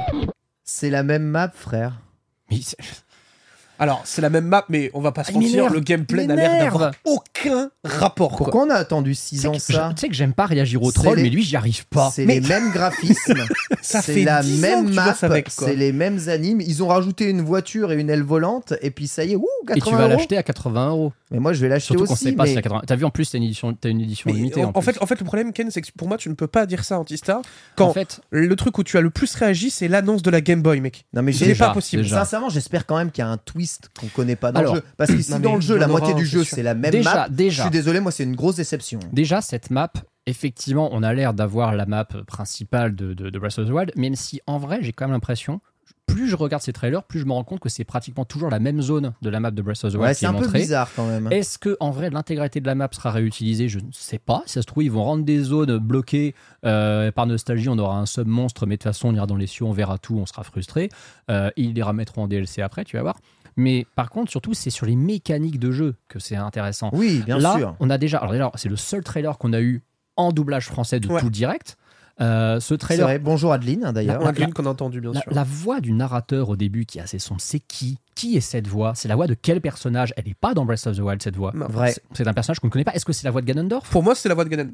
[0.63, 1.99] C'est la même map, frère.
[2.49, 2.77] Mais c'est-
[3.81, 6.27] Alors, c'est la même map, mais on va pas se Ah, il mentir, le gameplay
[6.27, 8.29] n'a l'air d'avoir aucun rapport.
[8.29, 8.37] quoi.
[8.37, 10.83] Pourquoi on a attendu tu 6 sais ans ça tu sais que j'aime pas réagir
[10.83, 12.11] au troll, les- mais lui j'y arrive pas.
[12.13, 13.43] C'est Mais- les mêmes graphismes.
[13.81, 15.41] Ça c'est fait la 10 ans que même map, quoi.
[15.49, 16.61] c'est les mêmes animes.
[16.61, 19.47] Ils ont rajouté une voiture et une aile volante, et puis ça y est, ouh,
[19.65, 21.13] 80 Et tu vas l'acheter à 80 euros.
[21.31, 22.25] Mais moi, je vais l'acheter Surtout qu'on aussi.
[22.25, 22.81] sait pas mais- si la 80.
[22.85, 24.63] T'as vu en plus, t'as une édition, t'as une édition Mais limitée.
[24.63, 24.81] en, En, en plus.
[24.91, 26.83] fait, en fait, le problème, Ken, c'est que pour moi, tu ne peux pas dire
[26.83, 27.41] ça, Antista.
[27.75, 30.41] Quand En fait, le truc où tu as le plus réagi, c'est l'annonce de la
[30.41, 31.05] Game Boy, mec.
[31.13, 32.07] Non, mais C'est j'ai pas possible.
[32.07, 34.79] Sincèrement, j'espère quand même qu'il y a un twist qu'on connaît pas dans Alors, le
[34.81, 34.85] jeu.
[34.97, 37.25] Parce que si dans le jeu, la moitié du jeu, c'est la même déjà, map,
[37.29, 37.63] je déjà.
[37.63, 38.99] suis désolé, moi, c'est une grosse déception.
[39.11, 39.91] Déjà, cette map,
[40.25, 43.91] effectivement, on a l'air d'avoir la map principale de, de, de Breath of the Wild,
[43.95, 45.61] même si en vrai, j'ai quand même l'impression,
[46.07, 48.59] plus je regarde ces trailers, plus je me rends compte que c'est pratiquement toujours la
[48.59, 50.33] même zone de la map de Breath of the Wild Ouais, qui c'est est un
[50.33, 51.29] peu bizarre quand même.
[51.31, 53.69] Est-ce que en vrai l'intégralité de la map sera réutilisée?
[53.69, 54.43] Je ne sais pas.
[54.45, 56.35] Si ça se trouve, ils vont rendre des zones bloquées
[56.65, 57.69] euh, par nostalgie.
[57.69, 59.71] On aura un sub monstre, mais de toute façon, on ira dans les cieux, on
[59.71, 60.89] verra tout, on sera frustré.
[61.29, 63.17] Euh, ils les remettront en DLC après, tu vas voir.
[63.57, 66.89] Mais par contre, surtout, c'est sur les mécaniques de jeu que c'est intéressant.
[66.93, 67.75] Oui, bien Là, sûr.
[67.79, 68.17] on a déjà.
[68.19, 69.81] Alors, c'est le seul trailer qu'on a eu
[70.15, 71.19] en doublage français de Ouais.
[71.21, 71.77] tout direct.
[72.19, 73.19] Euh, ce C'est trailer, vrai.
[73.19, 74.21] Bonjour Adeline, hein, d'ailleurs.
[74.33, 75.33] Green qu'on a entendu, bien la, sûr.
[75.33, 77.97] la voix du narrateur au début qui est assez sombre, c'est qui?
[78.13, 78.93] Qui est cette voix?
[78.95, 80.13] C'est la voix de quel personnage?
[80.17, 81.51] Elle n'est pas dans Breath of the Wild, cette voix.
[81.55, 81.65] Non.
[81.67, 81.93] Vrai.
[81.93, 82.93] C'est- C'est un personnage qu'on ne connaît pas.
[82.93, 83.89] Est-ce que c'est la voix de Ganondorf?
[83.89, 84.71] Pour moi, c'est la voix de Ganon.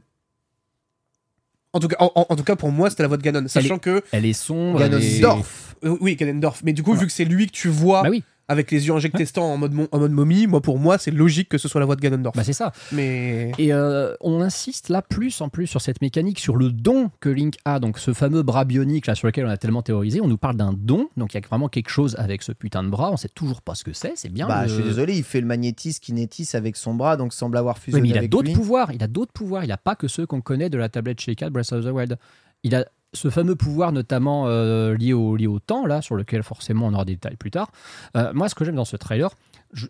[1.73, 3.47] En tout, cas, en, en- en tout cas, pour moi, c'était la voix de Ganon.
[3.47, 4.03] Sachant que.
[4.11, 4.81] Elle est sombre.
[4.81, 5.75] elle est- Ganondorf.
[5.83, 6.63] euh, oui, Ganondorf.
[6.63, 8.93] Mais du coup, vu que c'est lui que tu vois Bah oui, avec les yeux
[8.93, 11.85] injectés en mode, en mode momie, moi, pour moi, c'est logique que ce soit la
[11.85, 12.35] voix de Ganondorf.
[12.35, 12.71] bah c'est ça.
[12.91, 13.51] Mais.
[13.57, 17.29] Et euh, on insiste là plus en plus sur cette mécanique, sur le don que
[17.29, 20.21] Link a, donc ce fameux bras bionique là sur lequel on a tellement théorisé.
[20.21, 22.83] On nous parle d'un don, donc il y a vraiment quelque chose avec ce putain
[22.83, 23.11] de bras.
[23.11, 24.13] On sait toujours pas ce que c'est.
[24.15, 24.47] C'est bien.
[24.47, 27.57] Bah, le- je suis désolé, il fait le magnétisme kinétis avec son bras, donc semble
[27.57, 28.91] avoir Oui, fusionné mais il a d'autres pouvoirs.
[28.93, 29.63] Il a d'autres pouvoirs.
[29.63, 31.89] Il n'a pas que ceux qu'on connaît de la tablette chez de Breath of the
[31.89, 32.17] Wild.
[32.63, 32.85] Il a
[33.18, 36.94] ce fameux pouvoir, notamment euh, lié, au, lié au temps, là, sur lequel forcément on
[36.94, 37.72] aura des détails plus tard.
[38.15, 39.31] Euh, moi, ce que j'aime dans ce trailer,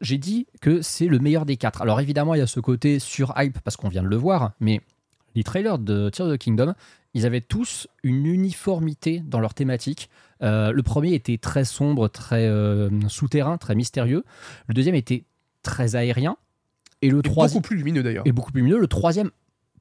[0.02, 1.82] j'ai dit que c'est le meilleur des quatre.
[1.82, 4.54] Alors évidemment, il y a ce côté sur hype parce qu'on vient de le voir,
[4.60, 4.82] mais
[5.36, 6.74] les trailers de Tears of the Kingdom,
[7.14, 10.10] ils avaient tous une uniformité dans leur thématique.
[10.42, 12.50] Euh, le premier était très sombre, très
[13.08, 14.24] souterrain, très mystérieux.
[14.68, 15.26] Le deuxième était
[15.62, 16.38] très aérien.
[17.02, 18.24] Et le Et troisième beaucoup plus lumineux d'ailleurs.
[18.26, 18.80] est beaucoup plus lumineux.
[18.80, 19.30] Le troisième,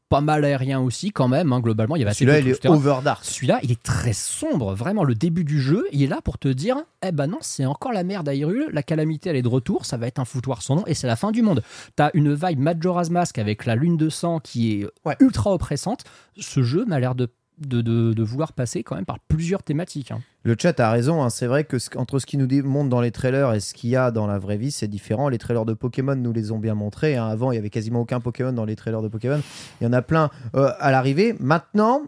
[0.08, 1.52] pas mal aérien aussi, quand même.
[1.52, 3.24] hein, globalement, il y avait Celui-là, il est overdark.
[3.24, 4.74] Celui-là, il est très sombre.
[4.74, 6.76] Vraiment, le début du jeu, il est là pour te dire
[7.06, 8.68] Eh ben non, c'est encore la merde à Hyrule.
[8.72, 9.84] La calamité, elle est de retour.
[9.84, 11.62] Ça va être un foutoir sans nom et c'est la fin du monde.
[11.96, 15.16] T'as une vibe Majora's Mask avec la lune de sang qui est Ouais.
[15.20, 16.04] ultra oppressante.
[16.38, 17.28] Ce jeu m'a l'air de,
[17.58, 20.10] de, vouloir passer quand même par plusieurs thématiques.
[20.10, 20.20] hein.
[20.42, 21.30] Le chat a raison, hein.
[21.30, 23.96] c'est vrai que entre ce qu'ils nous montrent dans les trailers et ce qu'il y
[23.96, 25.28] a dans la vraie vie, c'est différent.
[25.28, 27.16] Les trailers de Pokémon nous les ont bien montrés.
[27.16, 27.26] hein.
[27.26, 29.40] Avant, il y avait quasiment aucun Pokémon dans les trailers de Pokémon.
[29.80, 31.34] Il y en a plein euh, à l'arrivée.
[31.40, 32.02] Maintenant,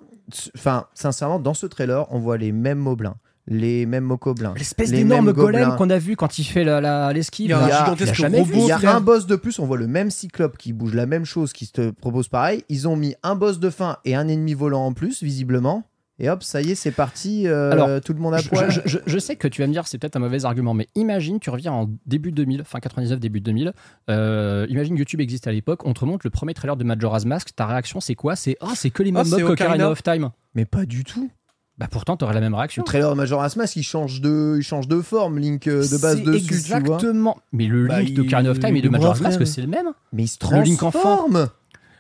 [0.56, 3.16] enfin, sincèrement, dans ce trailer, on voit les mêmes moblins,
[3.50, 4.54] les mêmes mocoblins.
[4.56, 7.46] L'espèce Les d'énorme golem qu'on a vu quand il fait la- la- l'esquive.
[7.46, 8.46] Il y a un gigantesque robot.
[8.54, 11.24] Il y a boss de plus, on voit le même cyclope qui bouge la même
[11.24, 12.64] chose, qui te propose pareil.
[12.68, 15.84] Ils ont mis un boss de fin et un ennemi volant en plus, visiblement.
[16.20, 17.46] Et hop, ça y est, c'est parti.
[17.46, 18.68] euh, Alors, tout le monde à Je, poil.
[18.72, 20.88] je- je- je sais que tu vas me dire c'est peut-être un mauvais argument, mais
[20.96, 23.72] imagine, tu reviens en début 2000, fin 99, début 2000.
[24.10, 27.50] euh, imagine YouTube existe à l'époque, on te montre le premier trailer de Majora's Mask.
[27.54, 28.34] Ta réaction, c'est quoi?
[28.34, 29.90] C'est ah, c'est que les mêmes Ah, mobs Ocarina.
[29.90, 30.30] of Time.
[30.56, 31.30] Mais pas du tout.
[31.78, 32.82] Bah pourtant, t'aurais la même réaction.
[32.82, 35.96] Le trailer de Majora's Mask, il change de, il change de forme, Link euh, de
[35.98, 36.78] base C'est dessus, tu vois.
[36.78, 37.38] exactement.
[37.52, 39.20] Mais le Bah, Link de Ocarina of Time et de Majora's.
[39.20, 39.92] Mask, c'est le même.
[40.12, 40.98] Mais il se Le Link enfant.
[41.00, 41.48] transforme.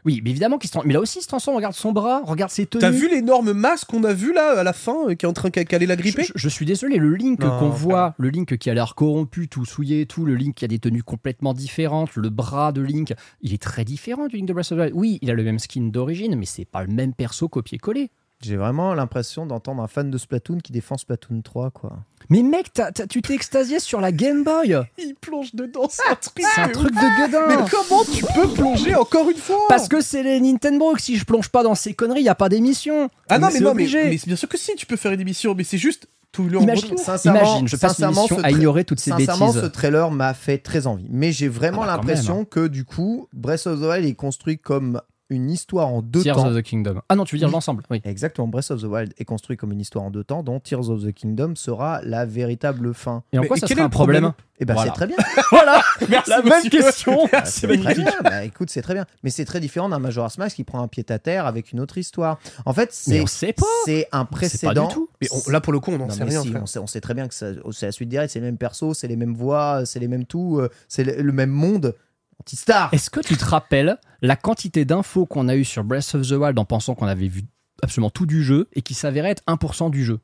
[0.04, 0.88] Oui, mais évidemment qu'il se transforme.
[0.88, 1.56] Mais là aussi, il se transforme.
[1.56, 2.80] Regarde son bras, regarde ses tenues.
[2.80, 5.32] T'as vu l'énorme masque qu'on a vu là à la fin euh, qui est en
[5.32, 8.70] train qu'elle la gripper je- je suis désolé, le Link qu'on voit, le Link qui
[8.70, 12.30] a l'air corrompu, tout souillé, tout, le Link qui a des tenues complètement différentes, le
[12.30, 14.92] bras de Link, il est très différent du Link de Breath of the Wild.
[14.94, 18.10] Oui, il a le même skin d'origine, mais c'est pas le même perso copié-collé.
[18.40, 21.96] J'ai vraiment l'impression d'entendre un fan de Splatoon qui défend Splatoon 3, quoi.
[22.30, 26.08] Mais mec, t'as- t'as- tu t'es extasié sur la Game Boy Il plonge dedans, c'est
[26.08, 26.44] un truc.
[26.54, 27.00] C'est un de truc ouf.
[27.02, 30.92] de gueudin Mais comment tu peux plonger encore une fois Parce que c'est les Nintendo,
[30.94, 33.10] que si je plonge pas dans ces conneries, y a pas d'émission.
[33.28, 34.04] Ah non, mais C'est non, mais, obligé.
[34.04, 36.60] mais bien sûr que si, tu peux faire une émission, mais c'est juste tout le
[36.60, 36.98] Imagine, retour.
[37.00, 39.62] Sincèrement, imagine, je passe sincèrement, ce à ignorer toutes ces Sincèrement, bêtises.
[39.62, 41.06] ce trailer m'a fait très envie.
[41.10, 44.58] Mais j'ai vraiment Ah bah, l'impression que du coup, Breath of the Wild est construit
[44.58, 46.48] comme une histoire en deux Tears temps.
[46.48, 47.00] of the Kingdom.
[47.08, 48.00] Ah non, tu veux dire l'ensemble, oui.
[48.04, 50.88] Exactement, Breath of the Wild est construit comme une histoire en deux temps, dont Tears
[50.90, 53.22] of the Kingdom sera la véritable fin.
[53.32, 54.74] Et en Mais quoi et ça quel serait est un le problème problème Et ben
[54.74, 54.90] Voilà.
[54.90, 55.16] c'est très bien.
[55.50, 57.18] Voilà, Merci, la même question.
[57.32, 58.12] Bah, c'est c'est très bien.
[58.24, 59.04] Bah, écoute, c'est très bien.
[59.22, 61.80] Mais c'est très différent d'un Majora's Mask qui prend un pied à terre avec une
[61.80, 62.38] autre histoire.
[62.64, 64.88] En fait, Mais c'est c'est un sait pas précédent.
[64.88, 65.08] du tout.
[65.20, 66.42] Mais on- là, pour le coup, on n'en sait mais rien.
[66.42, 67.56] si, on, sait, on sait très bien que c'est
[67.86, 70.58] la suite directe, c'est les mêmes persos, c'est les mêmes voix, c'est les mêmes tout,
[70.58, 71.94] euh, c'est le, le même monde.
[72.40, 72.88] Anti-star.
[72.92, 76.32] Est-ce que tu te rappelles la quantité d'infos qu'on a eu sur Breath of the
[76.32, 77.42] Wild en pensant qu'on avait vu
[77.82, 80.20] absolument tout du jeu et qui s'avérait être 1% du jeu?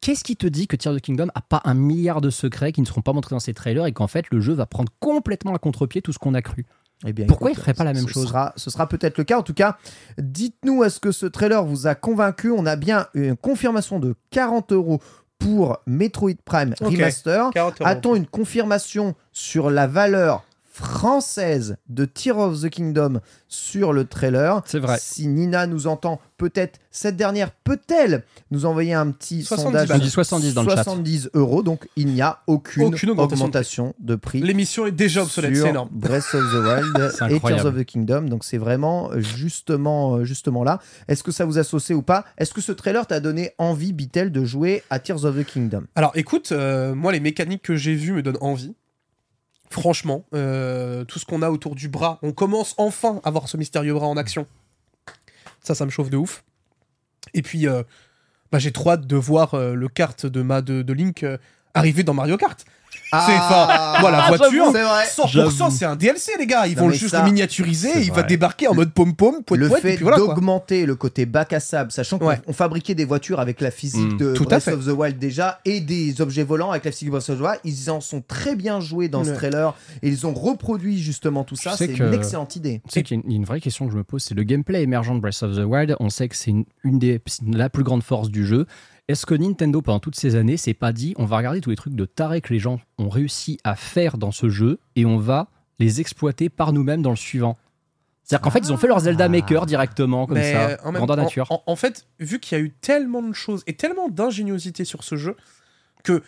[0.00, 2.72] Qu'est-ce qui te dit que Tears of the Kingdom a pas un milliard de secrets
[2.72, 4.92] qui ne seront pas montrés dans ces trailers et qu'en fait le jeu va prendre
[5.00, 6.66] complètement à contre-pied tout ce qu'on a cru?
[7.06, 8.26] Eh bien, Pourquoi écoute, il ferait pas la même ce chose?
[8.28, 9.38] sera- Ce sera peut-être le cas.
[9.38, 9.76] En tout cas,
[10.18, 12.50] dites-nous, est-ce que ce trailer vous a convaincu?
[12.50, 15.00] On a bien une confirmation de 40 euros
[15.38, 16.92] pour Metroid Prime Ok.
[16.92, 17.50] Remaster.
[17.52, 17.90] 40 euros.
[17.90, 24.60] A-t-on une confirmation sur la valeur française de Tears of the Kingdom sur le trailer
[24.66, 24.98] C'est vrai.
[25.00, 30.00] Si Nina nous entend, peut-être cette dernière peut-elle nous envoyer un petit 70 sondage balles.
[30.00, 30.82] On dit 70 dans le chat.
[30.82, 34.40] 70 euros, donc il n'y a aucune, Aucune augmentation augmentation, de prix.
[34.40, 35.90] L'émission est déjà obsolète, sur c'est énorme.
[35.92, 38.22] Breath of the Wild et Tears of the Kingdom.
[38.22, 40.80] Donc c'est vraiment euh, justement, euh, justement là.
[41.06, 42.24] Est-ce que ça vous a saucé ou pas?
[42.36, 45.84] Est-ce que ce trailer t'a donné envie, Bitel, de jouer à Tears of the Kingdom?
[45.94, 48.74] Alors écoute, euh, moi les mécaniques que j'ai vues me donnent envie.
[49.70, 53.56] Franchement, euh, tout ce qu'on a autour du bras, on commence enfin à voir ce
[53.56, 54.46] mystérieux bras en action.
[55.62, 56.44] Ça, ça me chauffe de ouf.
[57.32, 57.82] Et puis, euh,
[58.52, 61.26] bah, j'ai trop hâte de voir euh, le kart de, ma, de, Link
[61.72, 62.64] arriver dans Mario Kart.
[63.12, 65.04] C'est enfin, moi la voiture, C'est vrai.
[65.06, 65.70] 100% J'avoue.
[65.70, 68.66] c'est un DLC les gars, ils Non, vont juste ça, le miniaturiser, il va débarquer
[68.68, 70.34] en mode pom-pom, poète le fait puis voilà quoi.
[70.34, 72.40] d'augmenter le côté bac à sable, sachant qu'on Ouais.
[72.52, 75.80] fabriquait des voitures avec la physique Mm, de tout Breath of the Wild déjà et
[75.80, 78.56] des objets volants avec la physique de Breath of the Wild, ils en sont très
[78.56, 79.36] bien joués dans ce Ouais.
[79.36, 81.76] trailer et ils ont reproduit justement tout ça.
[81.76, 82.80] C'est que- une excellente idée.
[82.88, 84.04] Tu sais qu'il y a une- il y a une vraie question que je me
[84.04, 85.94] pose, c'est le gameplay émergent de Breath of the Wild.
[86.00, 88.66] On sait que c'est une, une des la plus grande force du jeu.
[89.06, 91.76] Est-ce que Nintendo, pendant toutes ces années, s'est pas dit on va regarder tous les
[91.76, 95.18] trucs de taré que les gens ont réussi à faire dans ce jeu et on
[95.18, 95.48] va
[95.78, 97.58] les exploiter par nous-mêmes dans le suivant
[98.22, 101.22] C'est-à-dire qu'en fait, ils ont fait leur Zelda Maker directement, comme ça, en, grandeur en-
[101.22, 101.50] nature.
[101.50, 105.02] En, en fait, vu qu'il y a eu tellement de choses et tellement d'ingéniosité sur
[105.04, 105.36] ce jeu,
[106.04, 106.22] que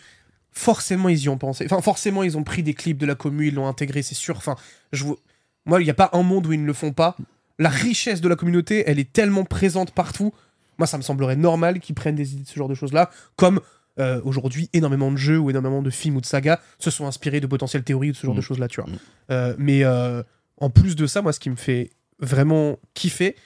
[0.50, 1.66] forcément ils y ont pensé.
[1.66, 4.36] Enfin, forcément ils ont pris des clips de la commu, ils l'ont intégré, c'est sûr.
[4.36, 4.56] Enfin,
[4.92, 5.16] je vous...
[5.64, 7.16] moi, il n'y a pas un monde où ils ne le font pas.
[7.58, 10.32] La richesse de la communauté, elle est tellement présente partout.
[10.78, 13.60] Moi, ça me semblerait normal qu'ils prennent des idées de ce genre de choses-là, comme
[13.98, 17.40] euh, aujourd'hui, énormément de jeux ou énormément de films ou de sagas se sont inspirés
[17.40, 18.38] de potentielles théories ou de ce genre Mm.
[18.38, 18.90] de choses-là, tu vois.
[18.90, 18.96] Mm.
[19.30, 20.22] Euh, mais euh,
[20.58, 23.36] en plus de ça, moi, ce qui me fait vraiment kiffer,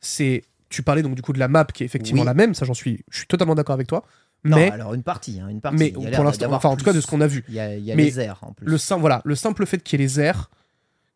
[0.00, 0.42] c'est.
[0.70, 2.26] Tu parlais donc du coup de la map qui est effectivement Oui.
[2.26, 4.04] la même, ça j'en suis, je suis totalement d'accord avec toi.
[4.44, 5.78] Non, mais alors une partie, hein, une partie.
[5.78, 7.74] mais pour l'instant, enfin en tout cas de ce qu'on a vu, Il y a,
[7.76, 8.66] y a Mais les airs en plus.
[8.66, 10.50] le, voilà, le simple fait qu'il y ait les airs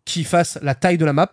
[0.07, 1.31] qui fassent la taille de la map,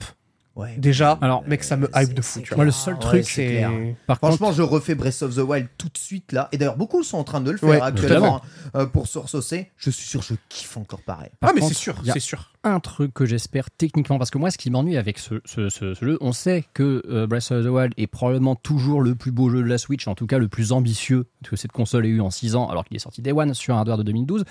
[0.56, 0.76] Ouais.
[0.78, 2.42] déjà, Alors, mec, ça me hype de fou.
[2.42, 2.58] tu vois.
[2.58, 3.48] Moi, le seul truc, c'est c'est.
[3.48, 3.72] clair.
[4.08, 6.50] Par Franchement, contre, je refais Breath of the Wild tout de suite là.
[6.52, 9.20] Et d'ailleurs, beaucoup sont en train de le faire Ouais, actuellement hein, euh, pour se
[9.20, 9.72] ressaucer.
[9.78, 11.30] Je suis sûr, je kiffe encore pareil.
[11.40, 12.52] par Ah, mais c'est sûr, a c'est sûr.
[12.64, 16.34] Un truc que j'espère techniquement, parce que moi, ce qui m'ennuie avec ce, jeu, on
[16.34, 19.68] sait que euh, Breath of the Wild est probablement toujours le plus beau jeu de
[19.68, 22.56] la Switch, en tout cas le plus ambitieux que cette console ait eu en 6
[22.56, 24.44] ans, alors qu'il est sorti Day One sur un hardware de 2012.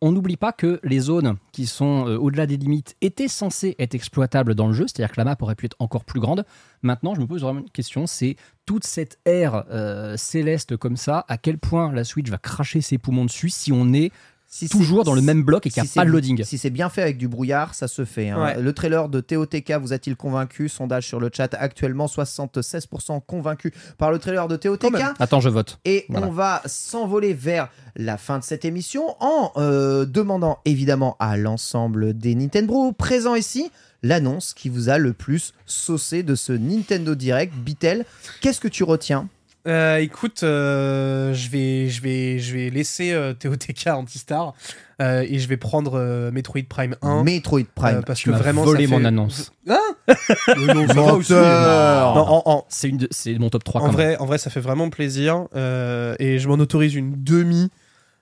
[0.00, 3.94] On n'oublie pas que les zones qui sont euh, au-delà des limites étaient censées être
[3.94, 6.44] exploitables dans le jeu, c'est-à-dire que la map aurait pu être encore plus grande.
[6.82, 8.36] Maintenant, je me pose vraiment une question, c'est
[8.66, 12.98] toute cette ère euh, céleste comme ça, à quel point la Switch va cracher ses
[12.98, 14.10] poumons dessus si on est
[14.56, 16.44] Si toujours dans le même bloc et qu'il n'y a si pas c'est- de loading
[16.44, 18.30] Si c'est bien fait avec du brouillard, ça se fait.
[18.30, 18.40] hein.
[18.40, 18.60] Ouais.
[18.62, 20.68] Le trailer de TOTK vous a-t-il convaincu?
[20.68, 24.94] Sondage sur le chat actuellement 76% convaincu par le trailer de TOTK.
[25.18, 25.80] Attends, je vote.
[25.84, 26.28] Et Voilà.
[26.28, 32.16] on va s'envoler vers la fin de cette émission en euh, demandant évidemment à l'ensemble
[32.16, 33.70] des Nintendo présents ici
[34.04, 37.54] l'annonce qui vous a le plus saucé de ce Nintendo Direct.
[37.54, 38.04] Bitel,
[38.40, 39.28] qu'est-ce que tu retiens?
[39.66, 44.52] Euh, écoute, euh, je vais, je vais, je vais laisser euh, TOTK Antistar
[45.00, 47.96] euh, et je vais prendre euh, Metroid Prime 1 Metroid Prime.
[47.96, 49.52] euh, parce Tu que m'as vraiment volé ça fait- mon annonce.
[49.68, 49.78] Hein
[50.56, 51.32] non, ça va aussi.
[51.32, 52.14] Menteur.
[52.14, 53.96] Non, en, en- C'est une de- c'est mon top 3 en quand même.
[53.96, 57.70] vrai, en vrai, ça fait vraiment plaisir euh, et je m'en autorise une demi.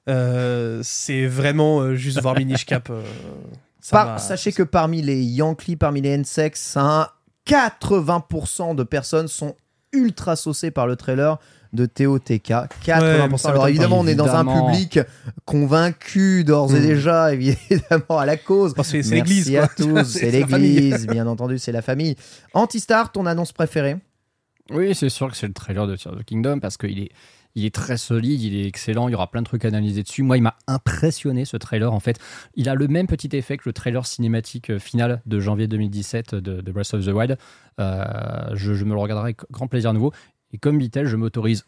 [0.08, 2.88] Euh, c'est vraiment euh, juste voir Minish Cap.
[2.90, 3.02] euh,
[3.80, 7.08] ça Par- m'a- sachez que parmi les Yankees, parmi les N-Sex, hein,
[7.48, 9.56] 80% de personnes sont
[9.92, 11.38] ultra saucées par le trailer
[11.72, 11.86] de.
[11.86, 13.00] 80%.
[13.00, 15.00] Ouais, mais ça Alors m'étonne évidemment, on est dans un public
[15.46, 16.86] convaincu d'ores et Mm.
[16.86, 18.74] déjà, évidemment, à la cause.
[18.76, 19.56] Oh, c'est c'est Merci l'église.
[19.56, 20.02] à quoi.
[20.02, 22.16] tous, C'est l'église, bien entendu, c'est la famille.
[22.54, 23.96] Antistar, ton annonce préférée?
[24.70, 27.10] Oui, c'est sûr que c'est le trailer de Tears of the Kingdom parce qu'il est,
[27.54, 30.02] il est très solide, il est excellent, il y aura plein de trucs à analyser
[30.02, 30.22] dessus.
[30.22, 32.18] Moi, il m'a impressionné ce trailer en fait.
[32.54, 36.34] Il a le même petit effet que le trailer cinématique euh, final de janvier 2017
[36.34, 37.38] de, Breath of the Wild.
[37.80, 38.04] Euh,
[38.54, 40.12] je, je me le regarderai avec grand plaisir à nouveau.
[40.52, 41.64] Et comme Vitel, je m'autorise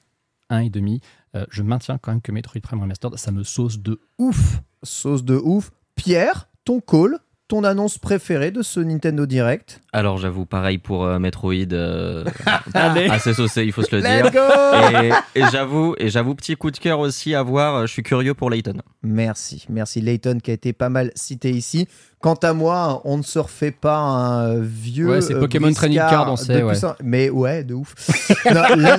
[0.50, 1.00] un et demi.
[1.34, 4.60] Euh, je maintiens quand même que Metroid Prime Remastered, ça me sauce de ouf.
[4.82, 5.70] Sauce de ouf.
[5.96, 11.18] Pierre, ton call, ton annonce préférée de ce Nintendo Direct Alors j'avoue, pareil pour euh,
[11.18, 12.24] Metroid, euh,
[12.74, 13.06] Allez.
[13.08, 14.30] assez saucé, il faut se le Let's dire.
[14.32, 14.98] go
[15.34, 17.74] Et, et j'avoue, et j'avoue, petit coup de cœur aussi à voir.
[17.76, 18.78] euh, Je suis curieux pour Layton.
[19.02, 21.86] Merci, merci Layton qui a été pas mal cité ici.
[22.20, 25.10] Quant à moi, on ne se refait pas un vieux.
[25.10, 26.74] Ouais, c'est euh, Pokémon briscard Trading Card, on sait, ouais.
[27.02, 27.94] Mais ouais, de ouf.
[28.46, 28.98] Non, la-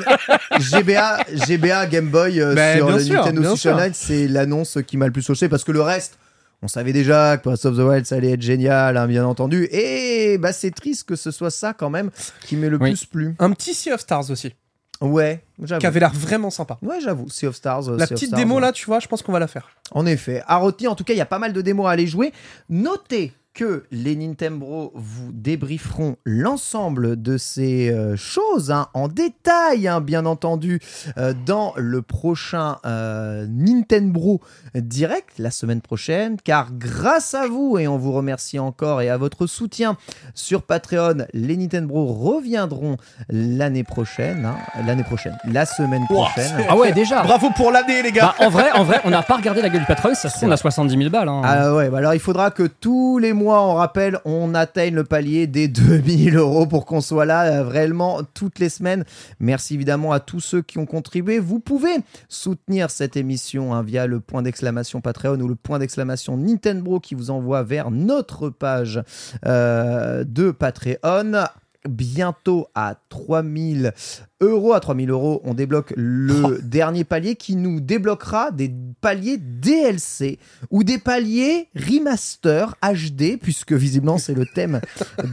[0.59, 1.17] GBA,
[1.47, 3.65] GBA Game Boy euh, sur le sûr, Nintendo Switch.
[3.73, 6.19] Online, c'est l'annonce qui m'a le plus saucé parce que le reste.
[6.61, 9.67] On savait déjà que Breath of the Wild ça allait être génial, hein, bien entendu.
[9.71, 12.09] Et bah c'est triste que ce soit ça quand même
[12.45, 12.91] qui m'est le Oui.
[12.91, 13.35] plus plu.
[13.39, 14.53] Un petit Sea of Stars aussi,
[15.01, 15.79] Ouais, j'avoue.
[15.81, 16.77] qui avait l'air vraiment sympa.
[16.81, 17.29] Ouais, j'avoue.
[17.29, 17.89] Sea of Stars.
[17.89, 18.61] euh, La Sea petite Stars, démo ouais.
[18.61, 19.69] là, tu vois, je pense qu'on va la faire.
[19.91, 21.91] En effet, à retenir, en tout cas, il y a pas mal de démos à
[21.91, 22.31] aller jouer.
[22.69, 30.01] Notez que les Nintendo vous débrieferont l'ensemble de ces euh, choses hein, en détail, hein,
[30.01, 30.81] bien entendu,
[31.17, 34.41] euh, dans le prochain euh, Nintendo
[34.75, 39.15] Direct la semaine prochaine, car grâce à vous, et on vous remercie encore, et à
[39.15, 39.95] votre soutien
[40.33, 42.97] sur Patreon, les Nintendo reviendront
[43.29, 46.65] l'année prochaine, hein, l'année prochaine, la semaine prochaine.
[46.67, 47.23] Ah ouais, déjà.
[47.23, 48.35] Bravo pour l'année, les gars.
[48.37, 50.35] Bah, en vrai, en vrai, on n'a pas regardé la gueule du patron, ça se
[50.35, 51.29] trouve, on a 70 000 balles.
[51.29, 51.41] hein.
[51.45, 55.03] Ah ouais, bah alors il faudra que tous les mois, on rappelle, on atteigne le
[55.03, 59.05] palier des 2000 euros pour qu'on soit là euh, vraiment toutes les semaines.
[59.39, 61.39] Merci évidemment à tous ceux qui ont contribué.
[61.39, 61.97] Vous pouvez
[62.29, 67.15] soutenir cette émission hein, via le point d'exclamation Patreon ou le point d'exclamation Nintendo qui
[67.15, 69.01] vous envoie vers notre page
[69.45, 71.45] euh, de Patreon.
[71.87, 73.93] Bientôt à 3000
[74.41, 74.73] euros.
[74.73, 78.71] À 3000 euros, on débloque le dernier palier qui nous débloquera des
[79.01, 80.39] paliers DLC
[80.71, 84.81] ou des paliers remaster HD, puisque visiblement c'est le thème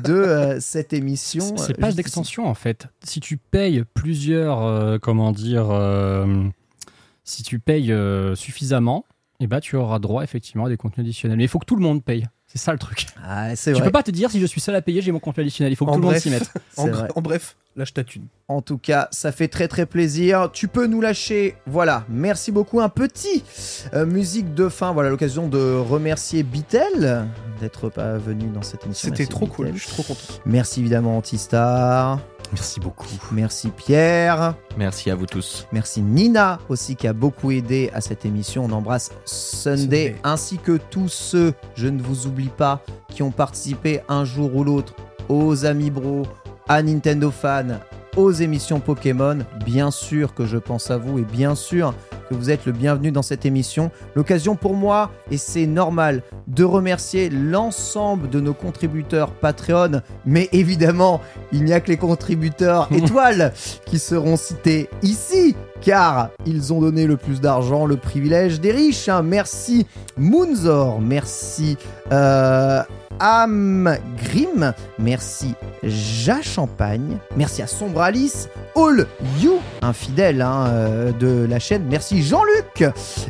[0.05, 1.57] de euh, cette émission.
[1.57, 2.87] C'est pas d'extension en fait.
[3.05, 6.45] Si tu payes plusieurs, euh, comment dire, euh,
[7.25, 7.95] si tu payes
[8.35, 9.05] suffisamment,
[9.41, 11.37] et bah tu auras droit effectivement à des contenus additionnels.
[11.37, 12.27] Mais il faut que tout le monde paye.
[12.53, 13.07] C'est ça le truc.
[13.27, 13.87] Ah, c'est Tu vrai.
[13.87, 15.73] peux pas te dire si je suis seul à payer, j'ai mon contenu additionnel.
[15.73, 16.51] Il faut que En tout le monde s'y mette.
[16.77, 17.09] En, vrai.
[17.17, 18.27] bref, lâche ta thune.
[18.49, 20.51] En tout cas, ça fait très très plaisir.
[20.53, 21.57] Tu peux nous lâcher.
[21.67, 22.81] Voilà, merci beaucoup.
[22.81, 23.43] Un petit
[23.95, 24.93] euh, musique de fin.
[24.93, 27.27] Voilà l'occasion de remercier Bitel
[27.61, 29.09] d'être pas venu dans cette émission.
[29.09, 30.21] C'était trop cool, je suis trop content.
[30.45, 32.21] Merci évidemment Antistar.
[32.53, 33.09] Merci beaucoup.
[33.33, 34.55] Merci Pierre.
[34.77, 35.67] Merci à vous tous.
[35.73, 38.67] Merci Nina aussi qui a beaucoup aidé à cette émission.
[38.67, 40.17] On embrasse Sunday, Sunday.
[40.23, 44.65] ainsi que tous ceux, je ne vous oublie pas, qui ont participé un jour ou
[44.65, 44.95] l'autre
[45.29, 46.27] aux Amis Bro,
[46.69, 47.81] à Nintendo Fan,
[48.17, 49.39] aux émissions Pokémon.
[49.65, 51.95] Bien sûr que je pense à vous et bien sûr
[52.29, 53.91] que vous êtes le bienvenu dans cette émission.
[54.15, 61.21] L'occasion pour moi, et c'est normal, de remercier l'ensemble de nos contributeurs Patreon, mais évidemment,
[61.53, 63.53] il n'y a que les contributeurs étoiles
[63.87, 69.09] qui seront cités ici, car ils ont donné le plus d'argent, le privilège des riches.
[69.09, 69.23] hein.
[69.23, 69.87] Merci
[70.17, 71.77] Moonzor, merci
[72.13, 72.83] euh,
[73.21, 79.07] Amgrim, merci Ja Champagne, merci à Sombralis, All
[79.41, 82.85] You, un fidèle hein, euh, de la chaîne, merci Jean-Luc,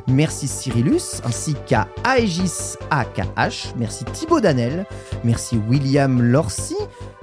[0.09, 4.87] merci Cyrillus, ainsi qu'à Aegis AKH, merci Thibaut Danel,
[5.25, 6.77] merci William Lorcy,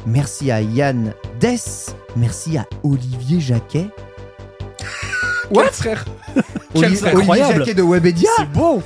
[0.05, 3.87] merci à Yann Dess, merci à Olivier Jacquet,
[5.51, 5.71] What?
[5.71, 6.05] Frère.
[6.75, 7.59] Olivier incroyable.
[7.59, 8.29] Jacquet de Webedia.
[8.37, 8.81] C'est beau.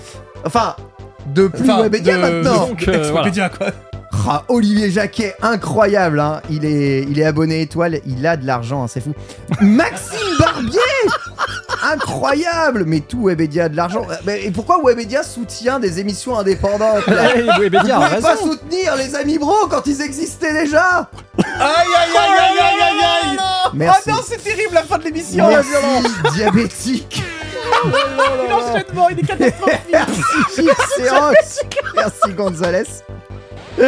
[0.45, 0.75] Enfin,
[1.27, 3.67] de plus de- maintenant Donc, euh, Wikipédia, quoi.
[4.25, 6.41] Ah, Olivier Jacquet, incroyable, hein.
[6.49, 9.13] il, est, il est abonné étoile, il a de l'argent, hein, c'est fou.
[9.59, 10.79] Maxime Barbier
[11.83, 14.05] Incroyable Mais tout Webedia a de l'argent.
[14.09, 18.21] Euh, Mais et pourquoi Webedia soutient des émissions indépendantes là Hey, Vous Webedia a pouvez
[18.21, 18.51] pas raison.
[18.51, 21.09] soutenir les amis bro quand ils existaient déjà?
[21.37, 23.37] Aïe aïe aïe aïe aïe aïe aïe
[23.73, 24.01] Merci.
[24.07, 25.47] Oh non, c'est terrible la fin de l'émission.
[25.49, 27.23] Merci, diabétique.
[28.49, 29.79] L'enchaînement, il est catastrophique.
[29.91, 30.21] Merci,
[30.55, 31.59] Gypsy Rox.
[31.95, 32.83] Merci, Gonzalez.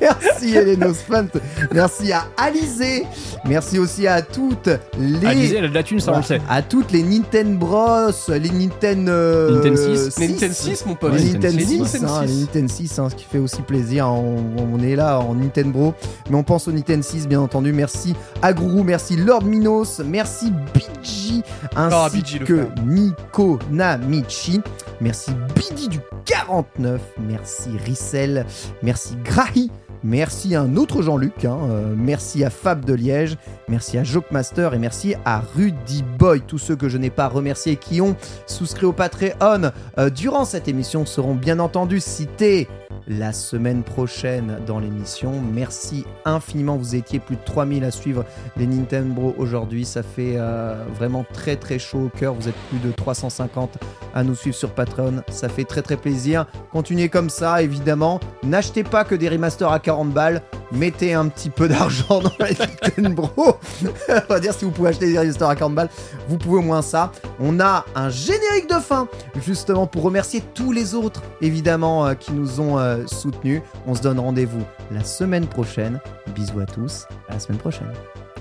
[0.00, 1.26] Merci Elenos Fant.
[1.72, 3.04] Merci à Alizé.
[3.46, 4.68] Merci aussi à toutes
[4.98, 5.26] les.
[5.26, 6.40] Alizé, elle a de la thune, ça on le sait.
[6.48, 9.10] À toutes les Nintendo Bros, les Nintendo.
[9.10, 10.18] euh, Nintendo 6.
[10.18, 11.14] Les Nintendo 6, mon pote.
[11.14, 14.08] Les Nintendo Nintendo 6, 6, hein, les Nintendo 6, hein, ce qui fait aussi plaisir.
[14.08, 14.36] On,
[14.74, 15.94] on est là en Nintendo Bro.
[16.30, 17.72] Mais on pense au Nintendo 6, bien entendu.
[17.72, 21.42] Merci à Gourou, merci Lord Minos, merci BG,
[21.74, 22.66] ainsi Ah, BG, le que.
[22.84, 24.60] Nico Namichi.
[25.00, 28.46] Merci Bidi du 49, merci Rissel,
[28.82, 29.70] merci Grahi.
[30.04, 33.36] Merci à un autre Jean-Luc, hein, euh, merci à Fab de Liège,
[33.66, 36.42] merci à Jokemaster et merci à Rudy Boy.
[36.46, 38.14] Tous ceux que je n'ai pas remerciés et qui ont
[38.46, 42.68] souscrit au Patreon euh, durant cette émission seront bien entendu cités
[43.08, 45.32] la semaine prochaine dans l'émission.
[45.52, 48.24] Merci infiniment, vous étiez plus de 3000 à suivre
[48.56, 49.84] les Nintendo aujourd'hui.
[49.84, 52.34] Ça fait euh, vraiment très très chaud au cœur.
[52.34, 53.78] Vous êtes plus de 350
[54.14, 55.22] à nous suivre sur Patreon.
[55.30, 56.46] Ça fait très très plaisir.
[56.72, 58.20] Continuez comme ça, évidemment.
[58.42, 60.42] N'achetez pas que des remasters à 40 balles.
[60.72, 63.30] Mettez un petit peu d'argent dans les Nintendo.
[63.38, 65.90] On va dire si vous pouvez acheter des remasters à 40 balles,
[66.28, 67.12] vous pouvez au moins ça.
[67.38, 69.06] On a un générique de fin,
[69.44, 73.62] justement pour remercier tous les autres, évidemment, euh, qui nous ont euh, soutenus.
[73.86, 76.00] On se donne rendez-vous la semaine prochaine.
[76.34, 77.06] Bisous à tous.
[77.28, 77.92] À la semaine prochaine.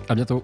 [0.07, 0.43] À bientôt.